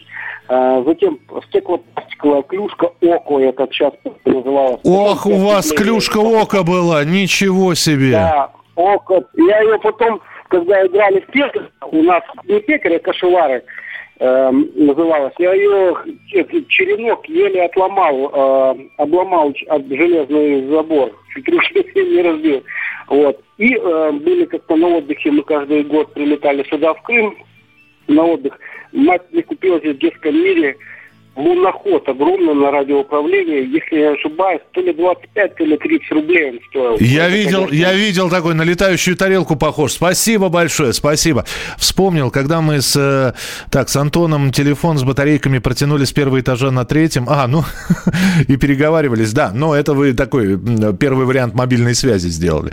А, 0.48 0.82
затем 0.82 1.18
стеклопластиковая 1.48 2.42
клюшка 2.42 2.90
ОКО, 3.00 3.38
это 3.38 3.68
сейчас 3.70 3.92
называлось. 4.24 4.80
Ох, 4.84 5.26
у 5.26 5.36
вас 5.36 5.72
клюшка 5.72 6.18
ОКО 6.18 6.62
была, 6.62 7.04
ничего 7.04 7.74
себе! 7.74 8.12
Да, 8.12 8.50
ОКО. 8.76 9.24
Я 9.34 9.60
ее 9.60 9.78
потом, 9.78 10.20
когда 10.48 10.84
играли 10.86 11.20
в 11.20 11.26
пекарь, 11.26 11.68
у 11.90 12.02
нас 12.02 12.22
не 12.44 12.60
пекарь, 12.60 12.96
а 12.96 12.98
кашевары, 12.98 13.64
э, 14.18 14.50
называлась. 14.50 15.34
Я 15.38 15.54
ее 15.54 15.96
черенок 16.68 17.28
еле 17.28 17.64
отломал, 17.64 18.30
э, 18.32 18.88
обломал 18.98 19.54
от 19.68 19.86
железный 19.86 20.68
забор, 20.68 21.12
чуть 21.34 21.48
не 21.48 22.22
разбил. 22.22 22.62
Вот. 23.08 23.40
И 23.58 23.74
э, 23.74 24.12
были 24.12 24.44
как-то 24.46 24.76
на 24.76 24.88
отдыхе, 24.96 25.30
мы 25.30 25.42
каждый 25.42 25.84
год 25.84 26.12
прилетали 26.14 26.62
сюда, 26.64 26.94
в 26.94 27.02
Крым, 27.02 27.36
на 28.08 28.24
отдых. 28.24 28.58
Мать 28.92 29.22
мне 29.30 29.42
купила 29.42 29.78
здесь 29.78 29.96
в 29.96 29.98
детском 29.98 30.34
мире 30.34 30.76
луноход 31.34 32.06
огромный 32.08 32.54
на 32.54 32.70
радиоуправлении, 32.70 33.66
если 33.72 33.96
я 33.96 34.10
не 34.10 34.16
ошибаюсь, 34.16 34.60
то 34.72 34.80
ли 34.80 34.92
25, 34.92 35.56
то 35.56 35.64
ли 35.64 35.76
30 35.78 36.12
рублей 36.12 36.50
он 36.50 36.60
стоил. 36.68 36.96
Я 37.00 37.26
Это, 37.26 37.36
видел, 37.36 37.58
конечно... 37.64 37.74
я 37.74 37.92
видел 37.94 38.30
такой 38.30 38.54
на 38.54 38.62
летающую 38.62 39.16
тарелку 39.16 39.56
похож. 39.56 39.92
Спасибо 39.92 40.50
большое, 40.50 40.92
спасибо. 40.92 41.46
Вспомнил, 41.78 42.30
когда 42.30 42.60
мы 42.60 42.82
с, 42.82 42.94
э, 42.96 43.32
так, 43.70 43.88
с 43.88 43.96
Антоном 43.96 44.52
телефон 44.52 44.98
с 44.98 45.04
батарейками 45.04 45.58
протянули 45.58 46.04
с 46.04 46.12
первого 46.12 46.40
этажа 46.40 46.70
на 46.70 46.84
третьем. 46.84 47.26
А, 47.28 47.46
ну, 47.46 47.64
и 48.48 48.56
переговаривались, 48.56 49.32
да. 49.32 49.52
Но 49.54 49.74
это 49.74 49.94
вы 49.94 50.12
такой 50.12 50.58
первый 50.98 51.24
вариант 51.24 51.54
мобильной 51.54 51.94
связи 51.94 52.28
сделали. 52.28 52.72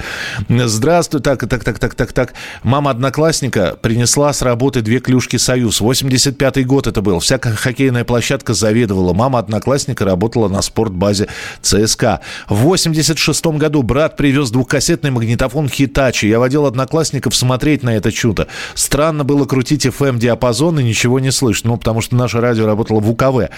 Здравствуй, 0.50 1.22
так, 1.22 1.40
так, 1.48 1.64
так, 1.64 1.80
так, 1.80 1.96
так, 1.96 2.14
так. 2.14 2.34
Мама 2.64 2.92
одноклассника 2.92 3.78
принесла 3.82 4.34
с 4.34 4.42
работы 4.42 4.82
две 4.82 5.00
клюшки 5.00 5.38
«Союз». 5.38 5.82
85-й 5.82 6.64
год 6.64 6.88
это 6.88 7.02
был. 7.02 7.20
Вся 7.20 7.40
хоккейная 7.40 8.04
площадка 8.04 8.49
Девушка 8.50 8.54
заведовала. 8.54 9.14
Мама 9.14 9.40
одноклассника 9.40 10.06
работала 10.06 10.48
на 10.48 10.62
спортбазе 10.62 11.28
ЦСКА. 11.62 12.22
В 12.48 12.56
86 12.56 13.46
году 13.58 13.84
брат 13.84 14.18
привез 14.18 14.50
двухкассетный 14.50 15.12
магнитофон 15.12 15.70
«Хитачи». 15.70 16.26
Я 16.26 16.40
водил 16.40 16.66
одноклассников 16.66 17.36
смотреть 17.36 17.84
на 17.84 17.96
это 17.96 18.12
чудо. 18.12 18.48
Странно 18.74 19.24
было 19.24 19.46
крутить 19.46 19.86
FM-диапазон 19.86 20.80
и 20.80 20.84
ничего 20.84 21.20
не 21.20 21.32
слышно. 21.32 21.72
Ну, 21.72 21.78
потому 21.78 22.02
что 22.02 22.16
наше 22.16 22.42
радио 22.42 22.66
работало 22.66 23.00
в 23.00 23.10
УКВ. 23.12 23.52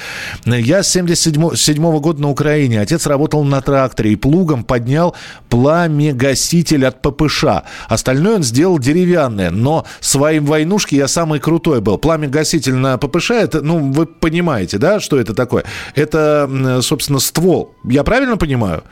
Я 0.45 0.83
с 0.83 0.89
77 0.89 1.99
года 1.99 2.21
на 2.21 2.29
Украине. 2.29 2.81
Отец 2.81 3.07
работал 3.07 3.43
на 3.45 3.61
тракторе 3.61 4.11
и 4.11 4.15
плугом 4.17 4.63
поднял 4.63 5.15
пламя-гаситель 5.49 6.85
от 6.85 7.01
ППШ. 7.01 7.45
Остальное 7.87 8.35
он 8.35 8.43
сделал 8.43 8.79
деревянное. 8.79 9.51
Но 9.51 9.85
своим 10.01 10.45
войнушки 10.45 10.95
я 10.95 11.07
самый 11.07 11.39
крутой 11.39 11.79
был. 11.79 11.97
Пламя-гаситель 11.97 12.75
на 12.75 12.97
ППШ, 12.97 13.31
это, 13.31 13.61
ну, 13.61 13.91
вы 13.91 14.05
понимаете, 14.05 14.77
да, 14.81 14.99
что 14.99 15.17
это 15.17 15.33
такое? 15.33 15.63
Это, 15.95 16.79
собственно, 16.81 17.19
ствол. 17.19 17.73
Я 17.85 18.03
правильно 18.03 18.35
понимаю? 18.35 18.83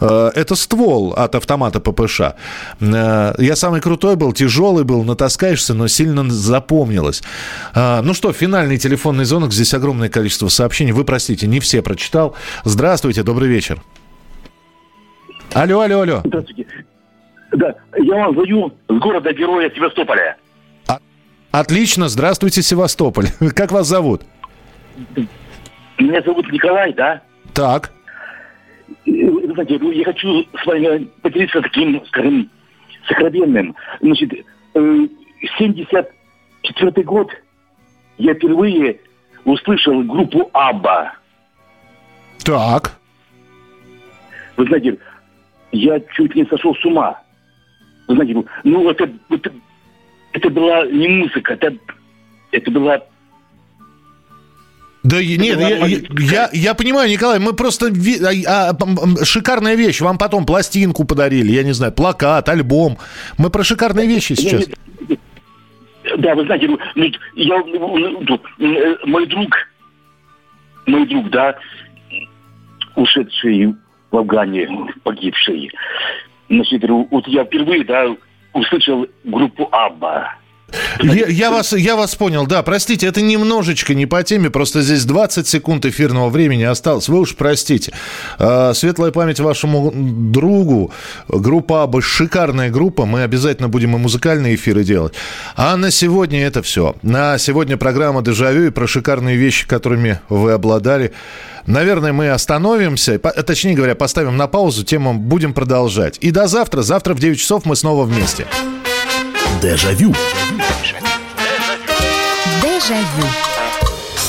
Э, 0.00 0.30
это 0.34 0.54
ствол 0.54 1.12
от 1.12 1.34
автомата 1.34 1.80
ППШ. 1.80 2.20
Э, 2.80 3.34
я 3.38 3.56
самый 3.56 3.80
крутой 3.80 4.16
был, 4.16 4.32
тяжелый 4.32 4.84
был, 4.84 5.04
натаскаешься, 5.04 5.74
но 5.74 5.88
сильно 5.88 6.28
запомнилось. 6.30 7.22
Э, 7.74 8.00
ну 8.02 8.14
что, 8.14 8.32
финальный 8.32 8.78
телефонный 8.78 9.24
звонок. 9.24 9.52
Здесь 9.52 9.74
огромное 9.74 10.08
количество 10.08 10.48
сообщений. 10.48 10.92
Вы 10.92 11.04
простите, 11.04 11.46
не 11.46 11.60
все 11.60 11.82
прочитал. 11.82 12.34
Здравствуйте, 12.64 13.22
добрый 13.22 13.48
вечер. 13.48 13.80
Алло, 15.52 15.80
алло, 15.80 16.00
алло. 16.00 16.22
Здравствуйте. 16.24 16.66
Да, 17.52 17.74
я 17.96 18.14
вам 18.16 18.34
звоню 18.34 18.72
с 18.88 18.98
города-героя 18.98 19.70
Севастополя. 19.74 20.36
А, 20.88 20.98
отлично, 21.52 22.08
здравствуйте, 22.08 22.60
Севастополь. 22.60 23.28
Как 23.54 23.72
вас 23.72 23.86
зовут? 23.86 24.22
Меня 25.98 26.22
зовут 26.22 26.50
Николай, 26.52 26.92
да? 26.92 27.22
Так. 27.54 27.92
Вы 29.04 29.52
знаете, 29.52 29.78
ну, 29.80 29.90
я 29.90 30.04
хочу 30.04 30.46
с 30.62 30.66
вами 30.66 31.08
поделиться 31.22 31.60
таким, 31.62 32.04
скажем, 32.06 32.50
сокровенным. 33.08 33.74
Значит, 34.00 34.32
74 34.74 36.08
э, 36.78 37.02
год 37.02 37.30
я 38.18 38.34
впервые 38.34 39.00
услышал 39.44 40.02
группу 40.02 40.50
Абба. 40.52 41.14
Так. 42.44 42.98
Вы 44.56 44.66
знаете, 44.66 44.98
я 45.72 46.00
чуть 46.00 46.34
не 46.34 46.44
сошел 46.46 46.74
с 46.74 46.84
ума. 46.84 47.20
Вы 48.08 48.14
знаете, 48.14 48.44
ну 48.64 48.90
это, 48.90 49.10
это, 49.30 49.52
это 50.32 50.50
была 50.50 50.86
не 50.86 51.08
музыка, 51.08 51.54
это, 51.54 51.76
это 52.52 52.70
была 52.70 53.02
да 55.06 55.22
нет, 55.22 55.60
я, 55.60 55.86
я, 56.18 56.50
я 56.52 56.74
понимаю, 56.74 57.08
Николай, 57.08 57.38
мы 57.38 57.52
просто... 57.52 57.86
А, 58.46 58.70
а, 58.70 59.24
шикарная 59.24 59.76
вещь. 59.76 60.00
Вам 60.00 60.18
потом 60.18 60.44
пластинку 60.44 61.04
подарили, 61.04 61.52
я 61.52 61.62
не 61.62 61.72
знаю, 61.72 61.92
плакат, 61.92 62.48
альбом. 62.48 62.98
Мы 63.38 63.50
про 63.50 63.62
шикарные 63.62 64.06
вещи 64.06 64.34
сейчас. 64.34 64.66
Да, 66.18 66.34
вы 66.34 66.44
знаете, 66.44 66.68
я, 67.34 67.58
ну, 67.58 68.20
ну, 68.20 68.40
э, 68.58 68.96
мой 69.04 69.26
друг, 69.26 69.54
мой 70.86 71.06
друг, 71.06 71.30
да, 71.30 71.56
ушедший 72.94 73.74
в 74.10 74.16
Афгане, 74.16 74.68
погибший, 75.02 75.70
значит, 76.48 76.82
вот 76.88 77.26
я 77.28 77.44
впервые, 77.44 77.84
да, 77.84 78.06
услышал 78.54 79.06
группу 79.24 79.68
Абба. 79.72 80.34
Я, 81.00 81.26
я, 81.28 81.50
вас, 81.50 81.72
я 81.72 81.94
вас 81.94 82.16
понял, 82.16 82.46
да, 82.46 82.62
простите, 82.62 83.06
это 83.06 83.20
немножечко 83.22 83.94
не 83.94 84.06
по 84.06 84.22
теме, 84.24 84.50
просто 84.50 84.82
здесь 84.82 85.04
20 85.04 85.46
секунд 85.46 85.86
эфирного 85.86 86.28
времени 86.28 86.64
осталось, 86.64 87.08
вы 87.08 87.20
уж 87.20 87.36
простите. 87.36 87.92
А, 88.38 88.72
светлая 88.74 89.12
память 89.12 89.38
вашему 89.38 89.92
другу, 89.94 90.90
группа 91.28 91.84
Аба, 91.84 92.02
шикарная 92.02 92.70
группа, 92.70 93.06
мы 93.06 93.22
обязательно 93.22 93.68
будем 93.68 93.94
и 93.94 93.98
музыкальные 93.98 94.56
эфиры 94.56 94.82
делать. 94.82 95.14
А 95.54 95.76
на 95.76 95.90
сегодня 95.90 96.44
это 96.44 96.62
все. 96.62 96.96
На 97.02 97.38
сегодня 97.38 97.76
программа 97.76 98.22
«Дежавю» 98.22 98.66
и 98.66 98.70
про 98.70 98.86
шикарные 98.88 99.36
вещи, 99.36 99.68
которыми 99.68 100.20
вы 100.28 100.52
обладали. 100.52 101.12
Наверное, 101.66 102.12
мы 102.12 102.30
остановимся, 102.30 103.18
точнее 103.18 103.74
говоря, 103.74 103.94
поставим 103.94 104.36
на 104.36 104.46
паузу, 104.48 104.84
тему 104.84 105.14
будем 105.14 105.52
продолжать. 105.52 106.18
И 106.20 106.30
до 106.30 106.48
завтра, 106.48 106.82
завтра 106.82 107.14
в 107.14 107.20
9 107.20 107.38
часов 107.38 107.64
мы 107.64 107.76
снова 107.76 108.04
вместе. 108.04 108.46
Дежавю. 109.60 110.14
Дежавю. 112.62 113.45